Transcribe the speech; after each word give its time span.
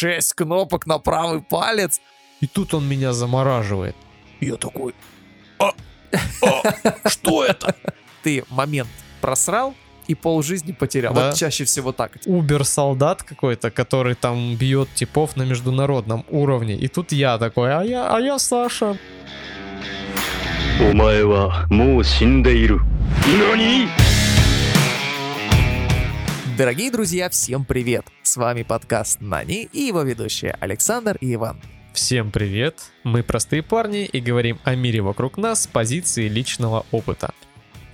6 0.00 0.32
кнопок 0.32 0.86
на 0.86 0.98
правый 0.98 1.42
палец. 1.42 2.00
И 2.40 2.46
тут 2.46 2.72
он 2.72 2.88
меня 2.88 3.12
замораживает. 3.12 3.94
Я 4.40 4.56
такой, 4.56 4.94
а, 5.58 5.72
а, 6.42 7.08
что 7.08 7.44
это? 7.44 7.74
Ты 8.22 8.44
момент 8.48 8.88
просрал, 9.20 9.74
и 10.08 10.14
пол 10.14 10.42
жизни 10.42 10.72
потерял. 10.72 11.12
Да. 11.12 11.26
Вот 11.26 11.34
чаще 11.34 11.64
всего 11.64 11.92
так. 11.92 12.12
Убер-солдат 12.24 13.22
какой-то, 13.22 13.70
который 13.70 14.14
там 14.14 14.56
бьет 14.56 14.88
типов 14.94 15.36
на 15.36 15.42
международном 15.42 16.24
уровне. 16.30 16.76
И 16.76 16.88
тут 16.88 17.12
я 17.12 17.36
такой, 17.36 17.74
а 17.74 17.82
я, 17.82 18.14
а 18.14 18.20
я 18.20 18.38
Саша. 18.38 18.96
Умаева, 20.80 21.66
му 21.68 22.02
синдейру. 22.02 22.80
Нани? 23.26 23.88
Дорогие 26.60 26.90
друзья, 26.90 27.30
всем 27.30 27.64
привет! 27.64 28.04
С 28.22 28.36
вами 28.36 28.64
подкаст 28.64 29.22
Нани 29.22 29.66
и 29.72 29.80
его 29.80 30.02
ведущие 30.02 30.58
Александр 30.60 31.16
и 31.22 31.32
Иван. 31.32 31.58
Всем 31.94 32.30
привет! 32.30 32.92
Мы 33.02 33.22
простые 33.22 33.62
парни 33.62 34.04
и 34.04 34.20
говорим 34.20 34.58
о 34.64 34.74
мире 34.74 35.00
вокруг 35.00 35.38
нас 35.38 35.62
с 35.62 35.66
позиции 35.66 36.28
личного 36.28 36.84
опыта. 36.90 37.32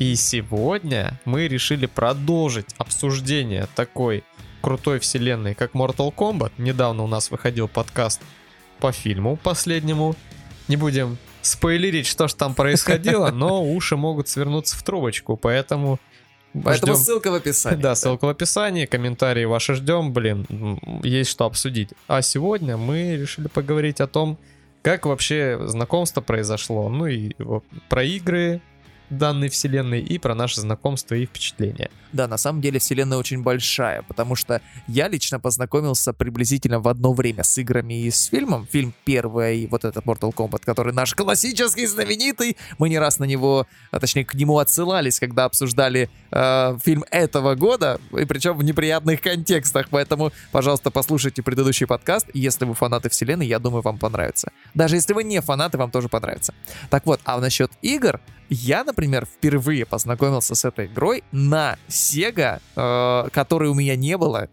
И 0.01 0.17
сегодня 0.17 1.13
мы 1.25 1.47
решили 1.47 1.87
продолжить 1.87 2.75
обсуждение 2.77 3.69
такой 3.77 4.25
крутой 4.63 4.99
вселенной, 4.99 5.55
как 5.55 5.75
Mortal 5.75 6.13
Kombat. 6.13 6.51
Недавно 6.59 7.05
у 7.05 7.07
нас 7.07 7.31
выходил 7.31 7.69
подкаст 7.69 8.21
по 8.81 8.91
фильму 8.91 9.37
последнему. 9.37 10.17
Не 10.67 10.75
будем 10.75 11.19
спойлерить, 11.41 12.09
что 12.09 12.27
же 12.27 12.35
там 12.35 12.53
происходило, 12.53 13.31
но 13.33 13.65
уши 13.65 13.97
могут 13.97 14.27
свернуться 14.27 14.77
в 14.77 14.83
трубочку, 14.83 15.37
поэтому... 15.37 16.01
Поэтому 16.65 16.95
ждем- 16.95 17.03
ссылка 17.05 17.31
в 17.31 17.35
описании. 17.35 17.81
Да, 17.83 17.95
ссылка 17.95 18.25
в 18.27 18.29
описании, 18.29 18.87
комментарии 18.87 19.45
ваши 19.45 19.75
ждем, 19.75 20.13
блин, 20.13 20.47
есть 21.03 21.31
что 21.31 21.45
обсудить. 21.45 21.91
А 22.09 22.23
сегодня 22.23 22.77
мы 22.77 23.17
решили 23.17 23.49
поговорить 23.49 24.01
о 24.01 24.07
том, 24.07 24.39
как 24.83 25.07
вообще 25.07 25.59
знакомство 25.67 26.21
произошло, 26.21 26.89
ну 26.89 27.07
и 27.07 27.33
про 27.89 28.05
игры 28.05 28.61
данной 29.11 29.49
вселенной 29.49 30.01
и 30.01 30.19
про 30.19 30.35
наше 30.35 30.61
знакомство 30.61 31.15
и 31.15 31.27
впечатления. 31.27 31.91
Да, 32.13 32.29
на 32.29 32.39
самом 32.39 32.61
деле 32.61 32.79
вселенная 32.79 33.19
очень 33.19 33.43
большая, 33.43 34.03
потому 34.03 34.37
что 34.37 34.61
я 34.89 35.09
лично 35.09 35.39
познакомился 35.41 36.13
приблизительно 36.13 36.81
в 36.81 36.89
одно 36.89 37.13
время 37.13 37.43
с 37.43 37.59
играми 37.59 38.03
и 38.03 38.11
с 38.11 38.25
фильмом. 38.27 38.67
Фильм 38.67 38.95
первый, 39.05 39.61
и 39.61 39.67
вот 39.67 39.85
этот 39.85 40.05
Mortal 40.05 40.33
Kombat, 40.33 40.63
который 40.65 40.93
наш 40.93 41.15
классический, 41.15 41.87
знаменитый. 41.87 42.57
Мы 42.79 42.89
не 42.89 42.99
раз 42.99 43.19
на 43.19 43.25
него, 43.25 43.67
а 43.91 44.01
точнее 44.01 44.25
к 44.25 44.35
нему 44.35 44.59
отсылались, 44.59 45.21
когда 45.21 45.45
обсуждали 45.45 46.09
э, 46.31 46.79
фильм 46.83 47.05
этого 47.11 47.55
года, 47.55 48.01
и 48.19 48.25
причем 48.25 48.57
в 48.57 48.65
неприятных 48.65 49.21
контекстах. 49.21 49.89
Поэтому, 49.91 50.33
пожалуйста, 50.53 50.91
послушайте 50.91 51.43
предыдущий 51.43 51.87
подкаст. 51.87 52.27
Если 52.35 52.65
вы 52.65 52.75
фанаты 52.75 53.09
вселенной, 53.09 53.47
я 53.47 53.59
думаю, 53.59 53.83
вам 53.83 53.99
понравится. 53.99 54.53
Даже 54.75 54.97
если 54.97 55.13
вы 55.13 55.25
не 55.25 55.41
фанаты, 55.41 55.79
вам 55.79 55.91
тоже 55.91 56.09
понравится. 56.09 56.55
Так 56.91 57.07
вот, 57.07 57.21
а 57.25 57.39
насчет 57.41 57.71
игр, 57.83 58.21
я, 58.49 58.85
например, 58.85 58.96
впервые 58.97 59.85
познакомился 59.85 60.55
с 60.55 60.65
этой 60.65 60.87
игрой 60.87 61.23
на 61.33 61.77
Sega, 61.89 62.61
э, 62.75 63.29
которой 63.31 63.69
у 63.69 63.75
меня 63.75 63.97
не 63.97 64.17
было. 64.17 64.49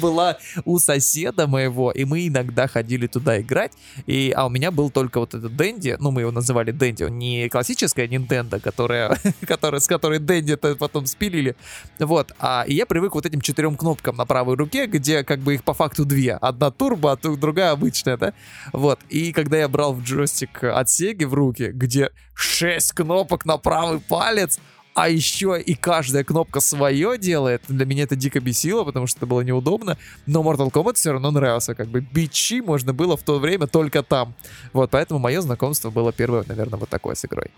Была 0.00 0.38
у 0.64 0.78
соседа 0.78 1.46
моего, 1.46 1.90
и 1.90 2.04
мы 2.04 2.28
иногда 2.28 2.68
ходили 2.68 3.06
туда 3.06 3.40
играть. 3.40 3.72
И, 4.06 4.32
а 4.36 4.46
у 4.46 4.50
меня 4.50 4.70
был 4.70 4.90
только 4.90 5.18
вот 5.18 5.34
этот 5.34 5.56
Дэнди, 5.56 5.96
ну 5.98 6.10
мы 6.10 6.22
его 6.22 6.30
называли 6.30 6.70
Дэнди, 6.70 7.04
он 7.04 7.18
не 7.18 7.48
классическая 7.48 8.06
Nintendo, 8.06 8.60
которая, 8.60 9.18
которая, 9.46 9.80
с 9.80 9.86
которой 9.86 10.18
Дэнди 10.18 10.56
потом 10.56 11.06
спилили. 11.06 11.56
Вот, 11.98 12.32
а 12.38 12.64
я 12.68 12.86
привык 12.86 13.14
вот 13.14 13.26
этим 13.26 13.40
четырем 13.40 13.76
кнопкам 13.76 14.16
на 14.16 14.26
правой 14.26 14.56
руке, 14.56 14.86
где 14.86 15.24
как 15.24 15.40
бы 15.40 15.54
их 15.54 15.64
по 15.64 15.74
факту 15.74 16.04
две. 16.04 16.34
Одна 16.34 16.70
турбо, 16.70 17.12
а 17.12 17.16
другая 17.16 17.72
обычная, 17.72 18.16
да? 18.16 18.32
Вот, 18.72 19.00
и 19.08 19.32
когда 19.32 19.58
я 19.58 19.68
брал 19.68 19.92
в 19.94 20.02
джойстик 20.02 20.64
от 20.64 20.86
Sega 20.86 21.26
в 21.26 21.34
руки, 21.34 21.70
где 21.72 22.10
шесть 22.38 22.92
кнопок 22.92 23.44
на 23.44 23.58
правый 23.58 24.00
палец, 24.00 24.60
а 24.94 25.08
еще 25.08 25.60
и 25.60 25.74
каждая 25.74 26.24
кнопка 26.24 26.60
свое 26.60 27.18
делает. 27.18 27.62
Для 27.68 27.84
меня 27.84 28.04
это 28.04 28.16
дико 28.16 28.40
бесило, 28.40 28.84
потому 28.84 29.06
что 29.06 29.18
это 29.18 29.26
было 29.26 29.42
неудобно. 29.42 29.96
Но 30.26 30.42
Mortal 30.42 30.72
Kombat 30.72 30.94
все 30.94 31.12
равно 31.12 31.30
нравился. 31.30 31.74
Как 31.74 31.88
бы 31.88 32.00
бичи 32.00 32.60
можно 32.60 32.92
было 32.92 33.16
в 33.16 33.22
то 33.22 33.38
время 33.38 33.66
только 33.66 34.02
там. 34.02 34.34
Вот, 34.72 34.90
поэтому 34.90 35.20
мое 35.20 35.40
знакомство 35.40 35.90
было 35.90 36.12
первое, 36.12 36.44
наверное, 36.46 36.78
вот 36.78 36.88
такое 36.88 37.14
с 37.14 37.24
игрой. 37.24 37.50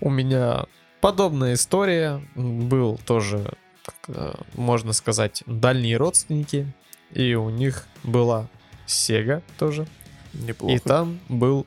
У 0.00 0.10
меня 0.10 0.64
подобная 1.00 1.54
история. 1.54 2.22
Был 2.34 2.98
тоже, 3.04 3.54
как, 3.84 3.96
э, 4.08 4.34
можно 4.54 4.92
сказать, 4.92 5.42
дальние 5.46 5.96
родственники. 5.98 6.72
И 7.12 7.34
у 7.34 7.50
них 7.50 7.86
была 8.04 8.48
Sega 8.86 9.42
тоже. 9.58 9.86
Неплохо. 10.32 10.74
И 10.74 10.78
там 10.78 11.20
был 11.28 11.66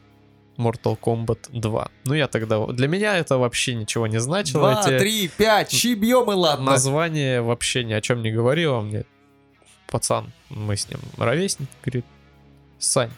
Mortal 0.59 0.97
Kombat 0.99 1.49
2. 1.53 1.91
Ну, 2.05 2.13
я 2.13 2.27
тогда... 2.27 2.65
Для 2.67 2.87
меня 2.87 3.17
это 3.17 3.37
вообще 3.37 3.75
ничего 3.75 4.07
не 4.07 4.19
значило. 4.19 4.71
Два, 4.73 4.81
Эти 4.81 4.99
три, 4.99 5.27
пять, 5.29 5.71
щибьем 5.71 6.29
и 6.31 6.35
ладно. 6.35 6.65
название 6.71 7.41
вообще 7.41 7.83
ни 7.85 7.93
о 7.93 8.01
чем 8.01 8.21
не 8.21 8.31
говорило 8.31 8.81
мне. 8.81 9.05
Пацан, 9.87 10.31
мы 10.49 10.75
с 10.75 10.87
ним 10.89 10.99
ровесник, 11.17 11.67
говорит, 11.83 12.05
Сань, 12.77 13.11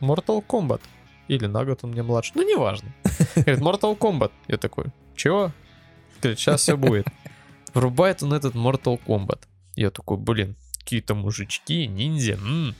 Mortal 0.00 0.44
Kombat. 0.46 0.80
Или 1.28 1.46
на 1.46 1.64
год 1.64 1.80
он 1.82 1.90
мне 1.90 2.02
младше. 2.02 2.32
Ну, 2.34 2.42
неважно. 2.42 2.92
Говорит, 3.34 3.60
Mortal 3.60 3.98
Kombat. 3.98 4.30
Я 4.46 4.58
такой, 4.58 4.84
чего? 5.16 5.50
Говорит, 6.20 6.38
сейчас 6.38 6.60
все 6.60 6.76
будет. 6.76 7.06
Врубает 7.74 8.22
он 8.22 8.32
этот 8.34 8.54
Mortal 8.54 9.00
Kombat. 9.06 9.40
Я 9.74 9.90
такой, 9.90 10.16
блин, 10.18 10.54
какие-то 10.78 11.14
мужички, 11.14 11.86
ниндзя. 11.88 12.34
м, 12.34 12.74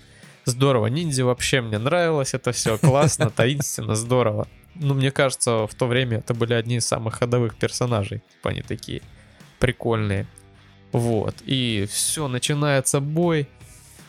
Здорово, 0.46 0.86
ниндзя 0.86 1.24
вообще 1.24 1.60
мне 1.60 1.78
нравилось, 1.78 2.32
это 2.32 2.52
все 2.52 2.78
классно, 2.78 3.30
таинственно, 3.30 3.96
здорово. 3.96 4.48
Ну, 4.76 4.94
мне 4.94 5.10
кажется, 5.10 5.66
в 5.66 5.74
то 5.74 5.86
время 5.86 6.18
это 6.18 6.34
были 6.34 6.54
одни 6.54 6.76
из 6.76 6.86
самых 6.86 7.16
ходовых 7.16 7.56
персонажей. 7.56 8.22
Типа 8.30 8.50
они 8.50 8.62
такие 8.62 9.02
прикольные. 9.58 10.26
Вот. 10.92 11.34
И 11.44 11.86
все, 11.90 12.28
начинается 12.28 13.00
бой. 13.00 13.48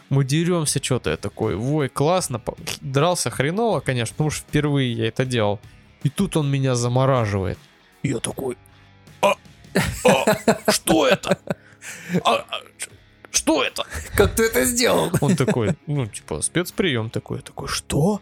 Мы 0.09 0.24
деремся, 0.24 0.81
что-то 0.81 1.09
я 1.09 1.18
такой, 1.18 1.56
ой, 1.56 1.90
классно. 1.90 2.42
Дрался 2.81 3.30
хреново, 3.30 3.80
конечно, 3.80 4.14
потому 4.14 4.30
что 4.30 4.46
впервые 4.48 4.94
я 4.94 5.08
это 5.08 5.25
делал. 5.25 5.59
И 6.04 6.09
тут 6.09 6.38
он 6.38 6.50
меня 6.50 6.75
замораживает. 6.75 7.58
Я 8.04 8.19
такой, 8.19 8.58
Что 10.69 11.08
это? 11.08 11.38
А, 12.24 12.36
а, 12.36 12.62
Что 13.38 13.64
это? 13.64 13.86
как 14.16 14.36
ты 14.36 14.46
это 14.46 14.66
сделал? 14.66 15.12
Он 15.22 15.36
такой, 15.36 15.75
ну, 15.86 16.08
типа, 16.08 16.42
спецприем 16.42 17.09
такой. 17.12 17.42
Такой, 17.42 17.68
что? 17.68 18.20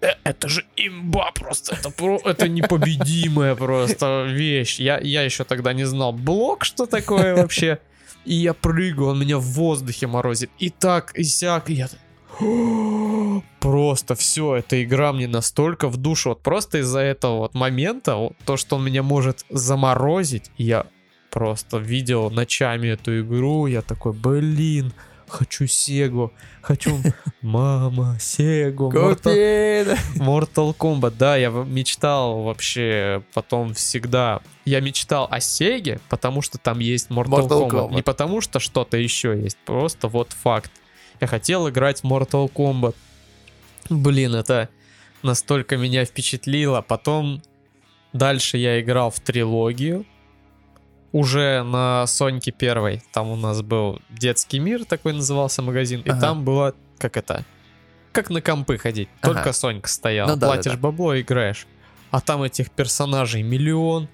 Э, 0.00 0.14
Это 0.24 0.48
же 0.48 0.64
имба 0.76 1.30
просто, 1.32 1.76
это, 1.76 1.90
про, 1.90 2.18
это 2.24 2.48
непобедимая 2.48 3.54
просто 3.54 4.26
вещь. 4.28 4.80
Я, 4.80 4.98
я 4.98 5.22
еще 5.22 5.44
тогда 5.44 5.72
не 5.72 5.84
знал 5.84 6.12
блок, 6.12 6.64
что 6.64 6.86
такое 6.86 7.36
вообще. 7.36 7.78
И 8.24 8.34
я 8.34 8.52
прыгаю, 8.52 9.10
он 9.10 9.20
меня 9.20 9.38
в 9.38 9.44
воздухе 9.44 10.08
морозит. 10.08 10.50
И 10.58 10.70
так, 10.70 11.12
и 11.14 11.22
сяк, 11.22 11.70
и 11.70 11.74
я... 11.74 11.88
Просто 13.60 14.16
все, 14.16 14.56
эта 14.56 14.82
игра 14.82 15.12
мне 15.12 15.28
настолько 15.28 15.88
в 15.88 15.96
душу. 15.98 16.30
Вот 16.30 16.42
просто 16.42 16.78
из-за 16.78 16.98
этого 16.98 17.38
вот 17.38 17.54
момента, 17.54 18.16
вот 18.16 18.32
то, 18.44 18.56
что 18.56 18.76
он 18.76 18.84
меня 18.84 19.04
может 19.04 19.44
заморозить, 19.50 20.50
я 20.58 20.86
просто 21.32 21.78
видел 21.78 22.30
ночами 22.30 22.88
эту 22.88 23.20
игру, 23.22 23.66
я 23.66 23.80
такой, 23.80 24.12
блин, 24.12 24.92
хочу 25.26 25.66
Сегу, 25.66 26.30
хочу 26.60 26.98
мама, 27.40 28.18
Сегу, 28.20 28.92
Mortal! 28.92 29.98
Mortal 30.16 30.76
Kombat, 30.76 31.14
да, 31.18 31.36
я 31.36 31.48
мечтал 31.48 32.42
вообще 32.42 33.24
потом 33.32 33.72
всегда, 33.72 34.42
я 34.66 34.80
мечтал 34.80 35.26
о 35.30 35.40
Сеге, 35.40 36.00
потому 36.10 36.42
что 36.42 36.58
там 36.58 36.80
есть 36.80 37.08
Mortal, 37.08 37.48
Mortal 37.48 37.48
Kombat, 37.48 37.70
Kombat. 37.70 37.94
не 37.94 38.02
потому 38.02 38.42
что 38.42 38.60
что-то 38.60 38.98
еще 38.98 39.40
есть, 39.42 39.56
просто 39.64 40.08
вот 40.08 40.32
факт. 40.32 40.70
Я 41.18 41.26
хотел 41.28 41.68
играть 41.68 42.00
в 42.00 42.04
Mortal 42.04 42.52
Kombat. 42.52 42.94
Блин, 43.88 44.34
это 44.34 44.68
настолько 45.22 45.76
меня 45.76 46.04
впечатлило. 46.04 46.82
Потом 46.82 47.42
дальше 48.12 48.58
я 48.58 48.80
играл 48.80 49.10
в 49.10 49.20
трилогию. 49.20 50.04
Уже 51.12 51.62
на 51.62 52.06
Соньке 52.06 52.50
первой. 52.52 53.02
Там 53.12 53.28
у 53.28 53.36
нас 53.36 53.60
был 53.62 54.00
детский 54.10 54.58
мир, 54.58 54.84
такой 54.84 55.12
назывался 55.12 55.60
магазин. 55.62 56.00
И 56.00 56.08
Ага. 56.08 56.20
там 56.20 56.44
было, 56.44 56.74
как 56.98 57.16
это, 57.18 57.44
как 58.12 58.30
на 58.30 58.40
компы 58.40 58.78
ходить. 58.78 59.08
Ага. 59.20 59.34
Только 59.34 59.52
Сонька 59.52 59.88
стояла. 59.88 60.30
Ну 60.30 60.36
да, 60.36 60.46
Платишь 60.46 60.72
да, 60.72 60.76
да. 60.78 60.82
бабло, 60.82 61.20
играешь. 61.20 61.66
А 62.10 62.20
там 62.20 62.42
этих 62.42 62.70
персонажей 62.70 63.42
миллион. 63.42 64.08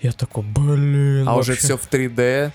Я 0.00 0.12
такой, 0.12 0.44
блин. 0.44 1.28
А 1.28 1.36
уже 1.36 1.52
вообще». 1.52 1.66
все 1.66 1.76
в 1.76 1.88
3D? 1.90 2.52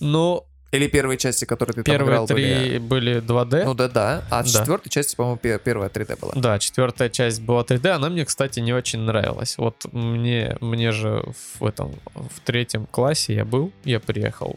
Ну, 0.00 0.44
Или 0.72 0.86
первые 0.88 1.18
части, 1.18 1.44
которые 1.44 1.74
ты 1.74 1.82
там 1.82 1.92
первые 1.94 2.08
играл, 2.14 2.26
три 2.26 2.34
были- 2.44 2.78
были 2.78 3.20
2D. 3.20 3.64
Ну 3.64 3.74
да, 3.74 3.88
да. 3.88 4.24
А 4.30 4.42
Да. 4.42 4.48
четвертой 4.48 4.90
части, 4.90 5.14
по-моему, 5.14 5.36
пе- 5.36 5.58
первая 5.58 5.90
3D 5.90 6.16
была. 6.18 6.32
Да, 6.34 6.58
четвертая 6.58 7.10
часть 7.10 7.42
была 7.42 7.62
3D, 7.62 7.90
она 7.90 8.08
мне, 8.08 8.24
кстати, 8.24 8.58
не 8.60 8.72
очень 8.72 9.00
нравилась. 9.00 9.58
Вот 9.58 9.84
мне, 9.92 10.56
мне 10.60 10.90
же 10.92 11.22
в 11.60 11.66
этом, 11.66 11.94
в 12.14 12.40
третьем 12.44 12.86
классе 12.86 13.34
я 13.34 13.44
был, 13.44 13.70
я 13.84 14.00
приехал 14.00 14.56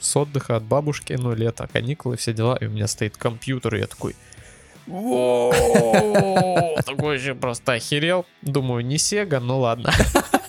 с 0.00 0.16
отдыха 0.16 0.56
от 0.56 0.62
бабушки, 0.64 1.12
ну, 1.12 1.34
лето, 1.34 1.68
каникулы, 1.72 2.16
все 2.16 2.32
дела, 2.32 2.56
и 2.60 2.64
у 2.66 2.70
меня 2.70 2.86
стоит 2.88 3.16
компьютер, 3.16 3.74
и 3.76 3.80
я 3.80 3.86
такой... 3.86 4.16
Такой 6.84 7.18
же 7.18 7.34
просто 7.36 7.72
охерел. 7.74 8.26
Думаю, 8.42 8.84
не 8.84 8.98
Сега, 8.98 9.38
ну 9.40 9.60
ладно. 9.60 9.92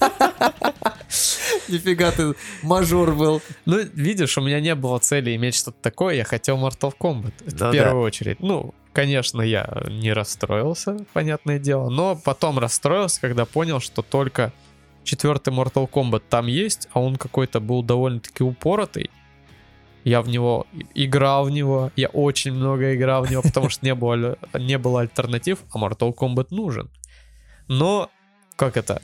Нифига 1.68 2.12
ты 2.12 2.36
мажор 2.62 3.14
был. 3.14 3.42
Ну, 3.66 3.80
видишь, 3.94 4.38
у 4.38 4.42
меня 4.42 4.60
не 4.60 4.76
было 4.76 5.00
цели 5.00 5.36
иметь 5.36 5.56
что-то 5.56 5.78
такое, 5.82 6.16
я 6.16 6.24
хотел 6.24 6.58
Mortal 6.58 6.94
Kombat. 6.98 7.34
Это 7.46 7.70
в 7.70 7.72
первую 7.72 8.04
очередь. 8.04 8.40
Ну, 8.40 8.74
конечно, 8.94 9.42
я 9.42 9.84
не 9.90 10.14
расстроился, 10.14 10.98
понятное 11.14 11.60
дело, 11.60 11.90
но 11.90 12.16
потом 12.16 12.60
расстроился, 12.60 13.22
когда 13.22 13.46
понял, 13.46 13.80
что 13.80 14.02
только 14.02 14.54
четвертый 15.04 15.54
Mortal 15.54 15.90
Kombat 15.90 16.24
там 16.30 16.48
есть, 16.48 16.88
а 16.94 17.02
он 17.02 17.16
какой-то 17.16 17.60
был 17.60 17.84
довольно-таки 17.84 18.44
упоротый. 18.44 19.10
Я 20.04 20.22
в 20.22 20.28
него 20.28 20.68
играл 20.94 21.46
в 21.46 21.50
него, 21.50 21.92
я 21.96 22.10
очень 22.10 22.52
много 22.54 22.94
играл 22.94 23.24
в 23.24 23.32
него, 23.32 23.42
потому 23.42 23.70
что 23.70 23.86
не 23.86 23.96
было, 23.96 24.38
не 24.54 24.78
было 24.78 25.02
альтернатив, 25.02 25.60
а 25.72 25.80
Mortal 25.80 26.14
Kombat 26.14 26.48
нужен. 26.52 26.90
Но, 27.70 28.10
как 28.58 28.76
это, 28.76 29.02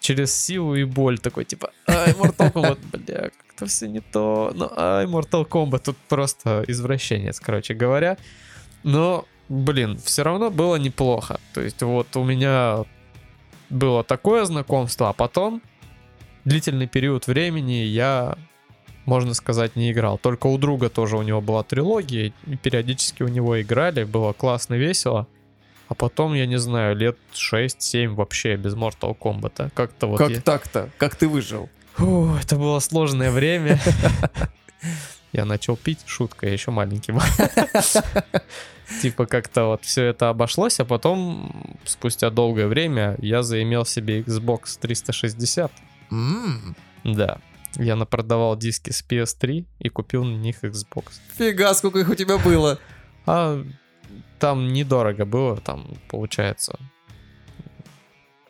через 0.00 0.34
силу 0.34 0.74
и 0.74 0.84
боль 0.84 1.18
такой, 1.18 1.44
типа, 1.44 1.70
ай, 1.86 2.12
Mortal 2.12 2.52
Kombat, 2.52 2.78
бля, 2.92 3.30
как-то 3.30 3.66
все 3.66 3.88
не 3.88 4.00
то, 4.00 4.52
ну, 4.54 4.70
ай, 4.76 5.06
Mortal 5.06 5.46
Kombat, 5.46 5.82
тут 5.84 5.96
просто 6.08 6.64
извращенец, 6.68 7.40
короче 7.40 7.74
говоря. 7.74 8.16
Но, 8.84 9.24
блин, 9.48 9.98
все 9.98 10.22
равно 10.22 10.50
было 10.50 10.76
неплохо. 10.76 11.40
То 11.52 11.60
есть 11.60 11.82
вот 11.82 12.16
у 12.16 12.24
меня 12.24 12.84
было 13.70 14.04
такое 14.04 14.44
знакомство, 14.44 15.08
а 15.08 15.12
потом 15.12 15.62
длительный 16.44 16.86
период 16.86 17.26
времени 17.26 17.84
я, 17.84 18.38
можно 19.04 19.34
сказать, 19.34 19.76
не 19.76 19.92
играл. 19.92 20.18
Только 20.18 20.46
у 20.46 20.58
друга 20.58 20.88
тоже 20.88 21.16
у 21.16 21.22
него 21.22 21.40
была 21.40 21.62
трилогия, 21.62 22.32
и 22.46 22.56
периодически 22.56 23.22
у 23.22 23.28
него 23.28 23.60
играли, 23.60 24.04
было 24.04 24.32
классно, 24.32 24.74
весело. 24.74 25.26
А 25.88 25.94
потом, 25.94 26.34
я 26.34 26.46
не 26.46 26.58
знаю, 26.58 26.94
лет 26.96 27.16
6-7 27.32 28.08
вообще 28.14 28.56
без 28.56 28.74
Mortal 28.74 29.16
Kombat. 29.18 29.70
Как-то 29.74 30.06
вот 30.06 30.18
Как 30.18 30.30
я- 30.30 30.40
так-то? 30.40 30.90
Как 30.98 31.16
ты 31.16 31.26
выжил? 31.28 31.68
Фу, 31.94 32.34
это 32.40 32.56
было 32.56 32.78
сложное 32.80 33.30
время. 33.30 33.80
Я 35.32 35.44
начал 35.44 35.76
пить, 35.76 35.98
шутка, 36.06 36.46
я 36.46 36.52
еще 36.54 36.70
маленький 36.70 37.12
был. 37.12 37.20
Типа 39.02 39.26
как-то 39.26 39.66
вот 39.66 39.84
все 39.84 40.04
это 40.04 40.30
обошлось, 40.30 40.80
а 40.80 40.86
потом, 40.86 41.76
спустя 41.84 42.30
долгое 42.30 42.66
время, 42.66 43.16
я 43.20 43.42
заимел 43.42 43.84
себе 43.84 44.20
Xbox 44.22 44.78
360. 44.80 45.70
М, 46.10 46.74
Да. 47.04 47.38
Я 47.76 47.96
напродавал 47.96 48.56
диски 48.56 48.90
с 48.90 49.04
PS3 49.06 49.66
и 49.78 49.88
купил 49.90 50.24
на 50.24 50.36
них 50.36 50.64
Xbox. 50.64 51.04
Фига, 51.36 51.74
сколько 51.74 51.98
их 51.98 52.08
у 52.08 52.14
тебя 52.14 52.38
было. 52.38 52.78
А 53.26 53.62
там 54.38 54.68
недорого 54.72 55.24
было, 55.24 55.56
там, 55.56 55.86
получается. 56.08 56.78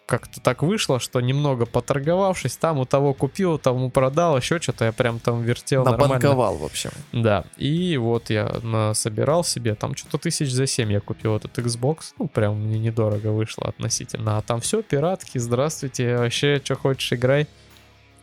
Как-то 0.06 0.40
так 0.40 0.62
вышло, 0.62 1.00
что 1.00 1.20
немного 1.20 1.66
поторговавшись, 1.66 2.56
там 2.56 2.78
у 2.78 2.86
того 2.86 3.12
купил, 3.12 3.58
тому 3.58 3.90
продал, 3.90 4.38
еще 4.38 4.58
что-то 4.58 4.86
я 4.86 4.92
прям 4.92 5.18
там 5.18 5.42
вертел 5.42 5.84
нормально. 5.84 6.14
Набанковал, 6.14 6.56
в 6.56 6.64
общем. 6.64 6.90
Да, 7.12 7.44
и 7.58 7.98
вот 7.98 8.30
я 8.30 8.94
собирал 8.94 9.44
себе, 9.44 9.74
там 9.74 9.94
что-то 9.94 10.16
тысяч 10.16 10.50
за 10.50 10.66
7 10.66 10.90
я 10.90 11.00
купил 11.00 11.36
этот 11.36 11.58
Xbox, 11.58 12.14
ну 12.18 12.26
прям 12.26 12.58
мне 12.58 12.78
недорого 12.78 13.32
вышло 13.32 13.68
относительно, 13.68 14.38
а 14.38 14.40
там 14.40 14.62
все, 14.62 14.82
пиратки, 14.82 15.36
здравствуйте, 15.36 16.16
вообще, 16.16 16.58
что 16.64 16.74
хочешь, 16.76 17.12
играй. 17.12 17.46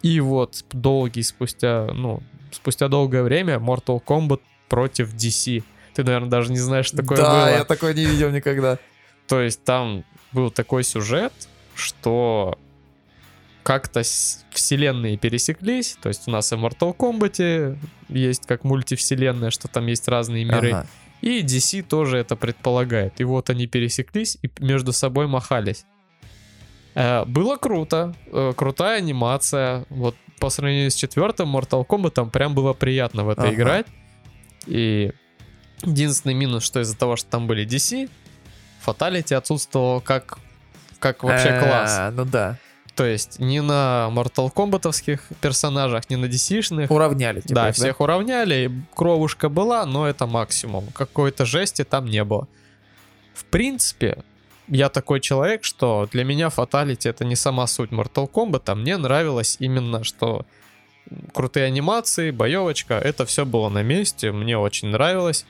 И 0.02 0.20
вот 0.20 0.66
долгий 0.72 1.22
спустя, 1.22 1.90
ну, 1.94 2.24
спустя 2.52 2.88
долгое 2.88 3.22
время 3.22 3.58
Mortal 3.58 4.04
Kombat 4.04 4.42
против 4.70 5.14
DC. 5.14 5.64
Ты, 5.96 6.04
наверное, 6.04 6.30
даже 6.30 6.52
не 6.52 6.60
знаешь, 6.60 6.86
что 6.88 6.98
такое 6.98 7.18
да, 7.18 7.32
было. 7.32 7.50
я 7.50 7.64
такое 7.64 7.94
не 7.94 8.06
видел 8.06 8.30
никогда. 8.30 8.78
То 9.28 9.42
есть 9.42 9.64
там 9.64 10.04
был 10.34 10.52
такой 10.52 10.84
сюжет, 10.84 11.34
что 11.74 12.60
как-то 13.64 14.02
вселенные 14.52 15.18
пересеклись. 15.18 15.98
То 16.02 16.10
есть 16.10 16.28
у 16.28 16.32
нас 16.32 16.52
и 16.52 16.56
в 16.56 16.64
Mortal 16.64 16.96
Kombat 16.96 17.78
есть 18.10 18.46
как 18.46 18.64
мультивселенная, 18.64 19.50
что 19.50 19.68
там 19.68 19.88
есть 19.88 20.08
разные 20.08 20.46
миры. 20.46 20.72
Ага. 20.72 20.88
И 21.22 21.42
DC 21.42 21.82
тоже 21.84 22.18
это 22.20 22.36
предполагает. 22.36 23.20
И 23.20 23.24
вот 23.24 23.50
они 23.50 23.66
пересеклись 23.66 24.38
и 24.44 24.52
между 24.60 24.92
собой 24.94 25.28
махались. 25.28 25.86
Э, 26.94 27.26
Было 27.26 27.56
круто, 27.56 28.14
э, 28.28 28.54
крутая 28.56 29.00
анимация. 29.00 29.86
Вот 29.90 30.16
по 30.40 30.50
сравнению 30.50 30.92
с 30.92 30.96
четвертым 30.96 31.56
Mortal 31.56 31.86
Kombat 31.88 32.12
там 32.12 32.30
прям 32.30 32.54
было 32.54 32.74
приятно 32.74 33.24
в 33.24 33.30
это 33.30 33.44
Ага. 33.44 33.54
играть. 33.54 33.88
И 34.68 35.12
единственный 35.82 36.34
минус, 36.34 36.64
что 36.64 36.82
из-за 36.82 36.98
того, 36.98 37.16
что 37.16 37.30
там 37.30 37.48
были 37.48 37.66
DC, 37.66 38.10
фаталити 38.82 39.34
отсутствовал 39.34 40.02
как, 40.02 40.38
как 41.00 41.24
вообще 41.24 41.50
Э, 41.50 41.64
класс. 41.64 42.14
Ну 42.14 42.26
да. 42.26 42.58
То 42.96 43.06
есть 43.06 43.40
ни 43.40 43.60
на 43.60 44.10
Mortal 44.12 44.52
Kombatовских 44.54 45.20
персонажах, 45.42 46.10
ни 46.10 46.16
на 46.16 46.26
DC-шных 46.26 46.88
Уравняли. 46.90 47.42
типа, 47.42 47.56
да, 47.56 47.70
их, 47.70 47.76
всех 47.76 48.00
уравняли, 48.00 48.70
и 48.70 48.96
кровушка 48.96 49.50
была, 49.50 49.86
но 49.86 50.08
это 50.08 50.26
максимум. 50.28 50.88
Какой-то 50.94 51.46
жести 51.46 51.84
там 51.84 52.06
не 52.06 52.24
было. 52.24 52.48
В 53.34 53.44
принципе, 53.46 54.24
я 54.70 54.88
такой 54.88 55.20
человек, 55.20 55.66
что 55.66 56.08
для 56.12 56.24
меня 56.24 56.50
фаталити 56.50 57.10
это 57.10 57.26
не 57.26 57.36
сама 57.36 57.68
суть 57.68 57.92
Mortal 57.92 58.32
Kombat, 58.32 58.64
а 58.68 58.76
мне 58.76 58.96
нравилось 58.96 59.58
именно, 59.60 60.06
что 60.06 60.46
крутые 61.34 61.66
анимации, 61.66 62.32
боевочка, 62.32 62.94
это 62.96 63.26
все 63.26 63.46
было 63.46 63.68
на 63.68 63.84
месте, 63.84 64.32
мне 64.32 64.58
очень 64.58 64.88
нравилось. 64.88 65.46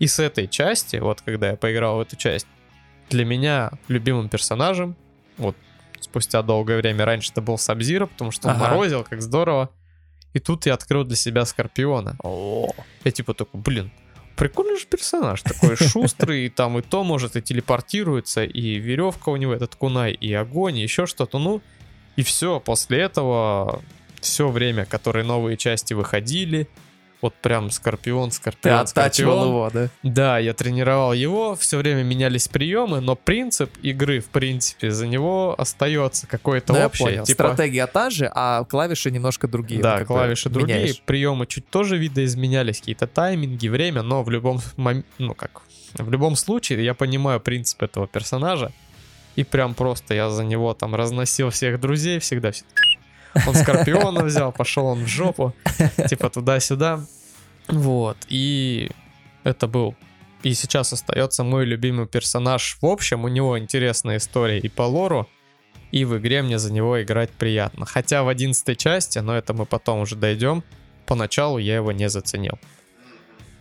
И 0.00 0.06
с 0.08 0.18
этой 0.18 0.48
части, 0.48 0.96
вот 0.96 1.20
когда 1.20 1.50
я 1.50 1.56
поиграл 1.56 1.98
в 1.98 2.00
эту 2.00 2.16
часть, 2.16 2.46
для 3.10 3.24
меня 3.24 3.70
любимым 3.88 4.28
персонажем, 4.28 4.96
вот 5.36 5.56
спустя 6.00 6.42
долгое 6.42 6.78
время, 6.78 7.04
раньше 7.04 7.30
это 7.32 7.40
был 7.42 7.58
Сабзира, 7.58 8.06
потому 8.06 8.32
что 8.32 8.48
он 8.48 8.54
Ага. 8.56 8.64
морозил, 8.68 9.04
как 9.04 9.20
здорово. 9.22 9.70
И 10.32 10.38
тут 10.38 10.66
я 10.66 10.74
открыл 10.74 11.04
для 11.04 11.16
себя 11.16 11.44
Скорпиона. 11.44 12.16
О, 12.22 12.70
Я 13.04 13.10
типа 13.10 13.34
такой, 13.34 13.60
блин, 13.60 13.90
прикольный 14.36 14.78
же 14.78 14.86
персонаж, 14.86 15.42
такой 15.42 15.76
шустрый, 15.88 16.46
и 16.46 16.48
там 16.48 16.78
и 16.78 16.82
то 16.82 17.04
может, 17.04 17.36
и 17.36 17.42
телепортируется, 17.42 18.44
и 18.44 18.76
веревка 18.78 19.30
у 19.30 19.36
него, 19.36 19.52
этот 19.52 19.74
кунай, 19.74 20.12
и 20.12 20.32
огонь, 20.32 20.78
и 20.78 20.82
еще 20.82 21.06
что-то, 21.06 21.38
ну, 21.38 21.60
и 22.16 22.22
все, 22.22 22.58
после 22.60 23.00
этого 23.00 23.82
все 24.20 24.48
время, 24.48 24.84
которые 24.86 25.24
новые 25.24 25.56
части 25.56 25.94
выходили, 25.94 26.68
вот 27.22 27.34
прям 27.34 27.70
Скорпион, 27.70 28.30
ты 28.30 28.36
Скорпион, 28.36 28.78
оттачивал 28.80 29.32
Скорпион. 29.32 29.48
его, 29.48 29.70
да? 29.72 29.88
Да, 30.02 30.38
я 30.38 30.54
тренировал 30.54 31.12
его, 31.12 31.54
все 31.54 31.76
время 31.78 32.02
менялись 32.02 32.48
приемы, 32.48 33.00
но 33.00 33.14
принцип 33.16 33.70
игры, 33.82 34.20
в 34.20 34.26
принципе, 34.28 34.90
за 34.90 35.06
него 35.06 35.54
остается 35.58 36.26
какой-то 36.26 36.72
Ну, 36.72 36.78
я 36.78 36.86
общий. 36.86 37.04
понял. 37.04 37.24
типа- 37.24 37.52
Стратегия 37.52 37.86
та 37.86 38.10
же, 38.10 38.30
а 38.34 38.64
клавиши 38.64 39.10
немножко 39.10 39.48
другие. 39.48 39.80
да, 39.82 39.98
ну, 40.00 40.06
клавиши 40.06 40.48
другие, 40.48 40.78
меняешь. 40.78 41.02
приемы 41.04 41.46
чуть 41.46 41.68
тоже 41.68 41.98
видоизменялись, 41.98 42.78
какие-то 42.80 43.06
тайминги, 43.06 43.68
время, 43.68 44.02
но 44.02 44.22
в 44.22 44.30
любом 44.30 44.60
мом- 44.76 45.04
ну 45.18 45.34
как, 45.34 45.62
в 45.94 46.10
любом 46.10 46.36
случае 46.36 46.84
я 46.84 46.94
понимаю 46.94 47.40
принцип 47.40 47.82
этого 47.82 48.06
персонажа, 48.06 48.72
и 49.36 49.44
прям 49.44 49.74
просто 49.74 50.14
я 50.14 50.30
за 50.30 50.44
него 50.44 50.74
там 50.74 50.94
разносил 50.94 51.50
всех 51.50 51.80
друзей, 51.80 52.18
всегда 52.18 52.50
все. 52.52 52.64
Он 53.46 53.54
Скорпиона 53.54 54.24
взял, 54.24 54.52
пошел 54.52 54.86
он 54.86 55.04
в 55.04 55.06
жопу, 55.06 55.54
типа 56.08 56.30
туда-сюда. 56.30 57.00
Вот, 57.68 58.16
и 58.28 58.90
это 59.44 59.68
был 59.68 59.94
и 60.42 60.54
сейчас 60.54 60.92
остается 60.92 61.44
мой 61.44 61.66
любимый 61.66 62.06
персонаж. 62.06 62.78
В 62.80 62.86
общем, 62.86 63.24
у 63.24 63.28
него 63.28 63.58
интересная 63.58 64.16
история 64.16 64.58
и 64.58 64.68
по 64.68 64.82
лору, 64.82 65.28
и 65.92 66.04
в 66.04 66.16
игре 66.18 66.42
мне 66.42 66.58
за 66.58 66.72
него 66.72 67.02
играть 67.02 67.30
приятно. 67.30 67.84
Хотя 67.84 68.22
в 68.22 68.28
11 68.28 68.78
части, 68.78 69.18
но 69.18 69.36
это 69.36 69.52
мы 69.52 69.66
потом 69.66 70.00
уже 70.00 70.16
дойдем, 70.16 70.64
поначалу 71.06 71.58
я 71.58 71.76
его 71.76 71.92
не 71.92 72.08
заценил. 72.08 72.58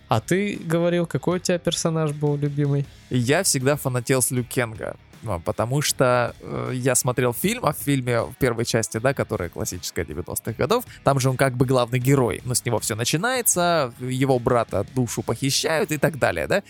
А 0.07 0.21
ты 0.21 0.55
говорил, 0.55 1.05
какой 1.05 1.37
у 1.37 1.39
тебя 1.39 1.59
персонаж 1.59 2.11
был 2.11 2.37
любимый? 2.37 2.85
Я 3.09 3.43
всегда 3.43 3.75
фанател 3.75 4.21
с 4.21 4.31
Люкенга. 4.31 4.95
Ну, 5.21 5.39
Потому 5.39 5.81
что 5.81 6.35
э, 6.41 6.71
я 6.73 6.95
смотрел 6.95 7.33
фильм, 7.33 7.65
а 7.65 7.73
в 7.73 7.77
фильме 7.77 8.21
в 8.21 8.35
первой 8.35 8.65
части, 8.65 8.97
да, 8.97 9.13
которая 9.13 9.49
классическая 9.49 10.05
90-х 10.05 10.53
годов, 10.53 10.85
там 11.03 11.19
же 11.19 11.29
он 11.29 11.37
как 11.37 11.55
бы 11.55 11.65
главный 11.65 11.99
герой. 11.99 12.41
Но 12.45 12.53
с 12.53 12.65
него 12.65 12.79
все 12.79 12.95
начинается, 12.95 13.93
его 13.99 14.39
брата 14.39 14.85
душу 14.95 15.21
похищают 15.21 15.91
и 15.91 15.97
так 15.97 16.17
далее, 16.17 16.47
да. 16.47 16.63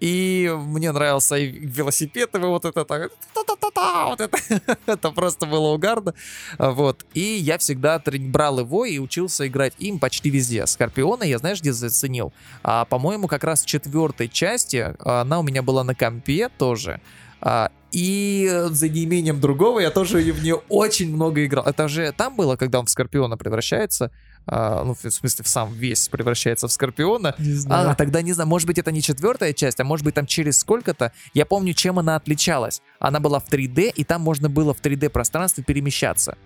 И 0.00 0.52
мне 0.54 0.92
нравился 0.92 1.36
и 1.36 1.48
велосипед, 1.48 2.34
и 2.34 2.38
вот 2.38 2.64
это 2.64 2.84
так, 2.84 3.10
та-та-та-та, 3.34 4.06
вот 4.06 4.20
это, 4.20 4.38
это 4.86 5.10
просто 5.10 5.46
было 5.46 5.72
угарно. 5.72 6.14
Вот. 6.58 7.04
И 7.14 7.20
я 7.20 7.58
всегда 7.58 8.02
брал 8.06 8.60
его 8.60 8.84
и 8.84 8.98
учился 8.98 9.46
играть 9.46 9.74
им 9.78 9.98
почти 9.98 10.30
везде. 10.30 10.66
Скорпиона 10.66 11.24
я, 11.24 11.38
знаешь, 11.38 11.60
где 11.60 11.72
заценил? 11.72 12.32
А, 12.62 12.84
по-моему, 12.84 13.26
как 13.26 13.44
раз 13.44 13.62
в 13.62 13.66
четвертой 13.66 14.28
части 14.28 14.94
а, 14.98 15.22
она 15.22 15.40
у 15.40 15.42
меня 15.42 15.62
была 15.62 15.84
на 15.84 15.94
компе 15.94 16.48
тоже. 16.48 17.00
А, 17.40 17.70
и 17.92 18.50
за 18.70 18.88
неимением 18.88 19.40
другого 19.40 19.80
я 19.80 19.90
тоже 19.90 20.18
в 20.18 20.42
нее 20.42 20.60
очень 20.68 21.12
много 21.14 21.44
играл. 21.44 21.64
Это 21.64 21.88
же 21.88 22.12
там 22.12 22.36
было, 22.36 22.56
когда 22.56 22.80
он 22.80 22.86
в 22.86 22.90
Скорпиона 22.90 23.36
превращается. 23.36 24.10
а, 24.46 24.84
ну, 24.84 24.94
в 24.94 25.10
смысле, 25.10 25.44
в 25.44 25.48
сам 25.48 25.72
весь 25.72 26.08
превращается 26.08 26.68
в 26.68 26.72
Скорпиона. 26.72 27.34
Не 27.38 27.58
А, 27.68 27.94
тогда 27.94 28.22
не 28.22 28.32
знаю, 28.32 28.48
может 28.48 28.66
быть, 28.66 28.78
это 28.78 28.92
не 28.92 29.02
четвертая 29.02 29.52
часть, 29.52 29.80
а 29.80 29.84
может 29.84 30.04
быть, 30.04 30.14
там 30.14 30.26
через 30.26 30.58
сколько-то. 30.58 31.12
Я 31.34 31.46
помню, 31.46 31.72
чем 31.72 31.98
она 31.98 32.16
отличалась. 32.16 32.82
Она 32.98 33.18
была 33.18 33.40
в 33.40 33.48
3D, 33.48 33.92
и 33.94 34.04
там 34.04 34.20
можно 34.20 34.48
было 34.48 34.74
в 34.74 34.80
3D 34.80 35.08
пространстве 35.08 35.64
перемещаться. 35.64 36.36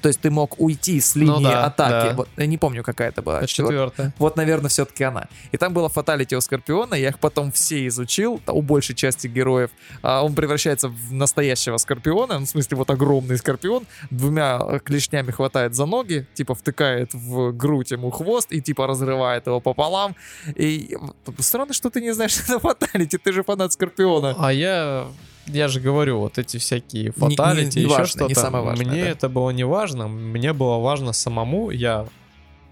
То 0.00 0.08
есть 0.08 0.20
ты 0.20 0.30
мог 0.30 0.60
уйти 0.60 1.00
с 1.00 1.16
линии 1.16 1.30
Ну 1.32 1.40
да, 1.40 1.64
атаки. 1.64 2.08
да. 2.08 2.14
Вот, 2.14 2.28
я 2.36 2.46
не 2.46 2.58
помню, 2.58 2.82
какая 2.82 3.08
это 3.08 3.22
была. 3.22 3.38
Это 3.38 3.46
четвертая. 3.46 4.14
Вот, 4.18 4.36
наверное, 4.36 4.68
все-таки 4.68 5.04
она. 5.04 5.28
И 5.52 5.56
там 5.56 5.72
было 5.72 5.88
фаталити 5.88 6.34
у 6.36 6.40
Скорпиона, 6.40 6.94
я 6.94 7.08
их 7.08 7.18
потом 7.18 7.52
все 7.52 7.86
изучил, 7.86 8.40
у 8.46 8.62
большей 8.62 8.94
части 8.94 9.26
героев. 9.26 9.70
А 10.02 10.24
он 10.24 10.34
превращается 10.34 10.88
в 10.88 11.12
настоящего 11.12 11.76
Скорпиона, 11.76 12.38
ну, 12.38 12.44
в 12.46 12.48
смысле, 12.48 12.76
вот 12.76 12.90
огромный 12.90 13.36
Скорпион, 13.38 13.86
двумя 14.10 14.58
э, 14.62 14.78
клешнями 14.80 15.30
хватает 15.30 15.74
за 15.74 15.86
ноги, 15.86 16.26
типа 16.34 16.54
втыкает 16.54 17.12
в 17.14 17.52
грудь 17.52 17.90
ему 17.90 18.10
хвост 18.10 18.52
и 18.52 18.60
типа 18.60 18.86
разрывает 18.86 19.46
его 19.46 19.60
пополам. 19.60 20.14
И 20.56 20.96
э, 21.26 21.32
странно, 21.38 21.72
что 21.74 21.90
ты 21.90 22.00
не 22.00 22.12
знаешь, 22.14 22.32
что 22.34 22.42
это 22.54 22.58
фаталити, 22.58 23.18
ты 23.18 23.32
же 23.32 23.42
фанат 23.42 23.72
Скорпиона. 23.72 24.34
А 24.38 24.52
я, 24.52 25.06
я 25.52 25.68
же 25.68 25.80
говорю, 25.80 26.18
вот 26.20 26.38
эти 26.38 26.56
всякие 26.58 27.04
не- 27.04 27.10
фаталити, 27.10 27.78
не 27.80 27.84
еще 27.84 28.04
что-то. 28.06 28.26
не 28.28 28.34
самое 28.34 28.64
важное, 28.64 28.86
Мне 28.86 29.02
да. 29.04 29.08
это 29.10 29.28
было 29.28 29.50
не 29.50 29.64
важно, 29.64 30.08
мне 30.08 30.52
было 30.52 30.78
важно 30.78 31.12
самому. 31.12 31.70
Я 31.70 32.06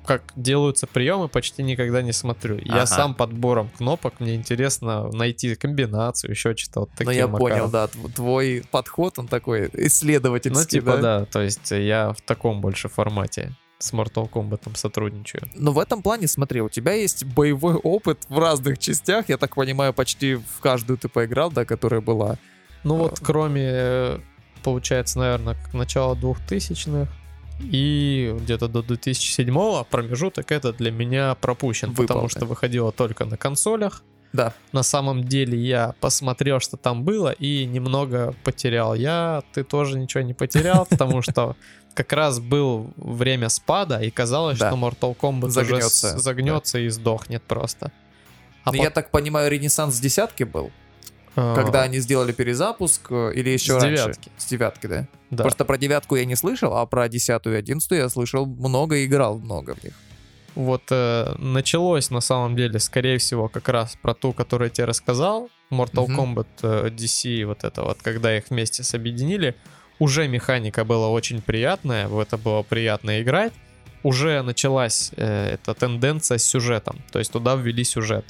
как 0.07 0.23
делаются 0.37 0.87
приемы, 0.87 1.29
почти 1.29 1.63
никогда 1.63 2.01
не 2.01 2.13
смотрю. 2.13 2.57
Я 2.65 2.77
Ага. 2.77 2.87
сам 2.87 3.15
подбором 3.15 3.69
кнопок, 3.77 4.21
мне 4.21 4.37
интересно 4.37 5.11
найти 5.13 5.55
комбинацию, 5.55 6.31
еще 6.31 6.57
что-то 6.57 6.81
вот 6.81 6.91
Ну, 7.01 7.11
я 7.11 7.27
макаром. 7.29 7.39
понял, 7.39 7.71
да, 7.71 7.85
тв- 7.89 8.13
твой 8.15 8.65
подход, 8.71 9.19
он 9.19 9.29
такой 9.29 9.69
Ну, 9.71 9.87
исследовательский, 9.87 10.81
типа, 10.81 10.97
да? 10.97 11.19
да, 11.21 11.25
то 11.27 11.43
есть 11.43 11.71
я 11.73 12.15
в 12.15 12.23
таком 12.23 12.63
больше 12.63 12.89
формате 12.89 13.53
с 13.79 13.93
Mortal 13.93 14.31
Kombat 14.31 14.75
сотрудничаю. 14.77 15.43
Но 15.55 15.73
в 15.73 15.79
этом 15.79 16.03
плане, 16.03 16.27
смотри, 16.27 16.63
у 16.63 16.71
тебя 16.71 16.95
есть 16.95 17.25
боевой 17.25 17.75
опыт 17.75 18.19
в 18.31 18.39
разных 18.39 18.79
частях. 18.79 19.29
Я 19.29 19.37
так 19.37 19.55
понимаю, 19.55 19.93
почти 19.93 20.37
в 20.37 20.61
каждую 20.61 20.97
ты 20.97 21.09
поиграл, 21.09 21.53
да, 21.53 21.67
которая 21.67 22.01
была. 22.01 22.39
Ну 22.85 22.97
вот, 22.97 23.21
кроме, 23.21 23.65
э, 23.65 24.19
получается, 24.63 25.19
наверное, 25.19 25.57
начала 25.73 26.15
2000-х 26.15 27.11
и 27.61 28.37
где-то 28.41 28.69
до 28.69 28.83
2007 28.83 29.85
промежуток 29.91 30.53
это 30.53 30.73
для 30.73 30.91
меня 30.91 31.35
пропущен, 31.35 31.95
потому 31.95 32.21
Выпал, 32.21 32.29
что 32.29 32.47
выходило 32.47 32.93
только 32.93 33.25
на 33.25 33.37
консолях. 33.37 34.03
Да. 34.33 34.53
На 34.73 34.83
самом 34.83 35.25
деле 35.25 35.59
я 35.59 35.95
посмотрел, 36.01 36.61
что 36.61 36.77
там 36.77 37.03
было, 37.03 37.33
и 37.33 37.65
немного 37.65 38.35
потерял. 38.45 38.95
Я, 38.95 39.43
ты 39.53 39.65
тоже 39.65 39.99
ничего 39.99 40.23
не 40.23 40.35
потерял, 40.35 40.87
потому 40.91 41.23
что 41.23 41.57
как 41.95 42.13
раз 42.13 42.39
был 42.39 42.93
время 42.97 43.49
спада, 43.49 44.01
и 44.01 44.11
казалось, 44.11 44.59
Да. 44.59 44.71
что 44.71 44.79
Mortal 44.79 45.17
Kombat 45.17 45.49
Загнется, 45.49 46.11
уже 46.11 46.19
загнется 46.21 46.79
и 46.79 46.89
сдохнет 46.89 47.43
просто. 47.43 47.91
А 48.65 48.71
Ну, 48.71 48.83
я 48.83 48.91
так 48.91 49.11
понимаю, 49.11 49.51
Ренессанс 49.51 49.99
десятки 49.99 50.45
был, 50.45 50.71
когда 51.35 51.83
они 51.83 51.99
сделали 51.99 52.33
перезапуск, 52.33 53.11
э, 53.11 53.33
или 53.35 53.51
еще 53.51 53.79
С 53.79 53.83
раньше? 53.83 54.03
девятки. 54.05 54.31
С 54.37 54.47
девятки, 54.47 54.87
да? 54.87 55.07
да. 55.31 55.45
Просто 55.45 55.65
про 55.65 55.79
девятку 55.79 56.17
я 56.17 56.25
не 56.25 56.37
слышал, 56.37 56.77
а 56.77 56.87
про 56.87 57.09
десятую 57.09 57.57
и 57.57 57.59
одиннадцатую 57.59 58.01
я 58.01 58.09
слышал 58.09 58.47
много 58.47 58.97
и 58.97 59.07
играл 59.07 59.39
много 59.39 59.75
в 59.75 59.85
них. 59.85 59.95
Вот 60.55 60.83
э, 60.91 61.35
началось 61.39 62.11
на 62.11 62.21
самом 62.21 62.57
деле, 62.57 62.81
скорее 62.81 63.19
всего, 63.19 63.49
как 63.49 63.69
раз 63.69 63.97
про 64.03 64.15
ту, 64.15 64.33
которую 64.33 64.69
я 64.69 64.71
тебе 64.71 64.87
рассказал, 64.87 65.51
Mortal 65.71 66.09
Мгм. 66.09 66.21
Kombat 66.21 66.47
э, 66.63 66.89
DC, 66.91 67.45
вот 67.45 67.65
это 67.65 67.83
вот, 67.83 67.99
когда 68.03 68.37
их 68.37 68.51
вместе 68.51 68.83
объединили, 68.97 69.55
уже 69.99 70.27
механика 70.29 70.85
была 70.85 71.09
очень 71.09 71.43
приятная, 71.43 72.09
в 72.09 72.19
это 72.19 72.37
было 72.39 72.63
приятно 72.63 73.23
играть, 73.23 73.53
уже 74.03 74.43
началась 74.43 75.13
э, 75.17 75.55
эта 75.55 75.75
тенденция 75.75 76.39
с 76.39 76.45
сюжетом, 76.45 76.99
то 77.13 77.19
есть 77.19 77.33
туда 77.33 77.55
ввели 77.55 77.85
сюжет. 77.85 78.25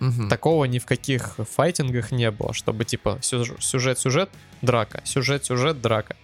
Мгм. 0.00 0.28
Такого 0.28 0.64
ни 0.64 0.78
в 0.78 0.86
каких 0.86 1.36
файтингах 1.36 2.10
не 2.10 2.30
было, 2.30 2.52
чтобы 2.54 2.84
типа 2.84 3.18
сюж- 3.22 3.60
сюжет-сюжет, 3.60 4.30
драка, 4.62 5.02
сюжет-сюжет, 5.04 5.80
драка. 5.80 6.16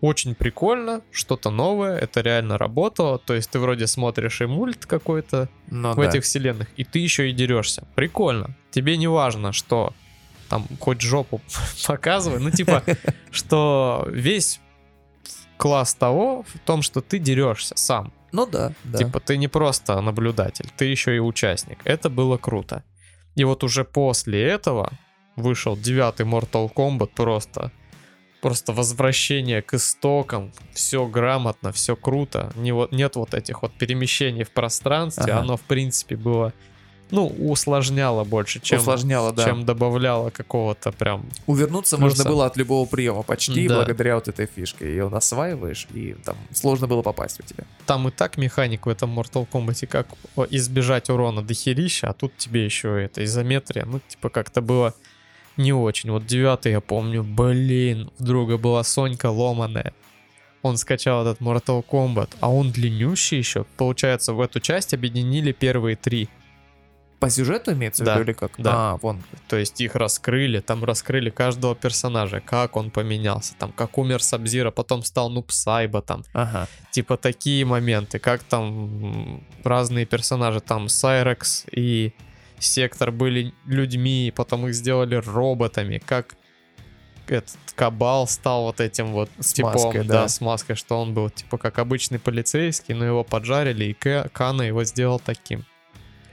Очень 0.00 0.34
прикольно, 0.34 1.00
что-то 1.12 1.50
новое, 1.50 1.96
это 1.96 2.22
реально 2.22 2.58
работало, 2.58 3.18
то 3.18 3.34
есть 3.34 3.50
ты 3.50 3.60
вроде 3.60 3.86
смотришь 3.86 4.40
и 4.40 4.46
мульт 4.46 4.84
какой-то 4.86 5.48
Ну 5.68 5.92
в 5.92 5.96
да. 5.96 6.08
этих 6.08 6.24
вселенных, 6.24 6.68
и 6.76 6.82
ты 6.84 6.98
еще 6.98 7.30
и 7.30 7.32
дерешься. 7.32 7.86
Прикольно. 7.94 8.56
Тебе 8.72 8.96
не 8.96 9.06
важно, 9.06 9.52
что 9.52 9.92
там 10.48 10.66
хоть 10.80 11.00
жопу 11.02 11.40
показывай, 11.86 12.40
ну 12.40 12.50
типа, 12.50 12.82
что 13.30 14.06
весь 14.10 14.60
класс 15.56 15.94
того 15.94 16.44
в 16.52 16.58
том, 16.60 16.82
что 16.82 17.00
ты 17.00 17.18
дерешься 17.20 17.76
сам. 17.76 18.12
Ну 18.32 18.46
да, 18.46 18.72
да. 18.84 18.98
Типа 18.98 19.20
ты 19.20 19.36
не 19.36 19.46
просто 19.46 20.00
наблюдатель, 20.00 20.68
ты 20.76 20.86
еще 20.86 21.14
и 21.14 21.20
участник. 21.20 21.78
Это 21.84 22.10
было 22.10 22.38
круто. 22.38 22.82
И 23.34 23.44
вот 23.44 23.64
уже 23.64 23.84
после 23.84 24.42
этого 24.42 24.92
вышел 25.36 25.76
девятый 25.76 26.26
Mortal 26.26 26.72
Kombat 26.72 27.10
просто. 27.14 27.70
Просто 28.40 28.72
возвращение 28.72 29.62
к 29.62 29.74
истокам, 29.74 30.52
все 30.72 31.06
грамотно, 31.06 31.70
все 31.72 31.94
круто. 31.94 32.52
Не 32.56 32.72
вот, 32.72 32.90
нет 32.90 33.14
вот 33.14 33.34
этих 33.34 33.62
вот 33.62 33.72
перемещений 33.72 34.42
в 34.42 34.50
пространстве, 34.50 35.32
Ага. 35.32 35.40
оно 35.42 35.56
в 35.56 35.62
принципе 35.62 36.16
было, 36.16 36.52
ну, 37.12 37.26
усложняло 37.26 38.24
больше, 38.24 38.58
чем, 38.58 38.80
Усложняло, 38.80 39.32
да. 39.32 39.44
чем 39.44 39.64
добавляло 39.64 40.30
какого-то 40.30 40.90
прям 40.90 41.24
Увернуться 41.46 41.96
плюса. 41.96 42.16
можно 42.16 42.30
было 42.30 42.46
от 42.46 42.56
любого 42.56 42.84
приема 42.86 43.22
почти, 43.22 43.68
Да. 43.68 43.76
благодаря 43.76 44.16
вот 44.16 44.26
этой 44.26 44.46
фишке. 44.46 44.86
Ее 44.86 45.06
осваиваешь, 45.06 45.86
и 45.94 46.14
там 46.24 46.36
сложно 46.52 46.88
было 46.88 47.02
попасть 47.02 47.38
у 47.38 47.42
тебя. 47.44 47.64
там 47.86 48.08
и 48.08 48.10
так 48.10 48.36
механик 48.38 48.86
в 48.86 48.88
этом 48.88 49.16
Mortal 49.16 49.46
Kombat, 49.52 49.86
как 49.86 50.08
избежать 50.50 51.08
урона 51.10 51.42
дохерища, 51.42 52.08
а 52.08 52.12
тут 52.14 52.36
тебе 52.36 52.64
еще 52.64 53.04
это 53.04 53.22
изометрия, 53.24 53.84
ну, 53.84 54.00
типа, 54.08 54.28
как-то 54.30 54.60
было 54.60 54.94
не 55.58 55.72
очень. 55.74 56.10
Вот 56.10 56.24
девятый 56.26 56.72
я 56.72 56.80
помню, 56.80 57.22
блин, 57.22 58.10
у 58.18 58.24
друга 58.24 58.56
была 58.56 58.82
Сонька 58.84 59.26
ломаная. 59.30 59.92
Он 60.62 60.76
скачал 60.76 61.26
этот 61.26 61.40
Mortal 61.42 61.84
Kombat, 61.84 62.30
а 62.40 62.48
он 62.50 62.70
длиннющий 62.70 63.36
еще. 63.38 63.64
Получается, 63.76 64.32
в 64.32 64.40
эту 64.40 64.60
часть 64.60 64.94
объединили 64.94 65.52
первые 65.52 65.96
три. 65.96 66.28
По 67.22 67.30
сюжету 67.30 67.72
имеется 67.72 68.02
в 68.02 68.06
Да, 68.06 68.14
виду 68.14 68.24
или 68.24 68.32
как? 68.32 68.52
да. 68.58 68.72
А, 68.74 68.96
вон. 68.96 69.22
То 69.48 69.56
есть 69.56 69.80
их 69.80 69.94
раскрыли, 69.94 70.60
там 70.60 70.84
раскрыли 70.84 71.30
каждого 71.30 71.74
персонажа, 71.74 72.40
как 72.40 72.76
он 72.76 72.90
поменялся, 72.90 73.54
там, 73.58 73.72
как 73.72 73.96
умер 73.96 74.22
Сабзира, 74.22 74.70
потом 74.70 75.02
стал 75.02 75.30
Нуб 75.30 75.52
Сайба, 75.52 76.02
там, 76.02 76.24
Ага. 76.34 76.68
типа 76.90 77.16
такие 77.16 77.64
моменты, 77.64 78.18
как 78.18 78.42
там 78.42 79.46
разные 79.64 80.04
персонажи, 80.04 80.60
там 80.60 80.88
Сайрекс 80.88 81.64
и 81.70 82.12
Сектор 82.58 83.10
были 83.10 83.54
людьми, 83.66 84.32
потом 84.36 84.66
их 84.68 84.74
сделали 84.74 85.14
роботами, 85.16 85.98
как 86.04 86.36
этот 87.28 87.56
Кабал 87.74 88.26
стал 88.28 88.64
вот 88.64 88.80
этим 88.80 89.12
вот 89.12 89.30
С 89.40 89.52
типом, 89.52 89.72
маской, 89.72 90.04
да. 90.04 90.22
да. 90.22 90.28
с 90.28 90.40
маской, 90.40 90.74
что 90.74 91.00
он 91.00 91.14
был 91.14 91.30
типа 91.30 91.56
как 91.56 91.78
обычный 91.78 92.18
полицейский, 92.18 92.94
но 92.94 93.04
его 93.04 93.24
поджарили, 93.24 93.86
и 93.86 93.92
Ка- 93.94 94.28
Кана 94.32 94.62
его 94.62 94.84
сделал 94.84 95.18
таким. 95.18 95.64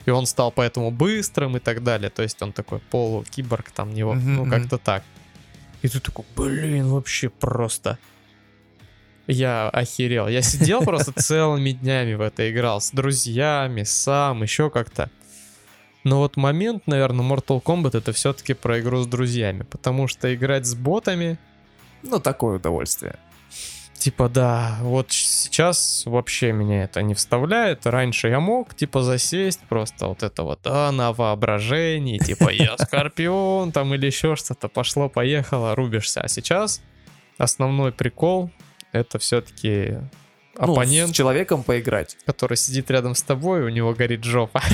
И 0.09 0.11
он 0.11 0.25
стал 0.25 0.51
поэтому 0.51 0.89
быстрым 0.89 1.57
и 1.57 1.59
так 1.59 1.83
далее. 1.83 2.09
То 2.09 2.23
есть 2.23 2.41
он 2.41 2.51
такой 2.51 2.79
полукиборг 2.79 3.69
там 3.69 3.93
него, 3.93 4.15
Мгм, 4.15 4.35
ну 4.35 4.49
как-то 4.49 4.79
так. 4.79 5.03
И 5.83 5.87
ты 5.87 5.99
такой, 5.99 6.25
блин, 6.35 6.87
вообще 6.87 7.29
просто. 7.29 7.99
Я 9.27 9.69
охерел. 9.69 10.27
Я 10.27 10.41
сидел 10.41 10.81
просто 10.81 11.13
целыми 11.15 11.73
днями 11.73 12.15
в 12.15 12.21
это 12.21 12.49
играл. 12.49 12.81
С 12.81 12.89
друзьями, 12.89 13.83
сам, 13.83 14.41
еще 14.41 14.71
как-то. 14.71 15.11
Но 16.03 16.17
вот 16.17 16.37
момент, 16.37 16.87
наверное, 16.87 17.23
Mortal 17.23 17.61
Kombat 17.61 17.95
это 17.95 18.11
все-таки 18.11 18.55
про 18.55 18.79
игру 18.79 19.03
с 19.03 19.05
друзьями. 19.05 19.61
Потому 19.61 20.07
что 20.07 20.33
играть 20.33 20.65
с 20.65 20.73
ботами, 20.73 21.37
Ну, 22.01 22.19
такое 22.19 22.55
удовольствие. 22.55 23.19
Типа, 24.00 24.29
да, 24.29 24.77
вот 24.82 25.12
сейчас 25.12 26.03
вообще 26.06 26.51
меня 26.51 26.84
это 26.84 27.01
не 27.01 27.13
вставляет. 27.13 27.86
Раньше 27.86 28.29
я 28.29 28.39
мог, 28.39 28.74
типа, 28.74 29.03
засесть 29.03 29.62
просто 29.70 30.08
вот 30.08 30.24
это 30.24 30.44
вот, 30.44 30.60
а, 30.65 30.91
на 30.91 31.13
воображении, 31.13 32.18
типа, 32.18 32.50
я 32.50 32.77
Скорпион, 32.77 33.72
там, 33.74 33.94
или 33.94 34.06
еще 34.06 34.36
что-то, 34.36 34.68
пошло-поехало, 34.68 35.75
рубишься. 35.75 36.22
А 36.22 36.27
сейчас 36.27 36.82
основной 37.38 37.91
прикол 37.91 38.51
это 38.91 39.20
все-таки 39.20 39.98
Ну, 40.59 40.73
оппонент, 40.73 41.11
с 41.11 41.13
человеком 41.13 41.63
поиграть. 41.63 42.17
который 42.25 42.57
сидит 42.57 42.91
рядом 42.91 43.15
с 43.15 43.21
тобой, 43.21 43.63
у 43.63 43.69
него 43.69 43.93
горит 43.93 44.23
жопа. 44.23 44.61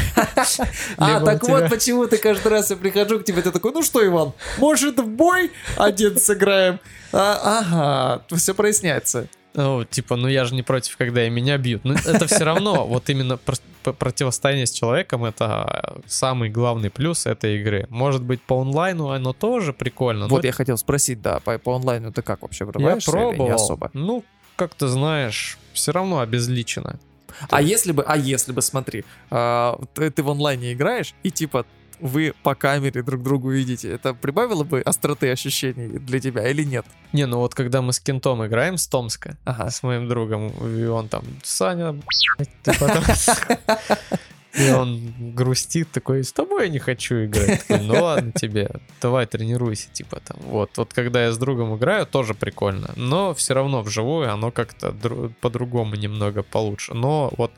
А, 0.98 1.22
так 1.22 1.44
вот 1.44 1.70
почему 1.70 2.08
ты 2.08 2.18
каждый 2.18 2.48
раз 2.50 2.70
я 2.70 2.76
прихожу 2.76 3.20
к 3.20 3.24
тебе, 3.24 3.42
ты 3.42 3.52
такой, 3.52 3.72
ну 3.72 3.84
что, 3.84 4.06
Иван, 4.06 4.34
может 4.58 5.00
в 5.00 5.08
бой 5.08 5.52
один 5.78 6.18
сыграем? 6.20 6.80
А, 7.12 7.60
ага, 7.60 8.38
все 8.38 8.54
проясняется. 8.54 9.28
Ну, 9.56 9.86
типа, 9.86 10.18
ну 10.18 10.28
я 10.28 10.46
же 10.46 10.54
не 10.54 10.64
против, 10.64 10.98
когда 10.98 11.26
и 11.26 11.30
меня 11.30 11.58
бьют. 11.58 11.86
Но 11.86 11.94
это 11.94 12.28
все 12.28 12.44
равно, 12.44 12.86
вот 12.88 13.10
именно 13.10 13.40
противостояние 13.84 14.66
с 14.66 14.72
человеком, 14.72 15.24
это 15.24 16.02
самый 16.08 16.50
главный 16.50 16.90
плюс 16.90 17.26
этой 17.26 17.60
игры. 17.60 17.88
Может 17.90 18.22
быть, 18.22 18.42
по 18.42 18.62
онлайну 18.62 19.10
оно 19.10 19.32
тоже 19.34 19.72
прикольно. 19.72 20.28
Вот 20.28 20.44
я 20.44 20.52
хотел 20.52 20.78
спросить, 20.78 21.22
да, 21.22 21.40
по, 21.40 21.58
по 21.58 21.76
онлайну 21.76 22.12
ты 22.12 22.22
как 22.22 22.42
вообще 22.42 22.66
я 22.66 22.68
врываешься 22.68 23.12
или 23.12 23.18
пробовал. 23.18 23.48
не 23.48 23.54
особо? 23.54 23.90
Ну, 23.94 24.24
как 24.56 24.76
ты 24.76 24.88
знаешь, 24.88 25.58
все 25.74 25.92
равно 25.92 26.20
обезличено. 26.20 27.00
А 27.50 27.62
если 27.62 27.92
бы, 27.92 28.04
а 28.04 28.16
если 28.18 28.54
бы, 28.54 28.62
смотри, 28.62 29.04
а, 29.30 29.80
ты, 29.94 30.10
ты 30.10 30.24
в 30.24 30.30
онлайне 30.30 30.74
играешь, 30.74 31.14
и 31.24 31.32
типа 31.32 31.66
вы 32.00 32.34
по 32.44 32.56
камере 32.56 33.04
друг 33.04 33.24
другу 33.24 33.52
видите, 33.52 33.90
это 33.90 34.14
прибавило 34.14 34.64
бы 34.64 34.82
остроты 34.82 35.32
ощущений 35.32 36.00
для 36.00 36.20
тебя 36.20 36.48
или 36.50 36.64
нет? 36.64 36.86
Не, 37.14 37.26
ну 37.26 37.38
вот 37.40 37.56
когда 37.56 37.82
мы 37.82 37.94
с 37.94 38.00
Кентом 38.00 38.46
играем 38.46 38.78
с 38.78 38.88
Томска, 38.88 39.38
Ага. 39.46 39.70
с 39.70 39.84
моим 39.84 40.08
другом, 40.08 40.50
и 40.50 40.86
он 40.86 41.08
там, 41.10 41.24
Саня, 41.44 41.96
ты 42.64 42.72
потом...» 42.80 43.04
И 44.58 44.72
он 44.72 45.14
грустит, 45.36 45.92
такой, 45.92 46.24
с 46.24 46.32
тобой 46.32 46.66
я 46.66 46.70
не 46.70 46.80
хочу 46.80 47.26
играть. 47.26 47.66
Такой, 47.68 47.86
ну 47.86 48.02
ладно 48.02 48.32
тебе, 48.32 48.70
давай 49.02 49.26
тренируйся, 49.26 49.90
типа 49.92 50.22
там. 50.26 50.38
Вот, 50.42 50.72
вот 50.78 50.94
когда 50.94 51.26
я 51.26 51.32
с 51.32 51.38
другом 51.38 51.76
играю, 51.78 52.06
тоже 52.06 52.34
прикольно. 52.34 52.92
Но 52.96 53.34
все 53.34 53.54
равно 53.54 53.82
вживую 53.82 54.32
оно 54.32 54.52
как-то 54.52 54.90
дру- 54.90 55.32
по-другому 55.42 55.96
немного 55.96 56.42
получше. 56.44 56.94
Но 56.94 57.34
вот 57.38 57.52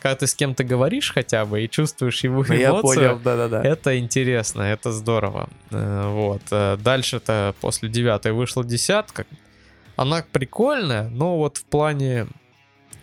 когда 0.00 0.16
ты 0.16 0.26
с 0.26 0.34
кем-то 0.34 0.64
говоришь 0.64 1.12
хотя 1.12 1.44
бы 1.44 1.62
и 1.62 1.68
чувствуешь 1.68 2.24
его 2.24 2.44
Ну, 2.48 2.54
эмоции, 2.54 3.02
я 3.02 3.14
понял, 3.16 3.54
это 3.62 3.98
интересно, 3.98 4.62
это 4.62 4.92
здорово. 4.92 5.48
Э, 5.70 6.08
Вот. 6.10 6.42
Э, 6.50 6.78
Дальше-то 6.78 7.54
после 7.60 7.88
девятой 7.90 8.32
вышла 8.32 8.64
десятка. 8.64 9.26
Она 9.96 10.24
прикольная, 10.32 11.10
но 11.10 11.36
вот 11.36 11.58
в 11.58 11.64
плане 11.64 12.26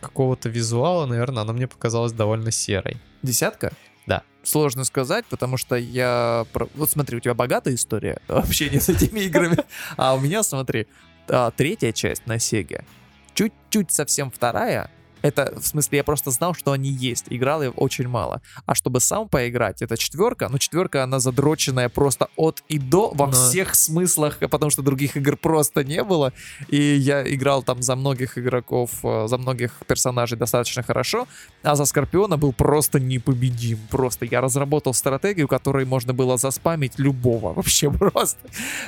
какого-то 0.08 0.50
визуала, 0.50 1.06
наверное, 1.06 1.44
она 1.44 1.54
мне 1.54 1.68
показалась 1.68 2.12
довольно 2.12 2.52
серой. 2.52 2.98
Десятка? 3.22 3.74
Да. 4.06 4.24
Сложно 4.44 4.84
сказать, 4.84 5.26
потому 5.26 5.58
что 5.58 5.76
я... 5.76 6.46
Вот 6.76 6.90
смотри, 6.90 7.18
у 7.18 7.20
тебя 7.20 7.34
богатая 7.34 7.76
история 7.76 8.20
общения 8.28 8.80
с 8.80 8.90
этими 8.90 9.22
играми, 9.22 9.58
а 9.98 10.16
у 10.16 10.20
меня, 10.20 10.44
смотри, 10.44 10.88
а, 11.28 11.52
третья 11.52 11.92
часть 11.92 12.26
на 12.26 12.40
Сеге, 12.40 12.86
чуть-чуть 13.34 13.92
совсем 13.92 14.32
вторая, 14.32 14.90
это, 15.28 15.54
в 15.60 15.68
смысле, 15.68 15.98
я 15.98 16.04
просто 16.04 16.32
знал, 16.32 16.54
что 16.54 16.72
они 16.72 16.90
есть. 16.90 17.26
Играл 17.30 17.62
я 17.64 17.70
очень 17.72 18.08
мало. 18.08 18.42
А 18.66 18.76
чтобы 18.76 19.00
сам 19.00 19.28
поиграть, 19.28 19.82
это 19.82 19.98
четверка. 19.98 20.48
Ну, 20.50 20.58
четверка, 20.58 21.04
она 21.04 21.20
задроченная 21.20 21.90
просто 21.90 22.30
от 22.36 22.64
и 22.70 22.80
до 22.80 23.12
во 23.14 23.28
Но- 23.28 23.32
всех 23.34 23.76
смыслах, 23.76 24.40
потому 24.40 24.72
что 24.72 24.82
других 24.82 25.18
игр 25.18 25.36
просто 25.38 25.84
не 25.84 26.04
было. 26.04 26.32
И 26.70 26.78
я 26.78 27.24
играл 27.34 27.64
там 27.64 27.82
за 27.82 27.96
многих 27.96 28.38
игроков, 28.38 28.92
э, 29.04 29.28
за 29.28 29.38
многих 29.38 29.72
персонажей 29.88 30.38
достаточно 30.38 30.84
хорошо. 30.84 31.28
А 31.64 31.76
за 31.76 31.86
Скорпиона 31.86 32.38
был 32.38 32.54
просто 32.54 33.00
непобедим. 33.00 33.80
Просто 33.90 34.26
я 34.26 34.42
разработал 34.42 34.94
стратегию, 34.94 35.48
которой 35.48 35.86
можно 35.86 36.14
было 36.14 36.38
заспамить 36.38 36.94
любого. 37.00 37.54
Вообще 37.56 37.92
просто. 37.92 38.40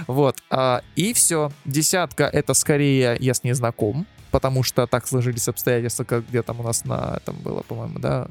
Вот. 0.07 0.37
а, 0.49 0.81
и 0.95 1.13
все. 1.13 1.51
Десятка— 1.65 2.23
это 2.33 2.53
скорее 2.53 3.17
я 3.19 3.33
с 3.33 3.43
ней 3.43 3.53
знаком, 3.53 4.05
потому 4.31 4.63
что 4.63 4.87
так 4.87 5.07
сложились 5.07 5.47
обстоятельства, 5.47 6.03
как 6.03 6.27
где 6.27 6.41
там 6.41 6.59
у 6.59 6.63
нас 6.63 6.85
на 6.85 7.17
этом 7.17 7.35
было, 7.37 7.61
по-моему, 7.61 7.99
да. 7.99 8.27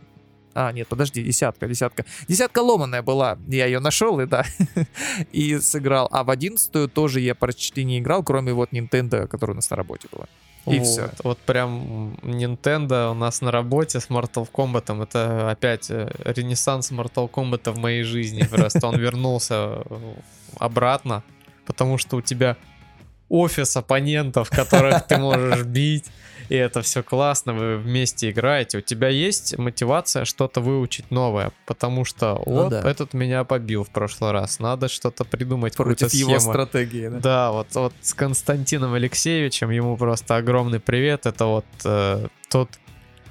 А, 0.55 0.73
нет, 0.73 0.89
подожди, 0.89 1.23
десятка, 1.23 1.69
десятка. 1.69 2.05
Десятка 2.27 2.61
ломаная 2.61 3.03
была, 3.03 3.39
я 3.47 3.67
ее 3.67 3.79
нашел, 3.81 4.19
и 4.21 4.27
да, 4.27 4.45
и 5.33 5.59
сыграл. 5.59 6.09
А 6.11 6.25
в 6.25 6.31
одиннадцатую 6.31 6.89
тоже 6.89 7.21
я 7.21 7.35
почти 7.35 7.85
не 7.85 7.99
играл, 8.01 8.25
кроме 8.25 8.53
вот 8.53 8.73
Nintendo, 8.73 9.27
которая 9.29 9.55
у 9.55 9.57
нас 9.57 9.71
на 9.71 9.77
работе 9.77 10.09
была. 10.11 10.27
И 10.67 10.79
Вот. 10.79 10.87
всё. 10.87 11.11
Вот 11.25 11.39
прям 11.39 12.15
Nintendo 12.23 13.13
у 13.13 13.15
нас 13.15 13.41
на 13.41 13.51
работе 13.51 14.01
с 14.01 14.09
Mortal 14.09 14.49
Kombat. 14.51 15.03
Это 15.03 15.51
опять 15.51 15.91
э, 15.91 16.11
ренессанс 16.25 16.91
Mortal 16.91 17.31
Kombat 17.31 17.71
в 17.71 17.79
моей 17.79 18.03
жизни. 18.03 18.43
Просто 18.43 18.87
он 18.87 18.97
вернулся 18.97 19.83
э, 19.89 20.15
обратно, 20.59 21.23
потому 21.67 21.99
что 21.99 22.17
у 22.17 22.21
тебя 22.21 22.57
офис 23.29 23.77
оппонентов, 23.77 24.51
которых 24.51 25.07
ты 25.07 25.19
можешь 25.19 25.65
бить, 25.65 26.07
и 26.49 26.55
это 26.55 26.83
все 26.83 27.03
классно, 27.03 27.53
вы 27.53 27.77
вместе 27.77 28.31
играете. 28.31 28.79
У 28.79 28.81
тебя 28.81 29.09
есть 29.09 29.59
мотивация 29.59 30.25
что-то 30.25 30.61
выучить 30.61 31.11
новое, 31.11 31.53
потому 31.67 32.05
что 32.05 32.43
Ну 32.47 32.53
вот 32.53 32.71
да. 32.71 32.89
этот 32.89 33.13
меня 33.13 33.45
побил 33.45 33.85
в 33.85 33.91
прошлый 33.91 34.33
раз, 34.33 34.59
надо 34.59 34.89
что-то 34.89 35.25
придумать, 35.25 35.77
Против 35.77 36.13
его 36.15 36.39
стратегии, 36.39 37.09
да. 37.09 37.19
Да, 37.19 37.53
вот, 37.53 37.69
вот 37.75 37.93
с 38.01 38.15
Константином 38.15 38.95
Алексеевичем, 38.95 39.71
ему 39.71 39.97
просто 39.97 40.37
огромный 40.37 40.81
привет. 40.81 41.27
Это 41.27 41.47
вот 41.47 41.67
э, 41.85 42.29
тот 42.49 42.71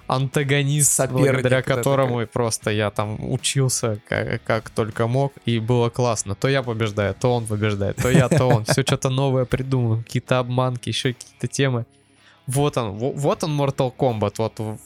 антагонист, 0.07 0.91
Соперник, 0.91 1.21
благодаря 1.21 1.57
да, 1.57 1.61
которому 1.61 2.21
и 2.21 2.25
просто 2.25 2.71
я 2.71 2.89
там 2.91 3.31
учился 3.31 3.99
как, 4.07 4.43
как 4.43 4.69
только 4.69 5.07
мог, 5.07 5.33
и 5.45 5.59
было 5.59 5.89
классно. 5.89 6.35
То 6.35 6.47
я 6.47 6.63
побеждаю, 6.63 7.13
то 7.13 7.35
он 7.35 7.45
побеждает, 7.45 7.97
то 7.97 8.09
я, 8.09 8.29
то 8.29 8.45
он. 8.45 8.63
Все 8.65 8.81
что-то 8.83 9.09
новое 9.09 9.45
придумываем, 9.45 10.03
какие-то 10.03 10.39
обманки, 10.39 10.89
еще 10.89 11.13
какие-то 11.13 11.47
темы. 11.47 11.85
Вот 12.47 12.77
он, 12.77 12.97
во- 12.97 13.11
вот 13.11 13.43
он 13.43 13.59
Mortal 13.59 13.93
Kombat, 13.95 14.35
вот 14.37 14.79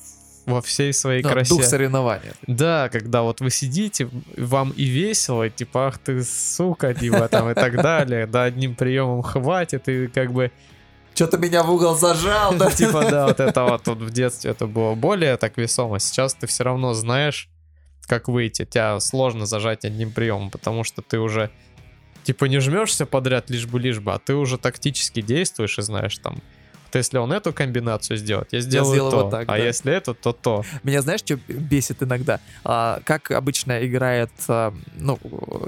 во 0.48 0.62
всей 0.62 0.92
своей 0.92 1.22
красе. 1.22 1.50
дух 1.50 1.64
соревнования. 1.64 2.34
Да, 2.48 2.90
когда 2.90 3.22
вот 3.22 3.42
вы 3.42 3.52
сидите, 3.52 4.10
вам 4.36 4.72
и 4.72 4.86
весело, 4.86 5.44
и 5.44 5.50
типа, 5.52 5.88
ах 5.88 6.00
ты, 6.00 6.24
сука, 6.24 6.96
типа 6.96 7.28
там 7.28 7.52
и 7.52 7.54
так 7.54 7.76
далее, 7.82 8.26
да, 8.26 8.46
одним 8.46 8.74
приемом 8.74 9.22
хватит, 9.22 9.88
и 9.88 10.08
как 10.08 10.34
бы, 10.34 10.52
Что-то 11.13 11.38
меня 11.38 11.63
в 11.63 11.71
угол 11.71 11.95
зажал, 11.95 12.56
да? 12.56 12.71
типа, 12.71 13.06
да, 13.10 13.28
вот 13.28 13.39
это 13.39 13.63
вот, 13.63 13.88
вот 13.88 13.97
в 14.00 14.10
детстве 14.12 14.52
это 14.52 14.65
было 14.65 14.95
более 14.95 15.38
так 15.38 15.58
весомо, 15.58 16.00
сейчас 16.00 16.34
ты 16.34 16.47
все 16.47 16.63
равно 16.63 16.93
знаешь, 16.93 17.50
как 18.08 18.28
выйти, 18.28 18.65
тебя 18.65 19.00
сложно 19.00 19.45
зажать 19.45 19.86
одним 19.86 20.12
приемом, 20.12 20.50
потому 20.50 20.84
что 20.84 21.02
ты 21.02 21.19
уже, 21.19 21.50
типа, 22.24 22.45
не 22.45 22.60
жмешься 22.60 23.06
подряд 23.06 23.50
лишь 23.50 23.67
бы, 23.67 23.80
лишь 23.80 24.00
бы, 24.00 24.13
а 24.13 24.19
ты 24.19 24.36
уже 24.36 24.58
тактически 24.58 25.21
действуешь 25.21 25.78
и 25.78 25.82
знаешь 25.82 26.17
там, 26.17 26.41
вот 26.92 26.98
если 26.98 27.18
он 27.18 27.32
эту 27.32 27.54
комбинацию 27.54 28.18
сделает, 28.18 28.50
я 28.52 28.60
сделаю 28.60 28.94
сделаю 28.94 29.12
то, 29.12 29.24
вот 29.24 29.32
так, 29.32 29.44
а 29.48 29.58
да. 29.58 29.58
если 29.58 29.94
эту, 29.94 30.14
то 30.14 30.34
то. 30.34 30.64
Меня 30.84 31.02
знаешь, 31.02 31.22
что 31.22 31.38
бесит 31.48 32.04
иногда? 32.04 32.40
А, 32.66 33.00
как 33.06 33.32
обычно 33.32 33.86
играет 33.86 34.32
а, 34.50 34.74
ну, 34.96 35.18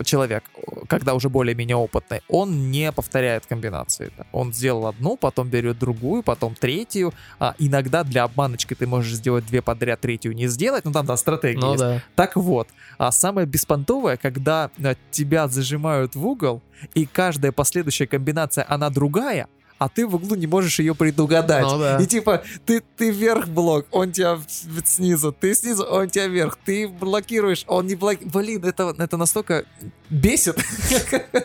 человек, 0.03 0.43
когда 0.89 1.13
уже 1.13 1.29
более-менее 1.29 1.77
опытный, 1.77 2.21
он 2.27 2.71
не 2.71 2.91
повторяет 2.91 3.45
комбинации. 3.45 4.11
да. 4.17 4.25
Он 4.33 4.53
сделал 4.53 4.87
одну, 4.87 5.15
потом 5.15 5.47
берет 5.47 5.79
другую, 5.79 6.23
потом 6.23 6.55
третью. 6.55 7.13
А, 7.39 7.55
иногда 7.57 8.03
для 8.03 8.23
обманочки 8.23 8.73
ты 8.73 8.85
можешь 8.85 9.13
сделать 9.13 9.45
две 9.45 9.61
подряд, 9.61 10.01
третью 10.01 10.33
не 10.33 10.47
сделать. 10.47 10.83
Ну 10.83 10.91
там, 10.91 11.05
да, 11.05 11.15
стратегия 11.15 11.59
Ну 11.59 11.71
есть. 11.71 11.79
да. 11.79 12.01
Так 12.15 12.35
вот, 12.35 12.67
а 12.97 13.11
самое 13.11 13.47
беспонтовое, 13.47 14.17
когда 14.17 14.69
а, 14.83 14.95
тебя 15.11 15.47
зажимают 15.47 16.15
в 16.15 16.27
угол, 16.27 16.61
и 16.95 17.05
каждая 17.05 17.53
последующая 17.53 18.07
комбинация, 18.07 18.65
она 18.67 18.89
другая, 18.89 19.47
а 19.83 19.89
ты 19.89 20.07
в 20.07 20.15
углу 20.15 20.35
не 20.35 20.47
можешь 20.47 20.79
ее 20.79 20.95
предугадать. 20.95 21.63
Ну 21.63 21.77
да. 21.77 21.97
И 21.97 22.05
типа, 22.05 22.43
ты, 22.65 22.81
ты 22.95 23.11
вверх 23.11 23.49
блок, 23.49 23.85
он 23.91 24.13
тебя 24.13 24.39
снизу, 24.85 25.33
ты 25.33 25.53
снизу, 25.55 25.83
он 25.83 26.09
тебя 26.09 26.27
вверх, 26.27 26.57
ты 26.63 26.87
блокируешь, 26.87 27.65
он 27.67 27.87
не 27.87 27.95
блокирует. 27.95 28.33
Блин, 28.33 28.63
это, 28.63 28.95
это 28.97 29.17
настолько 29.17 29.65
бесит. 30.09 30.57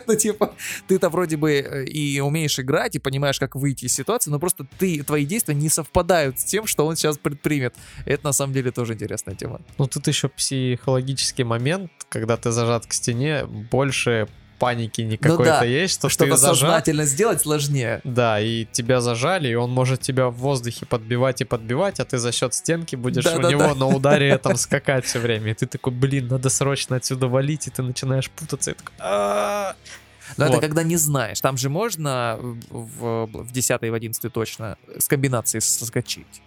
Ну, 0.07 0.15
типа, 0.15 0.53
ты-то 0.87 1.09
вроде 1.09 1.37
бы 1.37 1.51
э, 1.51 1.85
и 1.85 2.19
умеешь 2.19 2.59
играть, 2.59 2.95
и 2.95 2.99
понимаешь, 2.99 3.39
как 3.39 3.55
выйти 3.55 3.85
из 3.85 3.93
ситуации, 3.93 4.31
но 4.31 4.39
просто 4.39 4.65
ты, 4.77 5.03
твои 5.03 5.25
действия 5.25 5.53
не 5.53 5.69
совпадают 5.69 6.39
с 6.39 6.43
тем, 6.43 6.65
что 6.65 6.85
он 6.85 6.95
сейчас 6.95 7.17
предпримет. 7.17 7.75
Это 8.05 8.25
на 8.25 8.31
самом 8.31 8.53
деле 8.53 8.71
тоже 8.71 8.93
интересная 8.93 9.35
тема. 9.35 9.61
Ну 9.77 9.87
тут 9.87 10.07
еще 10.07 10.29
психологический 10.29 11.43
момент, 11.43 11.91
когда 12.09 12.37
ты 12.37 12.51
зажат 12.51 12.85
к 12.85 12.93
стене, 12.93 13.45
больше 13.45 14.27
паники 14.59 15.01
не 15.01 15.17
Ну 15.21 15.29
какой-то 15.29 15.59
да, 15.59 15.63
есть, 15.63 15.93
что 15.95 16.09
Что-то 16.09 16.31
ты 16.31 16.37
зажат. 16.37 16.57
сознательно 16.59 17.05
сделать 17.05 17.41
сложнее. 17.41 18.01
Да, 18.03 18.39
и 18.39 18.65
тебя 18.65 19.01
зажали, 19.01 19.47
и 19.47 19.55
он 19.55 19.71
может 19.71 20.01
тебя 20.01 20.27
в 20.27 20.35
воздухе 20.35 20.85
подбивать 20.85 21.41
и 21.41 21.45
подбивать, 21.45 21.99
а 21.99 22.05
ты 22.05 22.17
за 22.17 22.31
счет 22.31 22.53
стенки 22.53 22.95
будешь 22.95 23.25
у 23.25 23.29
Да-да-да. 23.29 23.49
него 23.49 23.73
на 23.73 23.87
ударе 23.87 24.29
этом 24.29 24.55
скакать 24.57 25.05
все 25.05 25.19
время. 25.19 25.51
И 25.51 25.53
ты 25.53 25.65
такой, 25.65 25.93
блин, 25.93 26.27
надо 26.27 26.49
срочно 26.49 26.97
отсюда 26.97 27.27
валить, 27.27 27.67
и 27.67 27.69
ты 27.71 27.81
начинаешь 27.81 28.29
путаться. 28.29 28.71
И 28.71 28.73
такой. 28.75 28.93
Но 30.37 30.45
это 30.45 30.53
Вот. 30.53 30.61
когда 30.61 30.83
не 30.83 30.95
знаешь. 30.97 31.39
Там 31.41 31.57
же 31.57 31.69
можно 31.69 32.37
в, 32.69 33.25
в 33.25 33.51
10 33.51 33.81
и 33.83 33.89
в 33.89 33.93
11 33.93 34.31
точно 34.31 34.77
с 34.97 35.07
комбинацией 35.07 35.61
соскочить. 35.61 36.41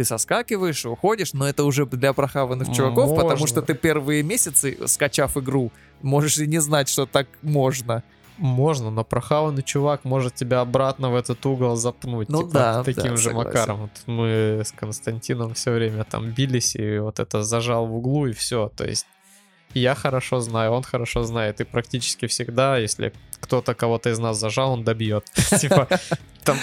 Ты 0.00 0.06
соскакиваешь, 0.06 0.86
уходишь, 0.86 1.34
но 1.34 1.46
это 1.46 1.62
уже 1.62 1.84
для 1.84 2.14
прохаванных 2.14 2.72
чуваков, 2.72 3.10
потому 3.10 3.32
Можно. 3.32 3.46
что 3.46 3.60
ты 3.60 3.74
первые 3.74 4.22
месяцы, 4.22 4.78
скачав 4.86 5.36
игру, 5.36 5.72
можешь 6.00 6.38
и 6.38 6.46
не 6.46 6.58
знать, 6.58 6.88
что 6.88 7.04
так 7.04 7.26
можно. 7.42 8.02
Можно, 8.38 8.90
но 8.90 9.04
прохаванный 9.04 9.62
чувак 9.62 10.04
может 10.04 10.34
тебя 10.34 10.62
обратно 10.62 11.10
в 11.10 11.16
этот 11.16 11.44
угол 11.44 11.76
запнуть. 11.76 12.30
Ну 12.30 12.44
типа, 12.44 12.50
да, 12.50 12.82
таким 12.82 13.10
да, 13.10 13.16
же 13.18 13.24
согласен. 13.24 13.48
макаром. 13.50 13.80
Вот 13.80 13.90
мы 14.06 14.62
с 14.64 14.72
Константином 14.72 15.52
все 15.52 15.70
время 15.70 16.04
там 16.04 16.30
бились, 16.30 16.76
и 16.76 16.98
вот 16.98 17.20
это 17.20 17.42
зажал 17.42 17.86
в 17.86 17.94
углу, 17.94 18.26
и 18.26 18.32
все. 18.32 18.72
То 18.74 18.86
есть 18.86 19.04
я 19.74 19.94
хорошо 19.94 20.40
знаю, 20.40 20.72
он 20.72 20.82
хорошо 20.82 21.22
знает, 21.22 21.60
и 21.60 21.64
практически 21.64 22.26
всегда, 22.26 22.78
если 22.78 23.12
кто-то 23.40 23.74
кого-то 23.74 24.10
из 24.10 24.18
нас 24.18 24.38
зажал, 24.38 24.72
он 24.72 24.84
добьет. 24.84 25.24
Типа, 25.60 25.88
там, 26.44 26.58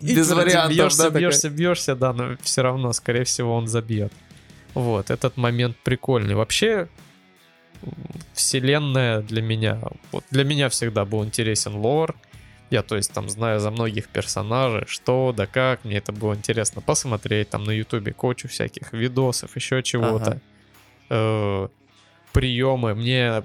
Без 0.00 0.30
вариантов, 0.30 0.76
бьешься, 0.76 1.10
бьешься, 1.10 1.50
бьешься, 1.50 1.96
да, 1.96 2.12
но 2.12 2.36
все 2.42 2.62
равно, 2.62 2.92
скорее 2.92 3.24
всего, 3.24 3.54
он 3.54 3.66
забьет. 3.66 4.12
Вот, 4.74 5.10
этот 5.10 5.36
момент 5.36 5.76
прикольный. 5.82 6.34
Вообще, 6.34 6.88
вселенная 8.34 9.22
для 9.22 9.42
меня, 9.42 9.80
вот 10.12 10.24
для 10.30 10.44
меня 10.44 10.68
всегда 10.68 11.04
был 11.04 11.24
интересен 11.24 11.74
лор, 11.74 12.14
Я, 12.70 12.82
то 12.82 12.96
есть, 12.96 13.12
там 13.12 13.28
знаю 13.28 13.60
за 13.60 13.70
многих 13.70 14.08
персонажей, 14.08 14.84
что 14.86 15.32
да 15.36 15.46
как, 15.46 15.84
мне 15.84 15.98
это 15.98 16.12
было 16.12 16.34
интересно 16.34 16.80
посмотреть, 16.82 17.50
там 17.50 17.64
на 17.64 17.70
ютубе 17.70 18.12
кучу 18.12 18.48
всяких 18.48 18.92
видосов, 18.92 19.56
еще 19.56 19.82
чего-то. 19.82 20.40
Э, 21.08 21.68
приемы. 22.36 22.94
Мне 22.94 23.42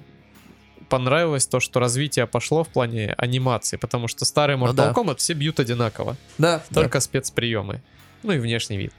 понравилось 0.90 1.48
то, 1.48 1.62
что 1.62 1.80
развитие 1.80 2.28
пошло 2.28 2.64
в 2.66 2.68
плане 2.68 3.14
анимации, 3.18 3.78
потому 3.78 4.10
что 4.10 4.26
старые 4.26 4.58
Ну 4.58 4.66
Mortal 4.66 4.74
да. 4.76 4.92
Kombat 4.92 5.18
все 5.18 5.34
бьют 5.34 5.60
одинаково, 5.62 6.18
Да, 6.38 6.62
да. 6.70 6.82
только 6.82 7.00
спецприемы. 7.00 7.82
Ну 8.24 8.34
и 8.34 8.40
внешний 8.40 8.78
вид. 8.78 8.94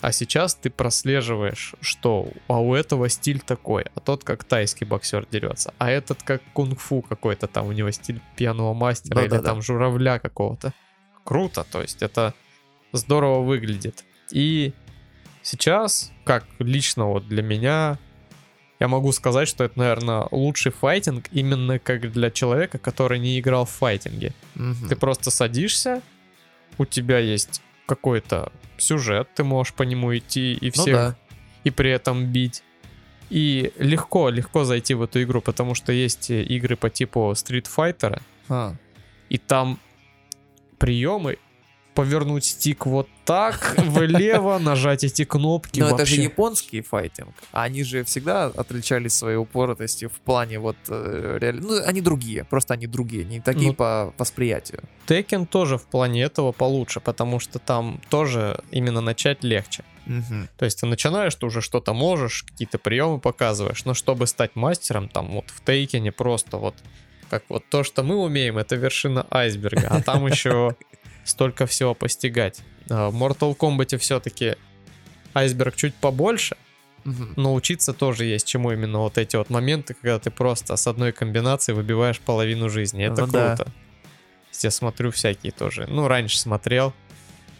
А 0.00 0.12
сейчас 0.12 0.54
ты 0.54 0.70
прослеживаешь, 0.70 1.74
что 1.80 2.28
а 2.48 2.60
у 2.60 2.74
этого 2.74 3.08
стиль 3.08 3.40
такой, 3.40 3.84
а 3.94 4.00
тот 4.00 4.24
как 4.24 4.44
тайский 4.44 4.86
боксер 4.86 5.26
дерется, 5.30 5.74
а 5.78 5.90
этот 5.90 6.22
как 6.22 6.42
кунг-фу 6.54 7.02
какой-то 7.02 7.46
там, 7.46 7.66
у 7.66 7.72
него 7.72 7.90
стиль 7.90 8.20
пьяного 8.36 8.72
мастера 8.74 9.20
или 9.20 9.28
Да-да-да. 9.28 9.48
там 9.50 9.62
журавля 9.62 10.18
какого-то. 10.18 10.72
Круто, 11.24 11.64
то 11.70 11.82
есть 11.82 12.02
это 12.02 12.34
здорово 12.92 13.42
выглядит. 13.42 14.04
И 14.30 14.72
сейчас, 15.42 16.12
как 16.24 16.44
лично 16.58 17.06
вот 17.06 17.26
для 17.28 17.42
меня, 17.42 17.98
я 18.78 18.88
могу 18.88 19.12
сказать, 19.12 19.48
что 19.48 19.64
это, 19.64 19.78
наверное, 19.78 20.26
лучший 20.30 20.72
файтинг 20.72 21.26
именно 21.32 21.78
как 21.78 22.12
для 22.12 22.30
человека, 22.30 22.78
который 22.78 23.18
не 23.18 23.38
играл 23.40 23.64
в 23.64 23.70
файтинге. 23.70 24.32
Мгм. 24.54 24.88
Ты 24.88 24.96
просто 24.96 25.30
садишься, 25.30 26.02
у 26.78 26.84
тебя 26.84 27.18
есть 27.18 27.62
какой-то 27.86 28.52
сюжет, 28.76 29.28
ты 29.34 29.44
можешь 29.44 29.72
по 29.72 29.82
нему 29.82 30.16
идти 30.16 30.52
и 30.54 30.66
Ну 30.66 30.82
всех, 30.82 30.94
да. 30.94 31.16
и 31.64 31.70
при 31.70 31.90
этом 31.90 32.26
бить. 32.26 32.62
И 33.30 33.72
легко, 33.78 34.28
легко 34.28 34.64
зайти 34.64 34.94
в 34.94 35.02
эту 35.02 35.22
игру, 35.22 35.40
потому 35.40 35.74
что 35.74 35.92
есть 35.92 36.30
игры 36.30 36.76
по 36.76 36.90
типу 36.90 37.32
Street 37.32 37.66
Fighter, 37.74 38.20
А, 38.48 38.74
и 39.28 39.38
там 39.38 39.80
приемы 40.78 41.38
повернуть 41.96 42.44
стик 42.44 42.86
вот 42.86 43.08
так 43.24 43.74
влево, 43.78 44.58
нажать 44.60 45.02
эти 45.02 45.24
кнопки. 45.24 45.80
Но 45.80 45.88
это 45.90 46.04
же 46.06 46.20
японский 46.20 46.82
файтинг. 46.82 47.30
а 47.52 47.64
Они 47.64 47.82
же 47.82 48.04
всегда 48.04 48.44
отличались 48.44 49.14
своей 49.14 49.36
упоротостью 49.38 50.08
в 50.10 50.20
плане 50.20 50.58
вот 50.60 50.76
э, 50.88 51.38
реаль- 51.40 51.60
Ну, 51.60 51.82
они 51.84 52.00
другие, 52.02 52.44
просто 52.44 52.74
они 52.74 52.86
другие, 52.86 53.24
не 53.24 53.40
такие 53.40 53.68
Ну, 53.70 53.74
по 53.74 54.12
восприятию. 54.18 54.82
Tekken 55.08 55.46
тоже 55.46 55.76
в 55.78 55.86
плане 55.86 56.22
этого 56.22 56.52
получше, 56.52 57.00
потому 57.00 57.40
что 57.40 57.58
там 57.58 58.00
тоже 58.10 58.60
именно 58.70 59.00
начать 59.00 59.42
легче. 59.42 59.82
То 60.58 60.64
есть 60.64 60.80
ты 60.80 60.86
начинаешь, 60.86 61.34
ты 61.34 61.46
уже 61.46 61.60
что-то 61.60 61.92
можешь, 61.94 62.44
какие-то 62.44 62.78
приемы 62.78 63.18
показываешь, 63.18 63.84
но 63.84 63.94
чтобы 63.94 64.26
стать 64.28 64.54
мастером, 64.54 65.08
там 65.08 65.28
вот 65.32 65.46
в 65.48 65.64
Тейкене 65.64 66.12
просто 66.12 66.58
вот 66.58 66.74
как 67.28 67.42
вот 67.48 67.64
то, 67.68 67.82
что 67.82 68.04
мы 68.04 68.14
умеем, 68.16 68.56
это 68.56 68.76
вершина 68.76 69.26
айсберга, 69.30 69.88
а 69.90 70.00
там 70.02 70.26
еще 70.32 70.76
столько 71.26 71.66
всего 71.66 71.94
постигать. 71.94 72.60
А 72.88 73.10
В 73.10 73.14
Mortal 73.22 73.56
Kombat 73.56 73.98
все-таки 73.98 74.56
айсберг 75.34 75.76
чуть 75.76 75.94
побольше, 75.94 76.56
Мгм. 77.04 77.34
но 77.36 77.54
учиться 77.54 77.92
тоже 77.92 78.24
есть 78.24 78.46
чему 78.46 78.72
именно 78.72 78.98
вот 79.00 79.18
эти 79.18 79.36
вот 79.36 79.50
моменты, 79.50 79.94
когда 79.94 80.18
ты 80.18 80.30
просто 80.30 80.74
с 80.76 80.86
одной 80.86 81.12
комбинации 81.12 81.72
выбиваешь 81.72 82.18
половину 82.20 82.68
жизни. 82.68 83.04
Это 83.04 83.26
Ну 83.26 83.32
да. 83.32 83.56
круто. 83.56 83.72
Я 84.62 84.70
смотрю 84.70 85.10
всякие 85.10 85.52
тоже. 85.52 85.86
Ну, 85.88 86.08
раньше 86.08 86.38
смотрел. 86.38 86.94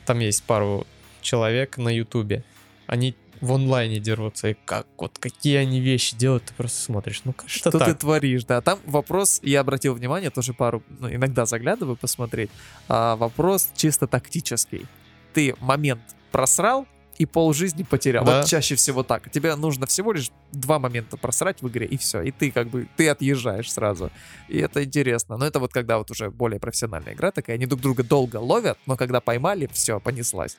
Там 0.07 0.19
есть 0.21 0.43
пару 0.45 0.87
человек 1.21 1.77
на 1.77 1.91
Ютубе. 1.91 2.43
Они 2.87 3.15
в 3.41 3.53
онлайне 3.53 3.99
дерутся. 3.99 4.49
И 4.49 4.57
как 4.65 4.87
вот 4.97 5.19
какие 5.19 5.57
они 5.57 5.81
вещи 5.81 6.17
делают, 6.17 6.45
ты 6.45 6.55
просто 6.55 6.81
смотришь. 6.81 7.23
Ну 7.25 7.35
Что 7.47 7.71
это 7.71 7.79
ты 7.81 7.95
творишь, 7.95 8.45
да? 8.45 8.61
Там 8.61 8.79
вопрос, 8.87 9.41
я 9.43 9.61
обратил 9.61 9.95
внимание, 9.95 10.31
тоже 10.31 10.55
пару, 10.55 10.83
ну, 10.99 11.13
иногда 11.13 11.47
заглядываю 11.47 11.97
посмотреть, 11.97 12.51
а, 12.89 13.17
вопрос 13.17 13.71
чисто 13.75 14.07
тактический. 14.07 14.87
Ты 15.33 15.55
момент 15.61 16.03
просрал 16.33 16.87
и 17.19 17.27
полжизни 17.27 17.83
потерял. 17.83 18.25
Да. 18.25 18.39
Вот 18.39 18.47
чаще 18.47 18.75
всего 18.75 19.03
так. 19.03 19.31
Тебе 19.31 19.55
нужно 19.57 19.87
всего 19.87 20.13
лишь 20.13 20.31
два 20.53 20.79
момента 20.79 21.17
просрать 21.17 21.63
в 21.63 21.69
игре, 21.69 21.87
и 21.87 21.97
все. 21.97 22.23
И 22.23 22.31
ты 22.31 22.51
как 22.51 22.69
бы, 22.69 22.89
ты 22.97 23.09
отъезжаешь 23.09 23.73
сразу. 23.73 24.11
И 24.49 24.59
это 24.59 24.85
интересно. 24.85 25.37
Но 25.37 25.47
это 25.47 25.59
вот 25.59 25.73
когда 25.73 25.99
вот 25.99 26.11
уже 26.11 26.31
более 26.31 26.61
профессиональная 26.61 27.15
игра 27.15 27.31
такая, 27.31 27.57
они 27.57 27.67
друг 27.67 27.81
друга 27.81 28.03
долго 28.03 28.37
ловят, 28.37 28.79
но 28.87 28.97
когда 28.97 29.21
поймали, 29.21 29.69
все, 29.73 30.01
понеслась. 30.01 30.57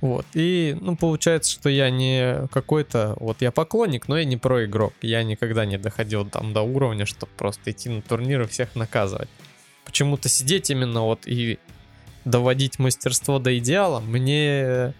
Вот. 0.00 0.26
И, 0.34 0.76
ну, 0.80 0.96
получается, 0.96 1.50
что 1.50 1.68
я 1.68 1.90
не 1.90 2.46
какой-то... 2.52 3.16
Вот 3.18 3.42
я 3.42 3.50
поклонник, 3.50 4.06
но 4.08 4.16
я 4.18 4.24
не 4.24 4.36
про-игрок. 4.36 4.92
Я 5.02 5.22
никогда 5.24 5.64
не 5.64 5.76
доходил 5.76 6.24
там 6.24 6.52
до 6.52 6.62
уровня, 6.62 7.04
чтобы 7.04 7.32
просто 7.36 7.72
идти 7.72 7.88
на 7.88 8.00
турниры 8.02 8.44
и 8.44 8.46
всех 8.46 8.76
наказывать. 8.76 9.28
Почему-то 9.84 10.28
сидеть 10.28 10.70
именно 10.70 11.02
вот 11.02 11.26
и 11.26 11.58
доводить 12.24 12.78
мастерство 12.78 13.38
до 13.38 13.56
идеала 13.58 14.00
мне 14.00 14.94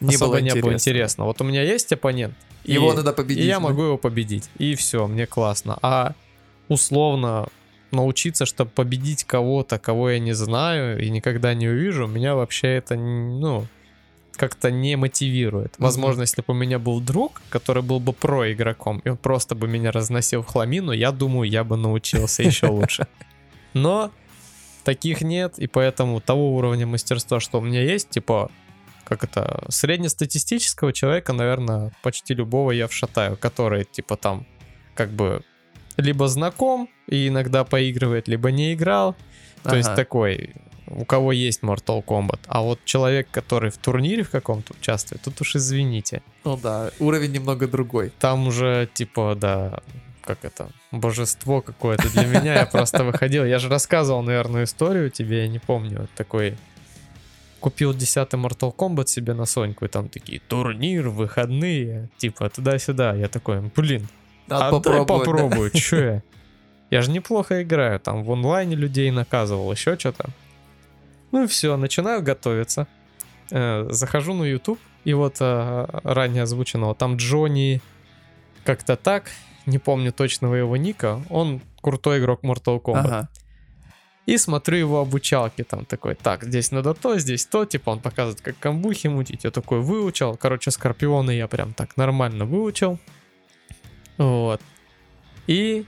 Не 0.00 0.14
особо 0.14 0.32
было 0.32 0.40
не 0.40 0.54
было 0.54 0.74
интересно. 0.74 1.24
Вот 1.24 1.40
у 1.40 1.44
меня 1.44 1.62
есть 1.62 1.92
оппонент. 1.92 2.34
и- 2.64 2.74
Его 2.74 2.92
надо 2.92 3.12
победить. 3.12 3.44
И 3.44 3.46
я 3.46 3.54
да? 3.54 3.60
могу 3.60 3.82
его 3.82 3.98
победить. 3.98 4.48
И 4.58 4.74
все, 4.74 5.06
мне 5.06 5.26
классно. 5.26 5.78
А 5.82 6.14
условно 6.68 7.48
научиться, 7.90 8.46
чтобы 8.46 8.70
победить 8.70 9.24
кого-то, 9.24 9.78
кого 9.78 10.10
я 10.10 10.18
не 10.20 10.32
знаю 10.34 11.02
и 11.02 11.10
никогда 11.10 11.54
не 11.54 11.68
увижу, 11.68 12.06
меня 12.06 12.36
вообще 12.36 12.68
это, 12.68 12.94
ну, 12.94 13.66
как-то 14.36 14.70
не 14.70 14.96
мотивирует. 14.96 15.74
Возможно, 15.78 16.22
если 16.22 16.40
бы 16.40 16.52
у 16.52 16.56
меня 16.56 16.78
был 16.78 17.00
друг, 17.00 17.42
который 17.50 17.82
был 17.82 18.00
бы 18.00 18.12
про-игроком, 18.12 19.00
и 19.00 19.10
он 19.10 19.16
просто 19.16 19.54
бы 19.54 19.68
меня 19.68 19.90
разносил 19.92 20.42
в 20.42 20.46
хламину, 20.46 20.92
я 20.92 21.12
думаю, 21.12 21.48
я 21.48 21.62
бы 21.64 21.76
научился 21.76 22.42
еще 22.42 22.66
лучше. 22.70 23.06
Но 23.74 24.10
таких 24.84 25.20
нет, 25.20 25.58
и 25.58 25.66
поэтому 25.66 26.20
того 26.20 26.56
уровня 26.56 26.86
мастерства, 26.86 27.40
что 27.40 27.58
у 27.58 27.62
меня 27.62 27.82
есть, 27.82 28.10
типа, 28.10 28.50
как 29.04 29.24
это, 29.24 29.64
среднестатистического 29.68 30.92
человека, 30.92 31.32
наверное, 31.32 31.92
почти 32.02 32.34
любого 32.34 32.70
я 32.70 32.86
вшатаю, 32.86 33.36
который, 33.36 33.84
типа, 33.84 34.16
там, 34.16 34.46
как 34.94 35.10
бы, 35.10 35.42
либо 35.96 36.28
знаком 36.28 36.88
и 37.08 37.28
иногда 37.28 37.64
поигрывает, 37.64 38.28
либо 38.28 38.50
не 38.50 38.72
играл. 38.72 39.16
То 39.62 39.76
есть 39.76 39.88
Ага. 39.88 39.96
такой, 39.96 40.54
у 40.90 41.04
кого 41.04 41.32
есть 41.32 41.62
Mortal 41.62 42.04
Kombat. 42.04 42.40
А 42.46 42.62
вот 42.62 42.80
человек, 42.84 43.28
который 43.30 43.70
в 43.70 43.78
турнире 43.78 44.22
в 44.22 44.30
каком-то 44.30 44.74
участвует, 44.78 45.22
тут 45.22 45.40
уж 45.40 45.56
извините. 45.56 46.22
Ну 46.44 46.56
да, 46.56 46.90
уровень 46.98 47.32
немного 47.32 47.68
другой. 47.68 48.12
Там 48.18 48.48
уже, 48.48 48.88
типа, 48.92 49.36
да, 49.40 49.80
как 50.22 50.44
это, 50.44 50.70
божество 50.90 51.60
какое-то 51.60 52.08
для 52.10 52.26
меня. 52.26 52.54
Я 52.54 52.66
просто 52.66 53.04
выходил. 53.04 53.44
Я 53.44 53.58
же 53.58 53.68
рассказывал, 53.68 54.22
наверное, 54.22 54.64
историю 54.64 55.10
тебе, 55.10 55.42
я 55.42 55.48
не 55.48 55.58
помню. 55.58 56.08
Такой 56.16 56.56
купил 57.60 57.94
10 57.94 58.16
Mortal 58.34 58.74
Kombat 58.74 59.06
себе 59.06 59.34
на 59.34 59.46
Соньку, 59.46 59.84
и 59.84 59.88
там 59.88 60.08
такие 60.08 60.40
турнир, 60.40 61.08
выходные, 61.08 62.08
типа 62.16 62.48
туда-сюда. 62.50 63.14
Я 63.14 63.28
такой, 63.28 63.60
блин, 63.60 64.08
Надо 64.48 64.68
а 64.68 64.70
дай 64.70 64.80
попробовать, 64.80 65.08
да. 65.08 65.14
попробую, 65.14 65.70
чё 65.70 66.04
я? 66.04 66.22
Я 66.90 67.02
же 67.02 67.10
неплохо 67.12 67.62
играю, 67.62 68.00
там 68.00 68.24
в 68.24 68.32
онлайне 68.32 68.74
людей 68.74 69.10
наказывал, 69.12 69.70
еще 69.70 69.96
что-то. 69.96 70.30
Ну 71.32 71.44
и 71.44 71.46
все, 71.46 71.76
начинаю 71.76 72.22
готовиться. 72.22 72.86
Э, 73.50 73.86
захожу 73.90 74.34
на 74.34 74.44
YouTube, 74.44 74.80
и 75.04 75.14
вот 75.14 75.36
э, 75.40 75.86
ранее 76.04 76.44
озвученного, 76.44 76.94
там 76.94 77.16
Джонни 77.16 77.80
как-то 78.64 78.96
так, 78.96 79.30
не 79.66 79.78
помню 79.78 80.12
точного 80.12 80.54
его 80.54 80.76
ника, 80.76 81.22
он 81.30 81.60
крутой 81.80 82.18
игрок 82.18 82.42
Mortal 82.42 82.80
Kombat. 82.80 83.06
Ага. 83.06 83.28
И 84.26 84.36
смотрю 84.36 84.76
его 84.78 85.00
обучалки, 85.00 85.64
там 85.64 85.84
такой, 85.84 86.14
так, 86.14 86.44
здесь 86.44 86.70
надо 86.70 86.94
то, 86.94 87.18
здесь 87.18 87.46
то, 87.46 87.64
типа 87.64 87.90
он 87.90 88.00
показывает, 88.00 88.40
как 88.40 88.58
камбухи 88.58 89.08
мутить. 89.08 89.44
Я 89.44 89.50
такой 89.50 89.80
выучил, 89.80 90.36
короче, 90.36 90.70
Скорпиона 90.70 91.30
я 91.30 91.48
прям 91.48 91.72
так 91.72 91.96
нормально 91.96 92.44
выучил. 92.44 92.98
Вот. 94.18 94.60
И 95.46 95.84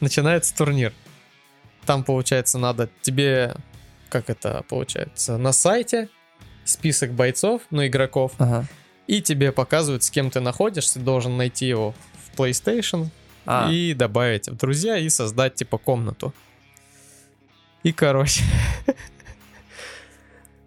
начинается 0.00 0.56
турнир. 0.56 0.92
Там, 1.86 2.02
получается, 2.02 2.58
надо 2.58 2.88
тебе, 3.02 3.54
как 4.10 4.28
это 4.28 4.64
получается, 4.68 5.38
на 5.38 5.52
сайте 5.52 6.08
список 6.64 7.12
бойцов, 7.12 7.62
ну, 7.70 7.86
игроков, 7.86 8.32
Ага. 8.38 8.66
и 9.06 9.22
тебе 9.22 9.52
показывают, 9.52 10.02
с 10.02 10.10
кем 10.10 10.30
ты 10.30 10.40
находишься, 10.40 10.94
ты 10.94 11.00
должен 11.00 11.36
найти 11.36 11.66
его 11.66 11.94
в 12.26 12.38
PlayStation, 12.38 13.08
А, 13.46 13.70
и 13.70 13.94
добавить 13.94 14.48
в 14.48 14.56
друзья 14.56 14.98
и 14.98 15.08
создать 15.08 15.54
типа 15.54 15.78
комнату. 15.78 16.34
И 17.82 17.92
короче, 17.92 18.42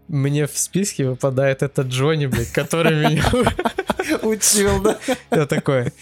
мне 0.08 0.48
в 0.48 0.58
списке 0.58 1.08
выпадает 1.08 1.62
этот 1.62 1.88
Джонни, 1.88 2.26
блядь, 2.26 2.52
который 2.52 2.96
меня... 2.96 3.24
учил, 4.24 4.82
да? 4.82 5.00
Я 5.32 5.46
такой, 5.46 5.94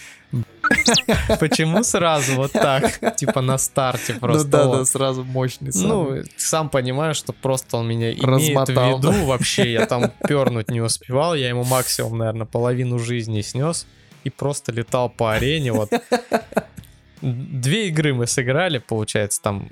почему 1.39 1.83
сразу 1.83 2.35
вот 2.35 2.51
так? 2.51 3.15
Типа 3.15 3.41
на 3.41 3.57
старте 3.57 4.13
Ну 4.13 4.19
просто. 4.19 4.47
да, 4.47 4.65
вот. 4.67 4.77
да, 4.79 4.85
сразу 4.85 5.23
мощный 5.23 5.71
сам. 5.71 5.87
Ну, 5.87 6.23
сам 6.37 6.69
понимаешь, 6.69 7.17
что 7.17 7.33
просто 7.33 7.77
он 7.77 7.87
меня 7.87 8.11
имеет 8.11 8.23
Размотал, 8.23 8.97
в 8.97 8.99
виду 8.99 9.25
вообще. 9.25 9.71
Я 9.71 9.85
там 9.85 10.11
пернуть 10.27 10.69
не 10.69 10.81
успевал. 10.81 11.35
Я 11.35 11.49
ему 11.49 11.63
максимум, 11.63 12.17
наверное, 12.17 12.45
половину 12.45 12.99
жизни 12.99 13.41
снес. 13.41 13.87
И 14.23 14.29
просто 14.29 14.71
летал 14.71 15.09
по 15.09 15.33
арене. 15.33 15.71
Вот. 15.71 15.91
Две 17.21 17.87
игры 17.87 18.13
мы 18.13 18.27
сыграли, 18.27 18.79
получается, 18.79 19.41
там 19.41 19.69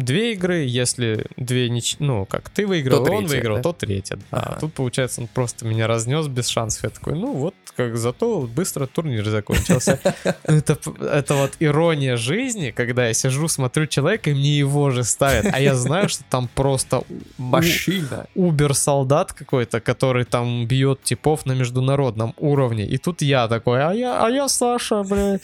две 0.00 0.32
игры, 0.32 0.58
если 0.64 1.26
две 1.36 1.68
нич... 1.68 1.96
ну, 1.98 2.26
как 2.26 2.50
ты 2.50 2.66
выиграл, 2.66 3.04
То 3.04 3.12
он 3.12 3.18
третья, 3.18 3.36
выиграл, 3.36 3.56
да? 3.56 3.62
то 3.62 3.72
третья. 3.72 4.16
Да. 4.16 4.22
Ага. 4.30 4.54
А 4.56 4.60
тут, 4.60 4.74
получается, 4.74 5.20
он 5.20 5.28
просто 5.28 5.66
меня 5.66 5.86
разнес 5.86 6.26
без 6.28 6.48
шансов. 6.48 6.84
Я 6.84 6.90
такой, 6.90 7.14
ну 7.14 7.32
вот, 7.32 7.54
как 7.80 7.96
зато 7.96 8.40
быстро 8.40 8.86
турнир 8.86 9.24
закончился. 9.28 9.98
Это, 10.44 10.78
это 11.00 11.34
вот 11.34 11.52
ирония 11.60 12.16
жизни, 12.16 12.70
когда 12.70 13.06
я 13.06 13.14
сижу, 13.14 13.48
смотрю 13.48 13.86
человека, 13.86 14.30
и 14.30 14.34
мне 14.34 14.58
его 14.58 14.90
же 14.90 15.04
ставят. 15.04 15.46
А 15.52 15.60
я 15.60 15.74
знаю, 15.74 16.08
что 16.08 16.24
там 16.28 16.48
просто 16.54 17.02
Машина. 17.38 18.26
убер-солдат 18.34 19.32
какой-то, 19.32 19.80
который 19.80 20.24
там 20.24 20.66
бьет 20.66 21.02
типов 21.02 21.46
на 21.46 21.52
международном 21.52 22.34
уровне. 22.36 22.86
И 22.86 22.98
тут 22.98 23.22
я 23.22 23.48
такой, 23.48 23.82
а 23.82 23.92
я, 23.92 24.24
а 24.24 24.28
я 24.28 24.48
Саша, 24.48 25.02
бля. 25.02 25.38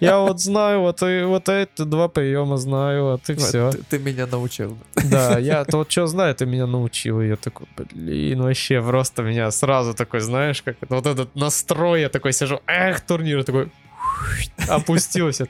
Я 0.00 0.18
вот 0.18 0.40
знаю, 0.40 0.80
вот, 0.80 1.02
и, 1.02 1.24
вот 1.24 1.48
эти 1.48 1.82
два 1.84 2.08
приема 2.08 2.56
знаю, 2.56 3.04
вот 3.04 3.30
и 3.30 3.34
все. 3.34 3.70
Ты, 3.72 3.78
ты 3.90 3.98
меня 3.98 4.26
научил. 4.26 4.78
Да, 5.10 5.38
я 5.38 5.64
то 5.64 5.78
вот 5.78 5.90
что 5.90 6.06
знаю, 6.06 6.34
ты 6.34 6.46
меня 6.46 6.66
научил. 6.66 7.20
И 7.20 7.28
я 7.28 7.36
такой, 7.36 7.66
блин, 7.76 8.42
вообще 8.42 8.82
просто 8.82 9.22
меня 9.22 9.50
сразу 9.50 9.94
такой, 9.94 10.20
знаешь, 10.20 10.62
как 10.62 10.76
вот 10.88 11.06
этот 11.06 11.34
настрой, 11.34 11.79
я 11.96 12.08
такой 12.08 12.32
сижу, 12.32 12.60
эх, 12.66 13.00
турнир, 13.00 13.44
такой 13.44 13.70
опустился. 14.68 15.48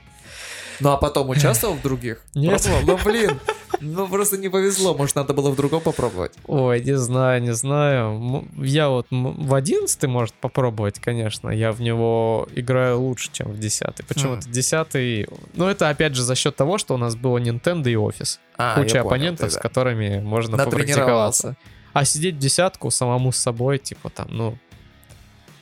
Ну 0.80 0.90
а 0.90 0.96
потом 0.96 1.28
участвовал 1.28 1.74
в 1.74 1.82
других? 1.82 2.22
Нет. 2.34 2.62
Пробовал? 2.62 2.86
Ну 2.86 3.04
блин, 3.04 3.40
ну 3.80 4.08
просто 4.08 4.38
не 4.38 4.48
повезло, 4.48 4.94
может 4.94 5.14
надо 5.14 5.34
было 5.34 5.50
в 5.50 5.56
другом 5.56 5.82
попробовать. 5.82 6.32
Ой, 6.46 6.80
не 6.82 6.96
знаю, 6.96 7.42
не 7.42 7.52
знаю. 7.52 8.48
Я 8.56 8.88
вот 8.88 9.06
в 9.10 9.54
11 9.54 10.02
может 10.04 10.34
попробовать, 10.34 10.98
конечно. 10.98 11.50
Я 11.50 11.72
в 11.72 11.80
него 11.80 12.48
играю 12.54 13.00
лучше, 13.00 13.30
чем 13.32 13.52
в 13.52 13.58
10. 13.58 14.06
Почему-то 14.08 14.48
10 14.48 15.28
Ну, 15.54 15.68
это 15.68 15.88
опять 15.88 16.14
же 16.14 16.22
за 16.22 16.34
счет 16.34 16.56
того, 16.56 16.78
что 16.78 16.94
у 16.94 16.96
нас 16.96 17.14
было 17.14 17.38
Nintendo 17.38 17.90
и 17.90 17.96
офис. 17.96 18.40
А, 18.56 18.74
Куча 18.74 18.98
я 18.98 19.02
понял, 19.02 19.14
оппонентов, 19.14 19.46
ты, 19.48 19.52
с 19.52 19.54
да. 19.54 19.60
которыми 19.60 20.20
можно 20.20 20.56
попрактиковаться. 20.56 21.56
А 21.92 22.04
сидеть 22.04 22.36
в 22.36 22.38
десятку 22.38 22.90
самому 22.90 23.32
с 23.32 23.36
собой, 23.36 23.78
типа 23.78 24.10
там, 24.10 24.28
ну, 24.30 24.58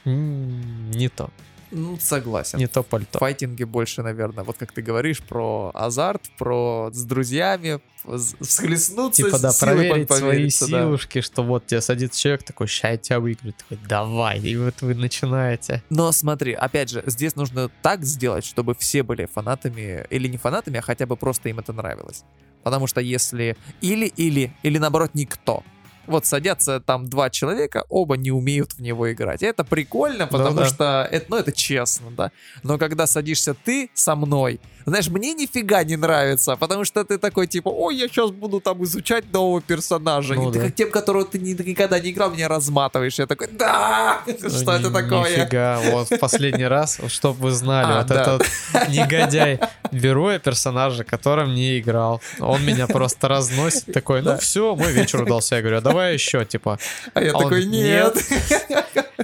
не 0.08 1.08
то. 1.08 1.30
Ну, 1.70 1.98
согласен. 2.00 2.58
Не 2.58 2.66
то 2.66 2.82
пальто. 2.82 3.18
В 3.18 3.20
файтинге 3.20 3.66
больше, 3.66 4.02
наверное, 4.02 4.42
вот 4.42 4.56
как 4.56 4.72
ты 4.72 4.80
говоришь, 4.80 5.20
про 5.20 5.70
азарт, 5.74 6.22
про 6.38 6.88
с 6.94 7.04
друзьями, 7.04 7.80
с- 8.06 8.34
всхлестнуться, 8.40 9.22
Типа, 9.24 9.38
да, 9.38 9.52
проверить 9.60 10.08
свои 10.10 10.20
помериться, 10.30 10.66
да. 10.70 10.80
силушки, 10.84 11.20
что 11.20 11.42
вот 11.42 11.66
тебе 11.66 11.82
садится 11.82 12.18
человек 12.18 12.42
такой, 12.44 12.68
ща 12.68 12.92
я 12.92 12.96
тебя 12.96 13.20
выиграю. 13.20 13.52
Такой, 13.52 13.78
давай. 13.86 14.38
И 14.40 14.56
вот 14.56 14.80
вы 14.80 14.94
начинаете. 14.94 15.82
Но 15.90 16.10
смотри, 16.12 16.54
опять 16.54 16.88
же, 16.88 17.02
здесь 17.04 17.36
нужно 17.36 17.68
так 17.82 18.02
сделать, 18.02 18.46
чтобы 18.46 18.74
все 18.74 19.02
были 19.02 19.26
фанатами, 19.26 20.06
или 20.08 20.26
не 20.26 20.38
фанатами, 20.38 20.78
а 20.78 20.82
хотя 20.82 21.04
бы 21.04 21.16
просто 21.16 21.50
им 21.50 21.58
это 21.58 21.74
нравилось. 21.74 22.24
Потому 22.62 22.86
что 22.86 23.02
если 23.02 23.58
или-или, 23.82 24.52
или 24.62 24.78
наоборот 24.78 25.10
никто, 25.12 25.62
вот 26.08 26.26
садятся 26.26 26.80
там 26.80 27.06
два 27.06 27.30
человека, 27.30 27.84
оба 27.88 28.16
не 28.16 28.30
умеют 28.30 28.72
в 28.72 28.80
него 28.80 29.12
играть. 29.12 29.42
И 29.42 29.46
это 29.46 29.64
прикольно, 29.64 30.26
потому 30.26 30.56
да. 30.56 30.66
что 30.66 31.08
это, 31.10 31.26
ну, 31.28 31.36
это 31.36 31.52
честно, 31.52 32.10
да. 32.10 32.32
Но 32.62 32.78
когда 32.78 33.06
садишься 33.06 33.54
ты 33.54 33.90
со 33.94 34.14
мной, 34.14 34.60
знаешь, 34.88 35.08
мне 35.08 35.34
нифига 35.34 35.84
не 35.84 35.96
нравится, 35.96 36.56
потому 36.56 36.84
что 36.84 37.04
ты 37.04 37.18
такой 37.18 37.46
типа, 37.46 37.68
ой, 37.68 37.96
я 37.96 38.08
сейчас 38.08 38.30
буду 38.30 38.60
там 38.60 38.82
изучать 38.84 39.32
нового 39.32 39.60
персонажа. 39.60 40.34
Ну 40.34 40.50
и 40.50 40.52
ты 40.52 40.58
да. 40.58 40.64
как 40.66 40.74
тем, 40.74 40.90
которого 40.90 41.24
ты 41.24 41.38
ни- 41.38 41.52
никогда 41.62 41.98
не 42.00 42.10
играл, 42.10 42.30
меня 42.30 42.48
разматываешь. 42.48 43.18
Я 43.18 43.26
такой, 43.26 43.48
да, 43.52 44.20
что 44.26 44.72
это 44.72 44.90
такое? 44.90 45.36
Нифига, 45.38 45.80
вот 45.80 46.10
в 46.10 46.18
последний 46.18 46.66
раз, 46.66 46.98
чтобы 47.08 47.40
вы 47.40 47.50
знали, 47.52 47.92
А, 47.92 47.98
вот 47.98 48.06
да. 48.08 48.22
этот 48.22 48.88
негодяй, 48.88 49.60
беру 49.92 50.30
я 50.30 50.38
персонажа, 50.38 51.04
которым 51.04 51.54
не 51.54 51.78
играл, 51.78 52.20
он 52.40 52.64
меня 52.64 52.86
просто 52.86 53.28
разносит, 53.28 53.86
такой, 53.92 54.20
ну 54.22 54.30
Да. 54.30 54.36
все, 54.38 54.74
мой 54.74 54.92
вечер 54.92 55.22
удался, 55.22 55.56
я 55.56 55.62
говорю, 55.62 55.78
а 55.78 55.80
давай 55.80 56.14
еще, 56.14 56.44
типа, 56.44 56.78
А 57.14 57.22
я 57.22 57.32
А 57.32 57.36
он, 57.36 57.42
такой, 57.44 57.64
нет. 57.66 58.16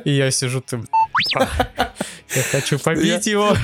и 0.04 0.10
я 0.12 0.30
сижу, 0.30 0.60
ты, 0.60 0.80
я 2.34 2.42
хочу 2.50 2.78
побить 2.78 3.26
его. 3.26 3.54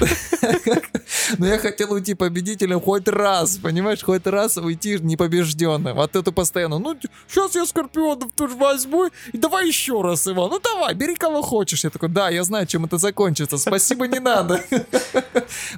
Но 1.38 1.46
я 1.46 1.58
хотел 1.58 1.92
уйти 1.92 2.14
победителем 2.14 2.80
хоть 2.80 3.08
раз, 3.08 3.56
понимаешь, 3.56 4.02
хоть 4.02 4.26
раз 4.26 4.56
уйти 4.56 4.98
непобежденным. 5.00 5.98
А 6.00 6.08
ты, 6.08 6.22
ты 6.22 6.32
постоянно, 6.32 6.78
ну, 6.78 6.96
сейчас 7.28 7.54
я 7.54 7.66
Скорпионов 7.66 8.32
тоже 8.32 8.56
возьму, 8.56 9.10
и 9.32 9.38
давай 9.38 9.68
еще 9.68 10.02
раз, 10.02 10.26
Иван, 10.26 10.50
ну 10.50 10.60
давай, 10.60 10.94
бери 10.94 11.14
кого 11.14 11.42
хочешь. 11.42 11.84
Я 11.84 11.90
такой, 11.90 12.08
да, 12.08 12.28
я 12.28 12.44
знаю, 12.44 12.66
чем 12.66 12.84
это 12.84 12.98
закончится, 12.98 13.58
спасибо, 13.58 14.06
не 14.06 14.18
надо. 14.18 14.62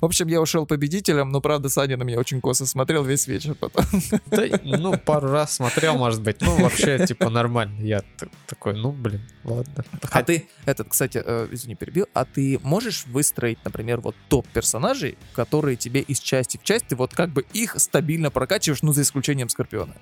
В 0.00 0.04
общем, 0.04 0.28
я 0.28 0.40
ушел 0.40 0.66
победителем, 0.66 1.30
но, 1.30 1.40
правда, 1.40 1.68
Саня 1.68 1.96
на 1.96 2.02
меня 2.02 2.18
очень 2.18 2.40
косо 2.40 2.66
смотрел 2.66 3.04
весь 3.04 3.26
вечер 3.26 3.54
потом. 3.54 3.84
Да, 4.26 4.44
ну, 4.62 4.98
пару 4.98 5.28
раз 5.28 5.54
смотрел, 5.54 5.96
может 5.96 6.22
быть, 6.22 6.40
ну, 6.40 6.56
вообще, 6.62 7.04
типа, 7.06 7.28
нормально. 7.30 7.80
Я 7.82 8.02
такой, 8.46 8.74
ну, 8.74 8.92
блин, 8.92 9.20
ладно. 9.44 9.84
А 10.10 10.22
ты, 10.22 10.48
этот, 10.66 10.88
кстати, 10.88 11.22
э, 11.24 11.48
извини, 11.50 11.74
перебил, 11.74 12.06
а 12.14 12.24
ты 12.24 12.60
можешь 12.62 13.04
выстроить, 13.06 13.58
например, 13.64 14.00
вот 14.00 14.14
топ 14.28 14.46
персонажей, 14.48 15.18
которые 15.44 15.76
тебе 15.76 16.00
из 16.00 16.20
части 16.20 16.56
в 16.56 16.62
часть, 16.62 16.86
ты 16.88 16.96
вот 16.96 17.12
как 17.14 17.30
бы 17.30 17.44
их 17.52 17.74
стабильно 17.80 18.30
прокачиваешь, 18.30 18.82
ну, 18.82 18.92
за 18.92 19.02
исключением 19.02 19.48
Скорпиона? 19.48 19.94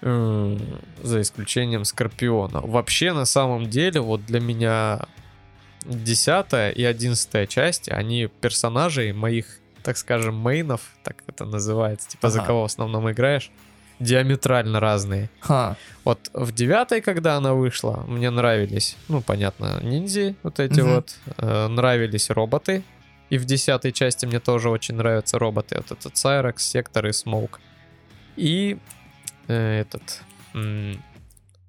За 0.00 1.20
исключением 1.20 1.84
Скорпиона. 1.84 2.60
Вообще, 2.60 3.12
на 3.12 3.24
самом 3.24 3.68
деле, 3.70 4.00
вот 4.00 4.24
для 4.26 4.40
меня 4.40 5.00
10 5.84 6.76
и 6.76 6.84
11 6.84 7.48
части, 7.48 7.90
они 7.90 8.28
персонажей 8.40 9.12
моих, 9.12 9.46
так 9.82 9.96
скажем, 9.96 10.34
мейнов, 10.36 10.80
так 11.02 11.16
это 11.26 11.44
называется, 11.46 12.08
типа 12.10 12.28
за 12.30 12.38
Ага. 12.40 12.46
кого 12.48 12.62
в 12.62 12.64
основном 12.66 13.10
играешь, 13.10 13.50
диаметрально 14.00 14.80
разные. 14.80 15.30
Ха, 15.40 15.76
Вот 16.04 16.30
в 16.32 16.52
девятой, 16.52 17.00
когда 17.00 17.36
она 17.36 17.54
вышла, 17.54 18.04
мне 18.06 18.30
нравились, 18.30 18.96
ну, 19.08 19.20
понятно, 19.22 19.80
ниндзи, 19.82 20.36
вот 20.42 20.60
эти 20.60 20.80
Мгм. 20.80 20.94
вот, 20.94 21.16
э, 21.38 21.66
нравились 21.68 22.30
роботы. 22.30 22.82
И 23.30 23.38
в 23.38 23.44
десятой 23.44 23.92
части 23.92 24.26
мне 24.26 24.40
тоже 24.40 24.70
очень 24.70 24.94
нравятся 24.96 25.38
роботы. 25.38 25.76
Вот 25.76 25.92
этот 25.92 26.16
Сайрекс, 26.16 26.66
Сектор 26.66 27.06
и 27.06 27.12
Смоук. 27.12 27.60
И 28.36 28.78
э, 29.48 29.80
этот... 29.80 30.22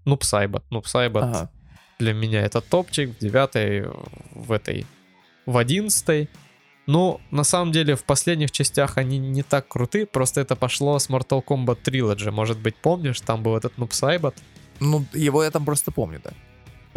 Нупсайбот. 0.05 0.63
Нупсайбот 0.71 1.23
ага. 1.23 1.51
для 1.99 2.13
меня 2.13 2.41
это 2.41 2.61
топчик. 2.61 3.09
В 3.11 3.19
девятой, 3.19 3.87
в 4.31 4.51
этой, 4.51 4.87
в 5.45 5.57
одиннадцатой. 5.57 6.29
Ну, 6.87 7.21
на 7.29 7.43
самом 7.43 7.71
деле, 7.71 7.95
в 7.95 8.03
последних 8.03 8.49
частях 8.49 8.97
они 8.97 9.19
не 9.19 9.43
так 9.43 9.67
круты, 9.67 10.07
просто 10.07 10.41
это 10.41 10.55
пошло 10.55 10.97
с 10.97 11.09
Mortal 11.09 11.43
Kombat 11.45 11.83
Trilogy. 11.83 12.31
Может 12.31 12.57
быть, 12.57 12.75
помнишь, 12.77 13.21
там 13.21 13.43
был 13.43 13.55
этот 13.55 13.77
Нупсайбот? 13.77 14.35
Ну, 14.79 15.05
его 15.13 15.43
я 15.43 15.51
там 15.51 15.65
просто 15.65 15.91
помню, 15.91 16.19
да. 16.23 16.31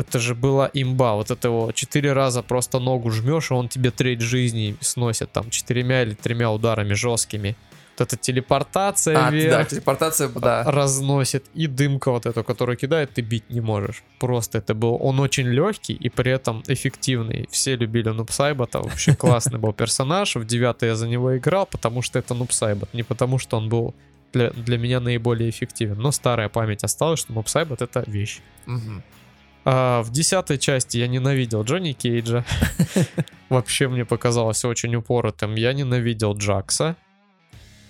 Это 0.03 0.19
же 0.19 0.35
была 0.35 0.69
имба, 0.75 1.15
вот 1.15 1.31
это 1.31 1.49
его 1.49 1.71
четыре 1.73 2.13
раза 2.13 2.43
просто 2.43 2.81
ногу 2.81 3.11
жмешь, 3.11 3.51
и 3.51 3.55
он 3.55 3.69
тебе 3.69 3.91
треть 3.91 4.21
жизни 4.21 4.77
сносит 4.81 5.31
там 5.33 5.49
четырьмя 5.51 6.03
или 6.03 6.15
тремя 6.15 6.51
ударами 6.51 6.95
жесткими. 6.95 7.57
Вот 7.99 8.09
эта 8.09 8.17
телепортация 8.17 9.19
А, 9.19 9.31
да, 9.31 9.31
вверх 9.31 9.69
телепортация, 9.69 10.29
да. 10.29 10.65
разносит, 10.65 11.45
и 11.55 11.67
дымка 11.67 12.11
вот 12.11 12.27
эту, 12.27 12.43
которую 12.43 12.77
кидает, 12.77 13.15
ты 13.15 13.23
бить 13.23 13.51
не 13.51 13.61
можешь. 13.61 14.03
Просто 14.19 14.59
это 14.59 14.75
был, 14.75 14.99
он 15.01 15.21
очень 15.21 15.47
легкий 15.47 15.93
и 15.93 16.09
при 16.09 16.33
этом 16.33 16.63
эффективный. 16.67 17.47
Все 17.51 17.77
любили 17.77 18.09
Нупсайбота, 18.09 18.81
вообще 18.81 19.15
классный 19.19 19.59
был 19.59 19.73
персонаж. 19.73 20.37
В 20.37 20.45
девятый 20.45 20.89
я 20.89 20.95
за 20.97 21.07
него 21.07 21.37
играл, 21.37 21.67
потому 21.67 22.03
что 22.03 22.19
это 22.19 22.35
Нупсайбот, 22.35 22.95
не 22.95 23.03
потому 23.05 23.39
что 23.39 23.59
он 23.59 23.69
был 23.69 23.95
для, 24.33 24.51
для 24.51 24.79
меня 24.79 24.99
наиболее 25.01 25.51
эффективен. 25.51 26.01
Но 26.01 26.13
старая 26.13 26.49
память 26.49 26.85
осталась, 26.85 27.21
что 27.21 27.33
Нупсайбот 27.35 27.83
это 27.83 28.05
вещь. 28.07 28.41
Мгм. 28.67 29.03
А, 29.65 30.03
в 30.03 30.11
десятой 30.11 30.59
части 30.59 30.99
я 30.99 31.07
ненавидел 31.07 31.63
Джонни 31.63 31.93
Кейджа. 31.93 32.45
Вообще 33.49 33.89
мне 33.89 34.05
показалось 34.05 34.65
очень 34.65 34.95
упоротым. 34.97 35.55
Я 35.55 35.73
ненавидел 35.73 36.37
Джакса. 36.37 36.97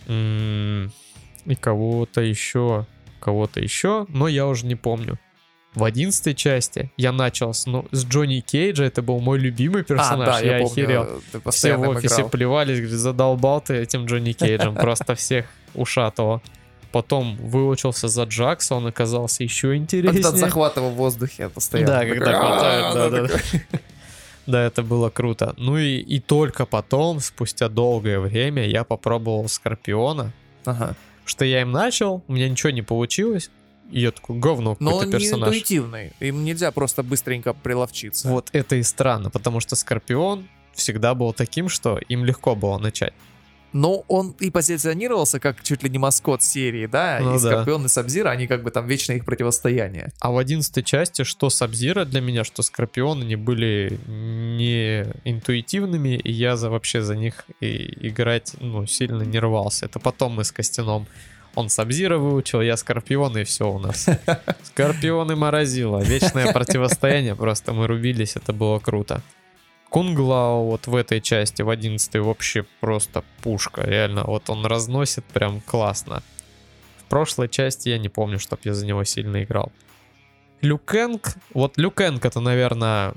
И 0.08 1.54
кого-то 1.60 2.20
еще. 2.20 2.86
Кого-то 3.20 3.60
еще, 3.60 4.06
но 4.08 4.26
я 4.26 4.46
уже 4.48 4.66
не 4.66 4.74
помню. 4.74 5.18
В 5.74 5.84
одиннадцатой 5.84 6.34
части 6.34 6.92
я 6.98 7.12
начал 7.12 7.54
с, 7.54 7.66
ну, 7.66 7.86
с 7.92 8.04
Джонни 8.04 8.40
Кейджа, 8.40 8.84
это 8.84 9.00
был 9.00 9.20
мой 9.20 9.38
любимый 9.38 9.82
А, 9.82 9.84
персонаж, 9.84 10.26
да, 10.26 10.40
я, 10.40 10.58
я 10.58 10.64
помню, 10.64 10.72
охерел. 10.72 11.22
ты 11.32 11.50
Все 11.50 11.76
в 11.76 11.88
офисе 11.88 12.16
играл. 12.16 12.28
плевались, 12.28 12.78
говорит, 12.78 12.98
задолбал 12.98 13.60
ты 13.62 13.76
этим 13.76 14.04
Джонни 14.04 14.32
Кейджем, 14.32 14.74
просто 14.74 15.14
всех 15.14 15.46
ушатывал. 15.74 16.42
Потом 16.92 17.36
выучился 17.36 18.08
за 18.08 18.24
Джакса, 18.24 18.74
он 18.74 18.86
оказался 18.86 19.42
еще 19.42 19.74
интереснее. 19.76 20.22
захватывал 20.22 20.90
в 20.90 20.94
воздухе 20.94 21.48
постоянно. 21.48 21.90
Да, 21.92 22.04
когда 22.06 22.38
хватает, 22.38 22.84
«А-а-а», 22.84 22.94
да, 22.94 23.10
да, 23.10 23.28
такой. 23.28 23.62
Да, 24.46 24.62
это 24.64 24.82
было 24.82 25.08
круто. 25.08 25.54
Ну 25.56 25.78
и, 25.78 25.98
и 25.98 26.18
только 26.18 26.66
потом, 26.66 27.20
спустя 27.20 27.68
долгое 27.68 28.18
время, 28.18 28.66
я 28.66 28.82
попробовал 28.84 29.48
Скорпиона, 29.48 30.32
Ага. 30.64 30.94
что 31.24 31.44
я 31.44 31.62
им 31.62 31.70
начал, 31.70 32.24
у 32.26 32.32
меня 32.32 32.48
ничего 32.48 32.70
не 32.70 32.82
получилось, 32.82 33.50
и 33.92 34.00
я 34.00 34.10
такой, 34.10 34.38
говно 34.38 34.76
Но 34.80 34.96
он 34.96 35.06
не 35.06 35.12
персонаж. 35.12 35.48
интуитивный. 35.48 36.12
Им 36.18 36.44
нельзя 36.44 36.72
просто 36.72 37.02
быстренько 37.04 37.54
приловчиться. 37.54 38.28
Вот 38.28 38.48
это 38.52 38.74
и 38.76 38.82
странно, 38.82 39.30
потому 39.30 39.60
что 39.60 39.76
Скорпион 39.76 40.48
всегда 40.74 41.14
был 41.14 41.32
таким, 41.32 41.68
что 41.68 41.98
им 42.08 42.24
легко 42.24 42.56
было 42.56 42.78
начать. 42.78 43.14
Но 43.72 44.04
он 44.08 44.34
и 44.38 44.50
позиционировался 44.50 45.40
как 45.40 45.62
чуть 45.62 45.82
ли 45.82 45.90
не 45.90 45.98
маскот 45.98 46.42
серии, 46.42 46.86
да, 46.86 47.18
Ну 47.20 47.36
и 47.36 47.40
да. 47.40 47.52
Скорпион 47.52 47.86
и 47.86 47.88
Сабзира, 47.88 48.30
они 48.30 48.46
как 48.46 48.62
бы 48.62 48.70
там 48.70 48.86
вечное 48.86 49.16
их 49.16 49.24
противостояние. 49.24 50.12
А 50.20 50.30
в 50.30 50.38
одиннадцатой 50.38 50.82
части 50.82 51.24
что 51.24 51.50
Сабзира 51.50 52.04
для 52.04 52.20
меня, 52.20 52.44
что 52.44 52.62
Скорпион, 52.62 53.22
они 53.22 53.36
были 53.36 53.98
не 54.06 55.06
интуитивными, 55.24 56.16
и 56.16 56.32
я 56.32 56.56
за, 56.56 56.70
вообще 56.70 57.02
за 57.02 57.16
них 57.16 57.46
и 57.60 58.08
играть 58.08 58.54
ну, 58.60 58.86
сильно 58.86 59.22
не 59.22 59.38
рвался. 59.38 59.86
Это 59.86 59.98
потом 59.98 60.32
мы 60.32 60.44
с 60.44 60.52
Костяном 60.52 61.06
он 61.54 61.68
Сабзира 61.68 62.16
выучил, 62.16 62.62
я 62.62 62.76
Скорпион, 62.76 63.36
и 63.36 63.44
все 63.44 63.70
у 63.70 63.78
нас. 63.78 64.08
Скорпион 64.62 65.32
и 65.32 65.34
Морозила. 65.34 66.02
Вечное 66.02 66.52
противостояние, 66.52 67.34
просто 67.34 67.72
мы 67.72 67.86
рубились, 67.86 68.36
это 68.36 68.52
было 68.52 68.78
круто. 68.78 69.22
Кунглау 69.92 70.70
вот 70.70 70.86
в 70.86 70.96
этой 70.96 71.20
части, 71.20 71.60
в 71.60 71.68
11 71.68 72.14
вообще 72.16 72.64
просто 72.80 73.22
пушка, 73.42 73.82
реально. 73.82 74.24
Вот 74.24 74.48
он 74.48 74.64
разносит 74.64 75.22
прям 75.26 75.60
классно. 75.60 76.22
В 76.96 77.04
прошлой 77.10 77.50
части 77.50 77.90
я 77.90 77.98
не 77.98 78.08
помню, 78.08 78.38
чтоб 78.38 78.58
я 78.64 78.72
за 78.72 78.86
него 78.86 79.04
сильно 79.04 79.44
играл. 79.44 79.70
Люкенг, 80.62 81.34
вот 81.52 81.76
Люкенг 81.76 82.24
это, 82.24 82.40
наверное, 82.40 83.12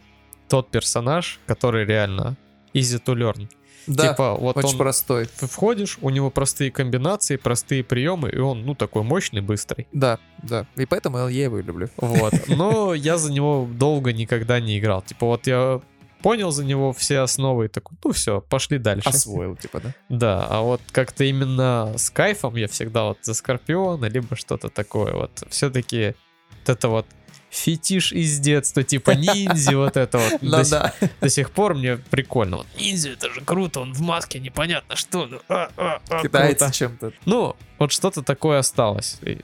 тот 0.49 0.69
персонаж, 0.69 1.39
который 1.47 1.85
реально 1.85 2.35
easy 2.73 3.01
to 3.01 3.15
learn. 3.15 3.47
Да, 3.87 4.09
типа, 4.09 4.33
вот 4.33 4.57
очень 4.57 4.71
он 4.71 4.77
простой. 4.77 5.27
ты 5.27 5.47
входишь, 5.47 5.97
у 6.01 6.09
него 6.09 6.29
простые 6.29 6.71
комбинации, 6.71 7.37
простые 7.37 7.85
приемы, 7.85 8.31
и 8.31 8.37
он, 8.37 8.65
ну, 8.65 8.75
такой 8.75 9.03
мощный, 9.03 9.39
быстрый. 9.39 9.87
Да, 9.93 10.19
да. 10.43 10.65
И 10.75 10.85
поэтому 10.85 11.29
я 11.29 11.45
его 11.45 11.59
люблю. 11.59 11.87
Вот. 11.97 12.33
Но 12.49 12.93
я 12.93 13.17
за 13.17 13.31
него 13.31 13.65
долго 13.71 14.11
никогда 14.11 14.59
не 14.59 14.77
играл. 14.77 15.03
Типа, 15.03 15.27
вот 15.27 15.47
я 15.47 15.79
понял 16.25 16.49
за 16.49 16.65
него 16.65 16.91
все 16.91 17.19
основы 17.19 17.65
и 17.65 17.67
такой, 17.67 17.95
ну 18.03 18.11
все, 18.11 18.41
пошли 18.41 18.79
дальше. 18.79 19.07
Освоил, 19.07 19.55
типа, 19.55 19.79
да? 19.79 19.93
Да, 20.09 20.47
а 20.49 20.61
вот 20.61 20.81
как-то 20.91 21.23
именно 21.23 21.93
с 21.97 22.09
кайфом 22.09 22.55
я 22.55 22.67
всегда 22.67 23.03
вот 23.03 23.19
за 23.21 23.35
Скорпиона, 23.35 24.05
либо 24.07 24.35
что-то 24.35 24.69
такое. 24.69 25.13
Вот 25.13 25.43
все-таки 25.51 26.15
вот 26.49 26.69
это 26.69 26.89
вот 26.89 27.05
фетиш 27.51 28.11
из 28.11 28.39
детства, 28.39 28.81
типа 28.81 29.11
ниндзя, 29.11 29.77
вот 29.77 29.97
это 29.97 30.17
вот. 30.17 30.41
Ну 30.41 30.49
До 30.49 30.63
сих- 30.63 30.71
да. 30.71 30.93
До 31.21 31.29
сих 31.29 31.51
пор 31.51 31.75
мне 31.75 31.97
прикольно. 31.97 32.57
Вот 32.57 32.67
ниндзя, 32.79 33.11
это 33.11 33.31
же 33.31 33.41
круто, 33.41 33.81
он 33.81 33.93
в 33.93 34.01
маске, 34.01 34.39
непонятно 34.39 34.95
что. 34.95 35.27
ну, 35.27 35.39
а, 35.47 35.69
а, 35.77 36.01
а, 36.09 36.71
чем-то. 36.71 37.13
Ну, 37.25 37.55
вот 37.77 37.91
что-то 37.91 38.23
такое 38.23 38.57
осталось. 38.57 39.19
И, 39.21 39.41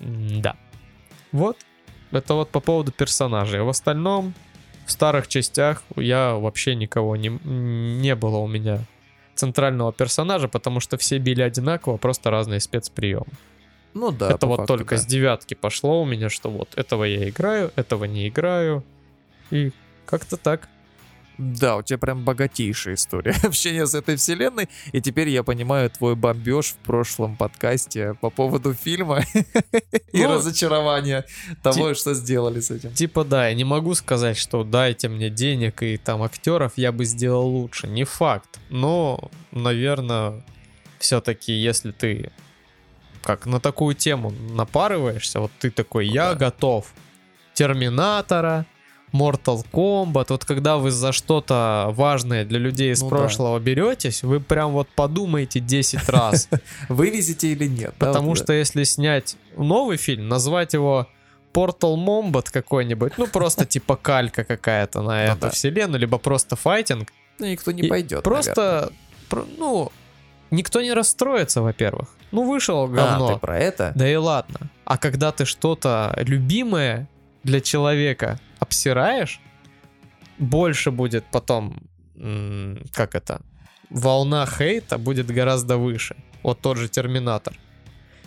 да. 0.00 0.56
Вот. 1.30 1.58
Это 2.10 2.32
вот 2.32 2.48
по 2.48 2.60
поводу 2.60 2.90
персонажей. 2.90 3.60
В 3.60 3.68
остальном, 3.68 4.32
в 4.86 4.92
старых 4.92 5.28
частях 5.28 5.82
я 5.96 6.34
вообще 6.34 6.74
никого 6.74 7.16
не, 7.16 7.28
не 7.28 8.14
было 8.14 8.38
у 8.38 8.46
меня 8.46 8.80
центрального 9.34 9.92
персонажа, 9.92 10.48
потому 10.48 10.80
что 10.80 10.96
все 10.96 11.18
били 11.18 11.42
одинаково, 11.42 11.96
просто 11.96 12.30
разные 12.30 12.60
спецприемы. 12.60 13.26
Ну 13.94 14.10
да, 14.10 14.30
это 14.30 14.46
вот 14.46 14.58
факту, 14.58 14.74
только 14.74 14.96
да. 14.96 15.02
с 15.02 15.06
девятки 15.06 15.54
пошло 15.54 16.02
у 16.02 16.04
меня, 16.04 16.30
что 16.30 16.50
вот 16.50 16.68
этого 16.76 17.04
я 17.04 17.28
играю, 17.28 17.72
этого 17.76 18.04
не 18.04 18.28
играю. 18.28 18.84
И 19.50 19.72
как-то 20.06 20.36
так. 20.36 20.68
Да, 21.42 21.76
у 21.76 21.82
тебя 21.82 21.98
прям 21.98 22.24
богатейшая 22.24 22.94
история 22.94 23.34
общения 23.42 23.84
с 23.84 23.94
этой 23.94 24.14
вселенной. 24.14 24.68
И 24.92 25.00
теперь 25.00 25.28
я 25.28 25.42
понимаю 25.42 25.90
твой 25.90 26.14
бомбеж 26.14 26.66
в 26.66 26.76
прошлом 26.76 27.36
подкасте 27.36 28.14
по 28.20 28.30
поводу 28.30 28.74
фильма 28.74 29.24
и 30.12 30.22
Ну, 30.22 30.34
разочарования 30.34 31.24
того, 31.62 31.94
что 31.94 32.14
сделали 32.14 32.60
с 32.60 32.70
этим. 32.70 32.92
Типа 32.92 33.24
да, 33.24 33.48
я 33.48 33.54
не 33.54 33.64
могу 33.64 33.94
сказать, 33.94 34.36
что 34.36 34.62
дайте 34.62 35.08
мне 35.08 35.30
денег 35.30 35.82
и 35.82 35.96
там 35.96 36.22
актеров, 36.22 36.74
я 36.76 36.92
бы 36.92 37.04
сделал 37.04 37.48
лучше. 37.48 37.88
Не 37.88 38.04
факт. 38.04 38.60
Но, 38.70 39.30
наверное, 39.50 40.44
все-таки, 41.00 41.52
если 41.52 41.90
ты 41.90 42.30
как 43.22 43.46
на 43.46 43.58
такую 43.58 43.96
тему 43.96 44.30
напарываешься, 44.30 45.40
вот 45.40 45.50
ты 45.58 45.70
такой, 45.70 46.06
я 46.06 46.34
готов. 46.34 46.92
Терминатора, 47.54 48.64
Mortal 49.12 49.64
Kombat, 49.72 50.26
вот 50.30 50.44
когда 50.44 50.78
вы 50.78 50.90
за 50.90 51.12
что-то 51.12 51.88
важное 51.96 52.44
для 52.44 52.58
людей 52.58 52.92
из 52.92 53.02
Ну 53.02 53.10
да. 53.10 53.16
прошлого 53.16 53.58
беретесь, 53.58 54.22
вы 54.22 54.40
прям 54.40 54.72
вот 54.72 54.88
подумаете 54.88 55.60
10 55.60 56.08
раз. 56.08 56.48
Вывезете 56.88 57.48
или 57.52 57.66
нет? 57.66 57.94
да, 57.98 58.06
Потому 58.06 58.34
что 58.34 58.52
если 58.52 58.84
снять 58.84 59.36
новый 59.56 59.96
фильм, 59.98 60.28
назвать 60.28 60.72
его 60.74 61.06
Portal 61.52 61.96
Mombat 61.96 62.46
какой-нибудь, 62.50 63.18
ну 63.18 63.26
просто 63.26 63.66
типа 63.66 63.96
калька 63.96 64.44
какая-то 64.44 65.02
на 65.02 65.26
Ну 65.26 65.32
эту 65.32 65.40
да. 65.42 65.50
вселенную, 65.50 66.00
либо 66.00 66.16
просто 66.18 66.56
файтинг. 66.56 67.12
ну, 67.38 67.46
никто 67.46 67.70
не 67.72 67.82
пойдет. 67.88 68.22
Просто, 68.22 68.92
про- 69.28 69.44
ну, 69.58 69.92
никто 70.50 70.80
не 70.80 70.92
расстроится, 70.94 71.60
во-первых. 71.60 72.08
Ну, 72.30 72.50
вышел. 72.50 72.84
А, 72.84 72.88
говно. 72.88 73.34
ты 73.34 73.38
про 73.40 73.58
это? 73.58 73.92
Да 73.94 74.08
и 74.10 74.16
ладно. 74.16 74.70
А 74.86 74.96
когда 74.96 75.30
ты 75.32 75.44
что-то 75.44 76.14
любимое 76.24 77.06
для 77.44 77.60
человека 77.60 78.40
обсираешь, 78.62 79.40
больше 80.38 80.90
будет 80.90 81.24
потом, 81.30 81.82
как 82.92 83.14
это, 83.14 83.40
волна 83.90 84.46
хейта 84.46 84.98
будет 84.98 85.26
гораздо 85.26 85.76
выше. 85.76 86.16
Вот 86.42 86.60
тот 86.60 86.76
же 86.76 86.88
Терминатор. 86.88 87.54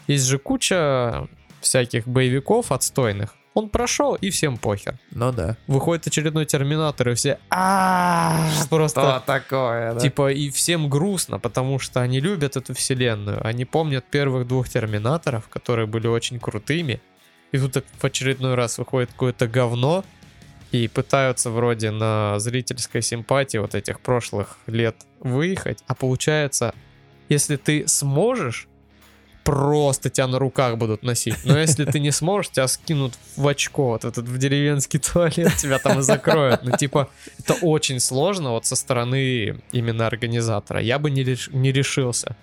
Есть 0.07 0.25
же 0.25 0.37
куча 0.37 1.27
всяких 1.61 2.07
боевиков 2.07 2.71
отстойных. 2.71 3.35
Он 3.53 3.69
прошел, 3.69 4.15
и 4.15 4.29
всем 4.29 4.57
похер. 4.57 4.97
Ну 5.11 5.31
да. 5.31 5.55
Выходит 5.67 6.07
очередной 6.07 6.45
Терминатор, 6.45 7.09
и 7.09 7.13
все 7.13 7.39
«А, 7.49 8.49
просто 8.69 9.01
Что 9.01 9.23
такое, 9.25 9.93
да? 9.93 9.99
Типа 9.99 10.31
и 10.31 10.49
всем 10.49 10.89
грустно, 10.89 11.39
потому 11.39 11.79
что 11.79 12.01
они 12.01 12.19
любят 12.19 12.57
эту 12.57 12.73
вселенную. 12.73 13.45
Они 13.47 13.63
помнят 13.63 14.03
первых 14.11 14.45
двух 14.45 14.67
терминаторов, 14.67 15.47
которые 15.47 15.87
были 15.87 16.07
очень 16.07 16.39
крутыми. 16.39 16.99
И 17.53 17.57
тут 17.57 17.85
в 17.97 18.03
очередной 18.03 18.55
раз 18.55 18.77
выходит 18.77 19.11
какое-то 19.11 19.47
говно. 19.47 20.03
И 20.75 20.89
пытаются 20.89 21.51
вроде 21.51 21.89
на 21.89 22.37
зрительской 22.37 23.01
симпатии 23.01 23.57
вот 23.59 23.75
этих 23.75 24.01
прошлых 24.01 24.57
лет 24.67 24.97
выехать. 25.21 25.79
А 25.87 25.95
получается, 25.95 26.75
если 27.29 27.55
ты 27.55 27.87
сможешь, 27.87 28.67
просто 29.45 30.09
тебя 30.09 30.27
на 30.27 30.37
руках 30.37 30.77
будут 30.77 31.01
носить. 31.01 31.37
Но 31.45 31.57
если 31.57 31.85
ты 31.85 32.01
не 32.01 32.11
сможешь, 32.11 32.51
тебя 32.51 32.67
скинут 32.67 33.13
в 33.37 33.47
очко, 33.47 33.87
вот 33.91 34.03
этот 34.03 34.27
в 34.27 34.37
деревенский 34.37 34.99
туалет, 35.13 35.55
тебя 35.55 35.79
там 35.79 35.99
и 35.99 36.01
закроют. 36.01 36.63
Ну, 36.63 36.75
типа, 36.75 37.09
это 37.39 37.53
очень 37.61 38.01
сложно 38.01 38.51
вот 38.51 38.65
со 38.65 38.75
стороны 38.75 39.61
именно 39.71 40.07
организатора. 40.07 40.81
Я 40.81 40.99
бы 40.99 41.09
не, 41.09 41.23
реш- 41.23 41.55
не 41.55 41.71
решился 41.71 42.35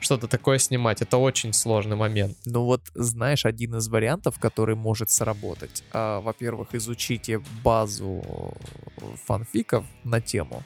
что-то 0.00 0.28
такое 0.28 0.58
снимать. 0.58 1.02
Это 1.02 1.16
очень 1.16 1.52
сложный 1.52 1.96
момент. 1.96 2.36
Ну 2.44 2.64
вот, 2.64 2.82
знаешь, 2.94 3.46
один 3.46 3.76
из 3.76 3.88
вариантов, 3.88 4.38
который 4.38 4.74
может 4.74 5.10
сработать. 5.10 5.84
а, 5.92 6.20
во-первых, 6.20 6.74
изучите 6.74 7.40
базу 7.62 8.54
фанфиков 9.26 9.84
на 10.04 10.20
тему. 10.20 10.62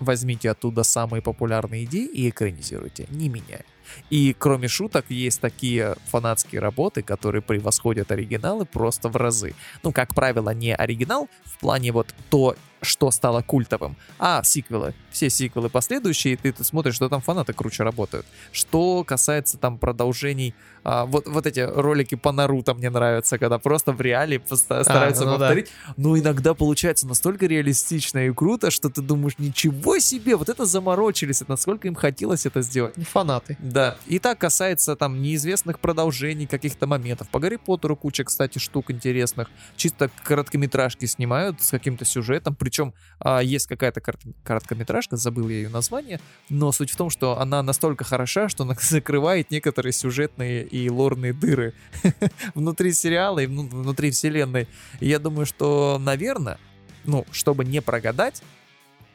Возьмите 0.00 0.50
оттуда 0.50 0.84
самые 0.84 1.22
популярные 1.22 1.84
идеи 1.84 2.06
и 2.06 2.28
экранизируйте, 2.28 3.06
не 3.10 3.28
меняя. 3.28 3.64
И 4.10 4.34
кроме 4.38 4.68
шуток, 4.68 5.06
есть 5.08 5.40
такие 5.40 5.96
фанатские 6.06 6.60
работы, 6.60 7.02
которые 7.02 7.42
превосходят 7.42 8.10
оригиналы 8.12 8.64
просто 8.64 9.08
в 9.08 9.16
разы. 9.16 9.54
Ну, 9.82 9.92
как 9.92 10.14
правило, 10.14 10.50
не 10.50 10.74
оригинал 10.74 11.28
в 11.44 11.58
плане 11.58 11.92
вот 11.92 12.14
то, 12.30 12.56
что 12.82 13.10
стало 13.10 13.42
культовым, 13.42 13.96
а 14.18 14.42
сиквелы. 14.42 14.94
Все 15.10 15.30
сиквелы 15.30 15.68
последующие, 15.68 16.36
ты, 16.36 16.52
ты 16.52 16.64
смотришь, 16.64 16.94
что 16.94 17.08
там 17.08 17.20
фанаты 17.20 17.52
круче 17.52 17.82
работают. 17.82 18.26
Что 18.52 19.04
касается 19.04 19.58
там 19.58 19.78
продолжений, 19.78 20.54
а, 20.84 21.04
вот, 21.06 21.26
вот 21.26 21.46
эти 21.46 21.60
ролики 21.60 22.14
по 22.14 22.32
Наруто 22.32 22.74
мне 22.74 22.90
нравятся, 22.90 23.38
когда 23.38 23.58
просто 23.58 23.92
в 23.92 24.00
реале 24.00 24.38
поста- 24.38 24.84
стараются 24.84 25.24
ну 25.24 25.32
да. 25.32 25.38
повторить. 25.38 25.70
Но 25.96 26.16
иногда 26.18 26.54
получается 26.54 27.06
настолько 27.06 27.46
реалистично 27.46 28.26
и 28.26 28.32
круто, 28.32 28.70
что 28.70 28.88
ты 28.88 29.02
думаешь, 29.02 29.34
ничего 29.38 29.98
себе, 29.98 30.36
вот 30.36 30.48
это 30.48 30.64
заморочились, 30.64 31.42
это 31.42 31.52
насколько 31.52 31.88
им 31.88 31.94
хотелось 31.94 32.46
это 32.46 32.62
сделать. 32.62 32.94
Фанаты. 33.10 33.56
Да, 33.58 33.77
и 34.06 34.18
так 34.18 34.38
касается 34.38 34.96
там 34.96 35.22
неизвестных 35.22 35.80
продолжений, 35.80 36.46
каких-то 36.46 36.86
моментов. 36.86 37.28
По 37.28 37.38
Гарри 37.38 37.56
Поттеру 37.56 37.96
куча, 37.96 38.24
кстати, 38.24 38.58
штук 38.58 38.90
интересных. 38.90 39.48
Чисто 39.76 40.10
короткометражки 40.24 41.06
снимают 41.06 41.62
с 41.62 41.70
каким-то 41.70 42.04
сюжетом, 42.04 42.54
причем 42.54 42.94
а, 43.20 43.40
есть 43.40 43.66
какая-то 43.66 44.00
корот- 44.00 44.34
короткометражка, 44.44 45.16
забыл 45.16 45.48
я 45.48 45.56
ее 45.56 45.68
название, 45.68 46.20
но 46.48 46.72
суть 46.72 46.90
в 46.90 46.96
том, 46.96 47.10
что 47.10 47.38
она 47.38 47.62
настолько 47.62 48.04
хороша, 48.04 48.48
что 48.48 48.64
она 48.64 48.74
закрывает 48.80 49.50
некоторые 49.50 49.92
сюжетные 49.92 50.64
и 50.64 50.88
лорные 50.90 51.32
дыры 51.32 51.74
внутри 52.54 52.92
сериала 52.92 53.40
и 53.40 53.46
вну- 53.46 53.68
внутри 53.68 54.10
вселенной. 54.10 54.68
Я 55.00 55.18
думаю, 55.18 55.46
что, 55.46 55.98
наверное, 56.00 56.58
ну, 57.04 57.26
чтобы 57.30 57.64
не 57.64 57.80
прогадать, 57.80 58.42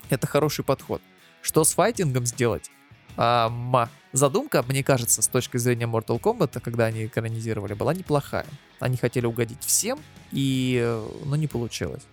это 0.10 0.28
хороший 0.28 0.64
подход. 0.64 1.02
Что 1.42 1.64
с 1.64 1.74
файтингом 1.74 2.26
сделать? 2.26 2.70
А, 3.18 3.50
ма. 3.50 3.90
Задумка, 4.14 4.64
мне 4.68 4.84
кажется, 4.84 5.24
с 5.24 5.28
точки 5.28 5.58
зрения 5.58 5.86
Mortal 5.86 6.22
Kombat, 6.22 6.62
когда 6.62 6.86
они 6.86 7.08
экранизировали, 7.08 7.74
была 7.74 7.96
неплохая. 7.96 8.46
Они 8.80 8.96
хотели 8.96 9.26
угодить 9.26 9.64
всем, 9.64 10.00
и, 10.32 11.00
ну, 11.26 11.36
не 11.36 11.48
получилось. 11.48 12.04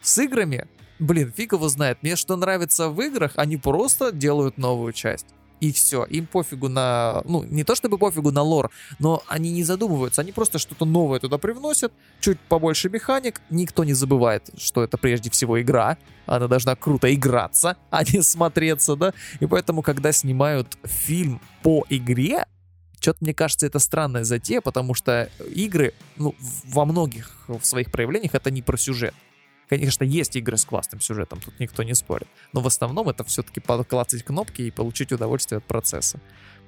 С 0.00 0.18
играми, 0.18 0.66
блин, 0.98 1.30
фиг 1.30 1.52
его 1.52 1.68
знает. 1.68 2.02
Мне 2.02 2.16
что 2.16 2.34
нравится 2.36 2.88
в 2.88 2.98
играх, 3.02 3.32
они 3.36 3.58
просто 3.58 4.10
делают 4.10 4.56
новую 4.56 4.94
часть. 4.94 5.26
И 5.62 5.70
все. 5.70 6.04
Им 6.04 6.26
пофигу 6.26 6.68
на... 6.68 7.22
Ну, 7.24 7.44
не 7.44 7.62
то 7.62 7.76
чтобы 7.76 7.96
пофигу 7.96 8.32
на 8.32 8.42
лор, 8.42 8.72
но 8.98 9.22
они 9.28 9.52
не 9.52 9.62
задумываются. 9.62 10.20
Они 10.20 10.32
просто 10.32 10.58
что-то 10.58 10.84
новое 10.84 11.20
туда 11.20 11.38
привносят, 11.38 11.92
чуть 12.20 12.40
побольше 12.40 12.90
механик. 12.90 13.40
Никто 13.48 13.84
не 13.84 13.92
забывает, 13.92 14.50
что 14.58 14.82
это 14.82 14.98
прежде 14.98 15.30
всего 15.30 15.62
игра. 15.62 15.98
Она 16.26 16.48
должна 16.48 16.74
круто 16.74 17.14
играться, 17.14 17.76
а 17.90 18.02
не 18.02 18.22
смотреться, 18.22 18.96
да? 18.96 19.14
И 19.38 19.46
поэтому, 19.46 19.82
когда 19.82 20.10
снимают 20.10 20.76
фильм 20.82 21.40
по 21.62 21.84
игре, 21.88 22.44
что-то, 22.98 23.18
мне 23.20 23.32
кажется, 23.32 23.64
это 23.64 23.78
странная 23.78 24.24
затея, 24.24 24.60
потому 24.60 24.94
что 24.94 25.30
игры, 25.54 25.94
ну, 26.16 26.34
во 26.64 26.84
многих 26.84 27.30
в 27.46 27.62
своих 27.62 27.92
проявлениях 27.92 28.34
это 28.34 28.50
не 28.50 28.62
про 28.62 28.76
сюжет. 28.76 29.14
Конечно, 29.68 30.04
есть 30.04 30.36
игры 30.36 30.56
с 30.56 30.64
классным 30.64 31.00
сюжетом, 31.00 31.40
тут 31.40 31.58
никто 31.58 31.82
не 31.82 31.94
спорит. 31.94 32.28
Но 32.52 32.60
в 32.60 32.66
основном 32.66 33.08
это 33.08 33.24
все-таки 33.24 33.60
поклацать 33.60 34.22
кнопки 34.22 34.62
и 34.62 34.70
получить 34.70 35.12
удовольствие 35.12 35.58
от 35.58 35.64
процесса. 35.64 36.20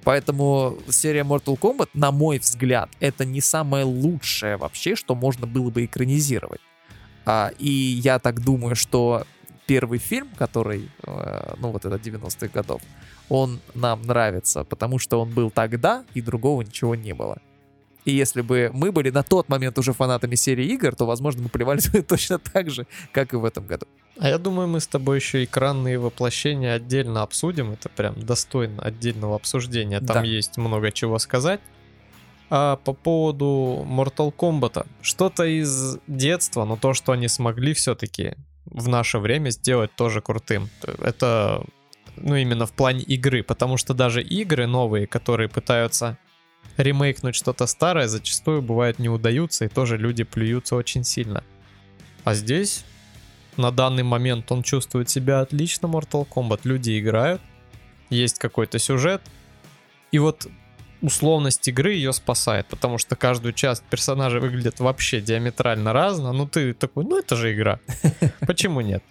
Поэтому 0.04 0.78
серия 0.88 1.22
Mortal 1.22 1.58
Kombat, 1.58 1.90
на 1.94 2.10
мой 2.12 2.38
взгляд, 2.38 2.90
это 3.00 3.24
не 3.24 3.40
самое 3.40 3.84
лучшее 3.84 4.56
вообще, 4.56 4.96
что 4.96 5.14
можно 5.14 5.46
было 5.46 5.70
бы 5.70 5.84
экранизировать. 5.84 6.60
А, 7.26 7.52
и 7.58 7.70
я 7.70 8.18
так 8.18 8.40
думаю, 8.40 8.76
что 8.76 9.26
первый 9.66 9.98
фильм, 9.98 10.28
который, 10.36 10.90
э, 11.02 11.54
ну 11.58 11.70
вот 11.70 11.84
это 11.86 11.96
90-х 11.96 12.48
годов, 12.48 12.82
он 13.30 13.60
нам 13.74 14.02
нравится, 14.02 14.64
потому 14.64 14.98
что 14.98 15.20
он 15.20 15.30
был 15.30 15.50
тогда, 15.50 16.04
и 16.12 16.20
другого 16.20 16.62
ничего 16.62 16.94
не 16.94 17.14
было. 17.14 17.38
И 18.04 18.12
если 18.12 18.42
бы 18.42 18.70
мы 18.74 18.92
были 18.92 19.10
на 19.10 19.22
тот 19.22 19.48
момент 19.48 19.78
уже 19.78 19.92
фанатами 19.92 20.34
серии 20.34 20.66
игр, 20.66 20.94
то, 20.94 21.06
возможно, 21.06 21.42
мы 21.42 21.48
плевались 21.48 21.88
бы 21.88 22.02
точно 22.08 22.38
так 22.38 22.70
же, 22.70 22.86
как 23.12 23.32
и 23.32 23.36
в 23.36 23.44
этом 23.44 23.66
году. 23.66 23.86
А 24.18 24.28
я 24.28 24.38
думаю, 24.38 24.68
мы 24.68 24.80
с 24.80 24.86
тобой 24.86 25.18
еще 25.18 25.44
экранные 25.44 25.98
воплощения 25.98 26.74
отдельно 26.74 27.22
обсудим. 27.22 27.72
Это 27.72 27.88
прям 27.88 28.20
достойно 28.20 28.82
отдельного 28.82 29.36
обсуждения. 29.36 30.00
Там 30.00 30.22
Да. 30.22 30.22
есть 30.22 30.56
много 30.56 30.92
чего 30.92 31.18
сказать. 31.18 31.60
А 32.50 32.76
по 32.76 32.92
поводу 32.92 33.84
Mortal 33.88 34.32
Kombat, 34.32 34.86
что-то 35.00 35.44
из 35.44 35.98
детства, 36.06 36.64
но 36.64 36.76
то, 36.76 36.92
что 36.92 37.12
они 37.12 37.26
смогли 37.26 37.72
все-таки 37.72 38.34
в 38.66 38.86
наше 38.88 39.18
время 39.18 39.50
сделать 39.50 39.90
тоже 39.96 40.20
крутым. 40.20 40.68
Это, 41.02 41.64
ну, 42.16 42.36
именно 42.36 42.66
в 42.66 42.72
плане 42.72 43.02
игры, 43.02 43.42
потому 43.42 43.76
что 43.76 43.94
даже 43.94 44.22
игры 44.22 44.66
новые, 44.66 45.06
которые 45.06 45.48
пытаются 45.48 46.18
ремейкнуть 46.76 47.34
что-то 47.34 47.66
старое, 47.66 48.08
зачастую 48.08 48.62
бывает 48.62 48.98
не 48.98 49.08
удаются, 49.08 49.64
и 49.64 49.68
тоже 49.68 49.96
люди 49.96 50.24
плюются 50.24 50.76
очень 50.76 51.04
сильно. 51.04 51.44
А 52.24 52.34
здесь 52.34 52.84
на 53.56 53.70
данный 53.70 54.02
момент 54.02 54.50
он 54.50 54.62
чувствует 54.62 55.08
себя 55.08 55.40
отлично, 55.40 55.86
Mortal 55.86 56.26
Kombat. 56.28 56.60
Люди 56.64 56.98
играют, 56.98 57.40
есть 58.10 58.38
какой-то 58.38 58.78
сюжет, 58.78 59.22
и 60.10 60.18
вот 60.18 60.46
условность 61.02 61.68
игры 61.68 61.92
ее 61.92 62.12
спасает, 62.12 62.66
потому 62.66 62.98
что 62.98 63.14
каждую 63.14 63.52
часть 63.52 63.84
персонажа 63.84 64.40
выглядит 64.40 64.80
вообще 64.80 65.20
диаметрально 65.20 65.92
разно. 65.92 66.32
Ну 66.32 66.48
ты 66.48 66.72
такой, 66.72 67.04
ну 67.04 67.18
это 67.18 67.36
же 67.36 67.52
игра. 67.52 67.78
Почему 68.40 68.80
нет? 68.80 69.02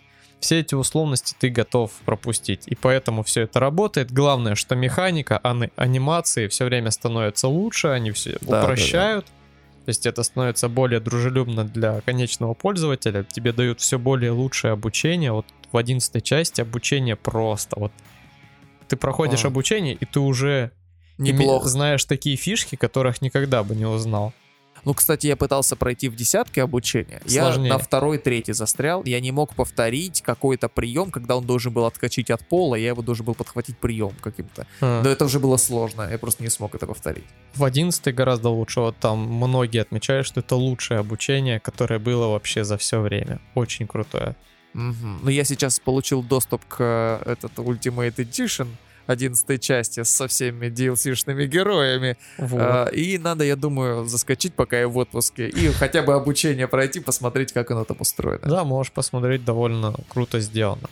Все 0.44 0.60
эти 0.60 0.76
условности 0.76 1.36
ты 1.40 1.50
готов 1.50 1.92
пропустить. 2.06 2.68
И 2.68 2.76
поэтому 2.76 3.24
все 3.24 3.42
это 3.44 3.60
работает. 3.62 4.12
Главное, 4.12 4.56
что 4.56 4.76
механика, 4.76 5.38
ани- 5.38 5.72
анимации 5.78 6.48
все 6.48 6.66
время 6.66 6.92
становятся 6.92 7.48
лучше, 7.48 7.88
они 7.88 8.12
все 8.12 8.38
да, 8.42 8.62
упрощают. 8.64 9.26
То 9.26 9.90
есть 9.90 10.06
это 10.06 10.22
становится 10.24 10.68
более 10.68 11.00
дружелюбно 11.00 11.64
для 11.64 12.02
конечного 12.02 12.54
пользователя. 12.54 13.24
Тебе 13.24 13.54
дают 13.54 13.80
все 13.80 13.98
более 13.98 14.32
лучшее 14.32 14.74
обучение. 14.74 15.32
Вот 15.32 15.46
в 15.72 15.78
11 15.78 16.24
части 16.24 16.60
обучение 16.62 17.16
просто. 17.16 17.80
Вот 17.80 17.92
ты 18.90 18.98
проходишь 18.98 19.46
А. 19.46 19.48
обучение, 19.48 19.94
и 19.94 20.06
ты 20.06 20.20
уже 20.20 20.72
Неплохо. 21.18 21.68
знаешь 21.70 22.04
такие 22.06 22.36
фишки, 22.36 22.76
которых 22.76 23.22
никогда 23.22 23.64
бы 23.64 23.76
не 23.76 23.86
узнал. 23.86 24.34
Ну, 24.86 24.94
кстати, 24.94 25.28
я 25.28 25.36
пытался 25.36 25.76
пройти 25.76 26.10
в 26.10 26.16
десятке 26.16 26.64
обучения. 26.64 27.22
Сложнее. 27.26 27.68
Я 27.68 27.74
на 27.74 27.80
второй, 27.80 28.18
третий 28.18 28.54
застрял. 28.54 29.04
Я 29.06 29.20
не 29.20 29.32
мог 29.32 29.56
повторить 29.56 30.22
какой-то 30.22 30.70
прием, 30.70 31.12
когда 31.12 31.38
он 31.38 31.46
должен 31.46 31.74
был 31.74 31.86
отскочить 31.86 32.30
от 32.30 32.48
пола, 32.48 32.76
я 32.76 32.90
его 32.90 33.02
должен 33.02 33.26
был 33.26 33.36
подхватить 33.36 33.78
прием 33.78 34.14
каким-то. 34.22 34.68
А. 34.82 35.02
Но 35.04 35.10
это 35.10 35.26
уже 35.26 35.40
было 35.40 35.58
сложно, 35.58 36.08
я 36.10 36.18
просто 36.18 36.44
не 36.44 36.50
смог 36.50 36.76
это 36.76 36.86
повторить. 36.88 37.26
В 37.56 37.64
11 37.64 38.14
гораздо 38.14 38.50
лучше. 38.50 38.82
Вот 38.82 38.98
там 38.98 39.20
многие 39.20 39.82
отмечают, 39.82 40.28
что 40.28 40.40
это 40.40 40.56
лучшее 40.56 41.00
обучение, 41.00 41.60
которое 41.60 42.00
было 42.00 42.28
вообще 42.28 42.64
за 42.64 42.78
все 42.78 43.00
время. 43.00 43.40
Очень 43.56 43.88
крутое. 43.88 44.36
Мгм. 44.74 45.20
Но 45.24 45.30
я 45.30 45.44
сейчас 45.44 45.80
получил 45.80 46.24
доступ 46.24 46.66
к 46.66 46.78
э, 46.80 47.32
этот 47.32 47.54
Ultimate 47.58 48.16
Edition 48.16 48.68
11 49.08 49.62
части 49.62 50.04
со 50.04 50.28
всеми 50.28 50.68
DLC-шными 50.68 51.46
героями. 51.46 52.18
Вот. 52.38 52.62
А, 52.62 52.86
и 52.88 53.18
надо, 53.18 53.44
я 53.44 53.56
думаю, 53.56 54.06
заскочить, 54.06 54.54
пока 54.54 54.80
я 54.80 54.88
в 54.88 54.98
отпуске, 54.98 55.48
и 55.48 55.68
хотя 55.72 56.02
бы 56.02 56.14
обучение 56.14 56.68
пройти, 56.68 57.00
посмотреть, 57.00 57.52
как 57.54 57.72
оно 57.72 57.84
там 57.84 57.98
устроено. 58.00 58.48
Да, 58.48 58.64
можешь 58.64 58.92
посмотреть, 58.92 59.44
довольно 59.46 59.94
круто 60.10 60.40
сделано. 60.40 60.90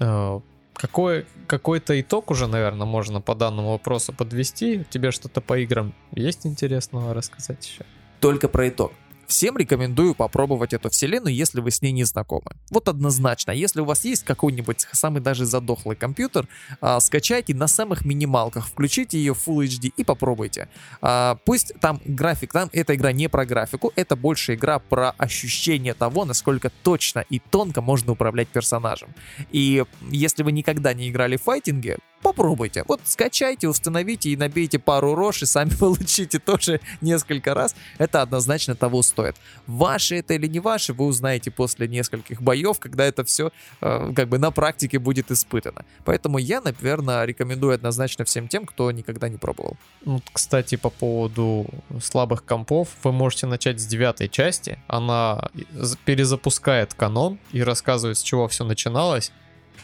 Э, 0.00 0.40
Какой, 0.74 1.24
какой-то 1.46 2.00
итог 2.00 2.30
уже, 2.30 2.46
наверное, 2.48 2.86
можно 2.86 3.20
по 3.20 3.34
данному 3.34 3.70
вопросу 3.72 4.12
подвести. 4.12 4.84
Тебе 4.90 5.12
что-то 5.12 5.40
по 5.40 5.58
играм 5.58 5.94
есть 6.12 6.46
интересного 6.46 7.14
рассказать 7.14 7.64
еще? 7.66 7.84
Только 8.20 8.48
про 8.48 8.68
итог. 8.68 8.92
Всем 9.26 9.56
рекомендую 9.56 10.14
попробовать 10.14 10.74
эту 10.74 10.90
вселенную, 10.90 11.34
если 11.34 11.60
вы 11.60 11.70
с 11.70 11.80
ней 11.82 11.92
не 11.92 12.04
знакомы. 12.04 12.52
Вот 12.70 12.88
однозначно, 12.88 13.52
если 13.52 13.80
у 13.80 13.84
вас 13.84 14.04
есть 14.04 14.24
какой-нибудь 14.24 14.86
самый 14.92 15.20
даже 15.20 15.46
задохлый 15.46 15.96
компьютер, 15.96 16.46
а, 16.80 17.00
скачайте 17.00 17.54
на 17.54 17.66
самых 17.66 18.04
минималках, 18.04 18.66
включите 18.66 19.18
ее 19.18 19.34
в 19.34 19.46
Full 19.46 19.64
HD 19.64 19.92
и 19.96 20.04
попробуйте. 20.04 20.68
А, 21.00 21.38
пусть 21.44 21.72
там 21.80 22.00
график, 22.04 22.52
там 22.52 22.68
эта 22.72 22.94
игра 22.94 23.12
не 23.12 23.28
про 23.28 23.46
графику, 23.46 23.92
это 23.96 24.16
больше 24.16 24.54
игра 24.54 24.78
про 24.78 25.10
ощущение 25.10 25.94
того, 25.94 26.24
насколько 26.24 26.70
точно 26.82 27.24
и 27.30 27.38
тонко 27.38 27.80
можно 27.80 28.12
управлять 28.12 28.48
персонажем. 28.48 29.14
И 29.50 29.84
если 30.10 30.42
вы 30.42 30.52
никогда 30.52 30.92
не 30.92 31.08
играли 31.08 31.36
в 31.36 31.42
файтинге, 31.42 31.98
попробуйте. 32.24 32.84
Вот 32.88 33.00
скачайте, 33.04 33.68
установите 33.68 34.30
и 34.30 34.36
набейте 34.36 34.78
пару 34.78 35.14
рож, 35.14 35.42
и 35.42 35.46
сами 35.46 35.70
получите 35.78 36.38
тоже 36.40 36.80
несколько 37.00 37.54
раз. 37.54 37.76
Это 37.98 38.22
однозначно 38.22 38.74
того 38.74 39.02
стоит. 39.02 39.36
Ваше 39.66 40.16
это 40.16 40.34
или 40.34 40.48
не 40.48 40.60
ваше, 40.60 40.92
вы 40.92 41.04
узнаете 41.04 41.50
после 41.50 41.86
нескольких 41.86 42.42
боев, 42.42 42.80
когда 42.80 43.04
это 43.04 43.22
все 43.24 43.52
как 43.80 44.28
бы 44.28 44.38
на 44.38 44.50
практике 44.50 44.98
будет 44.98 45.30
испытано. 45.30 45.84
Поэтому 46.04 46.38
я, 46.38 46.60
наверное, 46.60 47.24
рекомендую 47.24 47.74
однозначно 47.74 48.24
всем 48.24 48.48
тем, 48.48 48.66
кто 48.66 48.90
никогда 48.90 49.28
не 49.28 49.36
пробовал. 49.36 49.76
Ну, 50.04 50.20
кстати, 50.32 50.76
по 50.76 50.90
поводу 50.90 51.66
слабых 52.02 52.44
компов, 52.44 52.88
вы 53.02 53.12
можете 53.12 53.46
начать 53.46 53.78
с 53.80 53.86
девятой 53.86 54.28
части. 54.28 54.78
Она 54.86 55.50
з- 55.72 55.96
перезапускает 56.04 56.94
канон 56.94 57.38
и 57.52 57.62
рассказывает, 57.62 58.16
с 58.18 58.22
чего 58.22 58.48
все 58.48 58.64
начиналось. 58.64 59.32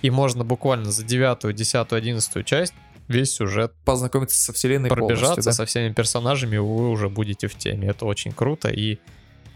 И 0.03 0.11
можно 0.11 0.45
буквально 0.45 0.91
за 0.91 1.05
девятую, 1.05 1.53
десятую, 1.53 1.99
одиннадцатую 1.99 2.45
часть 2.45 2.75
весь 3.09 3.35
сюжет 3.35 3.73
Познакомиться 3.85 4.41
со 4.41 4.53
вселенной 4.53 4.89
пробежаться 4.89 5.43
да? 5.43 5.53
со 5.53 5.67
всеми 5.67 5.93
персонажами, 5.93 6.57
вы 6.57 6.89
уже 6.89 7.09
будете 7.09 7.49
в 7.49 7.57
теме. 7.57 7.89
Это 7.89 8.07
очень 8.07 8.33
круто. 8.33 8.69
И 8.69 8.99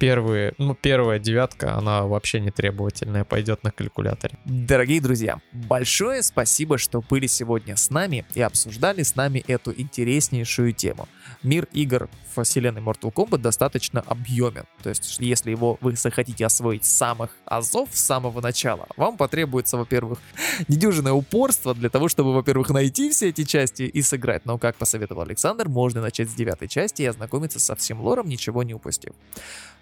первые, 0.05 0.53
ну, 0.59 0.75
первая 0.75 1.19
девятка, 1.19 1.77
она 1.77 2.03
вообще 2.03 2.39
не 2.39 2.51
требовательная, 2.51 3.25
пойдет 3.25 3.63
на 3.63 3.71
калькуляторе. 3.71 4.37
Дорогие 4.45 5.01
друзья, 5.01 5.41
большое 5.53 6.23
спасибо, 6.23 6.77
что 6.77 7.01
были 7.01 7.27
сегодня 7.27 7.75
с 7.75 7.89
нами 7.89 8.27
и 8.35 8.43
обсуждали 8.43 9.03
с 9.03 9.17
нами 9.17 9.43
эту 9.49 9.73
интереснейшую 9.73 10.75
тему. 10.75 11.09
Мир 11.43 11.67
игр 11.73 12.11
в 12.35 12.45
вселенной 12.45 12.83
Mortal 12.83 13.15
Kombat 13.15 13.39
достаточно 13.39 14.03
объемен. 14.03 14.65
То 14.83 14.91
есть, 14.91 15.17
если 15.21 15.51
его 15.51 15.79
вы 15.81 15.97
захотите 15.97 16.45
освоить 16.45 16.85
с 16.85 16.95
самых 16.95 17.31
азов, 17.47 17.89
с 17.93 18.05
самого 18.05 18.43
начала, 18.43 18.87
вам 18.99 19.17
потребуется, 19.17 19.79
во-первых, 19.79 20.19
недюжинное 20.69 21.13
упорство 21.13 21.75
для 21.75 21.89
того, 21.89 22.09
чтобы, 22.09 22.35
во-первых, 22.35 22.69
найти 22.69 23.11
все 23.11 23.31
эти 23.31 23.45
части 23.45 23.85
и 23.85 24.03
сыграть. 24.03 24.45
Но, 24.45 24.59
как 24.59 24.77
посоветовал 24.77 25.23
Александр, 25.23 25.69
можно 25.69 26.03
начать 26.03 26.29
с 26.29 26.35
девятой 26.35 26.69
части 26.69 27.01
и 27.01 27.07
ознакомиться 27.07 27.59
со 27.59 27.75
всем 27.75 28.03
лором, 28.03 28.29
ничего 28.29 28.63
не 28.63 28.75
упустив. 28.75 29.15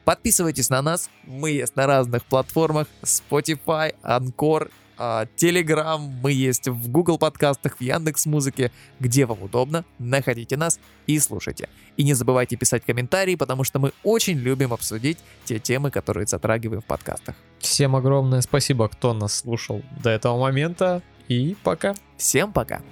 Подписывайтесь 0.04 0.70
на 0.70 0.82
нас, 0.82 1.10
мы 1.24 1.50
есть 1.50 1.76
на 1.76 1.86
разных 1.86 2.24
платформах, 2.24 2.88
Spotify, 3.02 3.94
Anchor, 4.02 4.70
а, 4.98 5.26
Telegram, 5.36 5.98
мы 5.98 6.32
есть 6.32 6.68
в 6.68 6.90
Google 6.90 7.18
подкастах, 7.18 7.76
в 7.78 7.80
Яндекс 7.80 8.26
Музыке, 8.26 8.70
где 9.00 9.26
вам 9.26 9.42
удобно, 9.42 9.84
находите 9.98 10.56
нас 10.56 10.78
и 11.06 11.18
слушайте. 11.18 11.68
И 11.96 12.04
не 12.04 12.14
забывайте 12.14 12.56
писать 12.56 12.84
комментарии, 12.84 13.34
потому 13.34 13.64
что 13.64 13.78
мы 13.78 13.92
очень 14.02 14.38
любим 14.38 14.72
обсудить 14.72 15.18
те 15.44 15.58
темы, 15.58 15.90
которые 15.90 16.26
затрагиваем 16.26 16.82
в 16.82 16.84
подкастах. 16.84 17.34
Всем 17.58 17.96
огромное 17.96 18.42
спасибо, 18.42 18.88
кто 18.88 19.12
нас 19.14 19.34
слушал 19.34 19.82
до 20.02 20.10
этого 20.10 20.38
момента. 20.38 21.02
И 21.28 21.56
пока. 21.62 21.94
Всем 22.16 22.52
пока! 22.52 22.82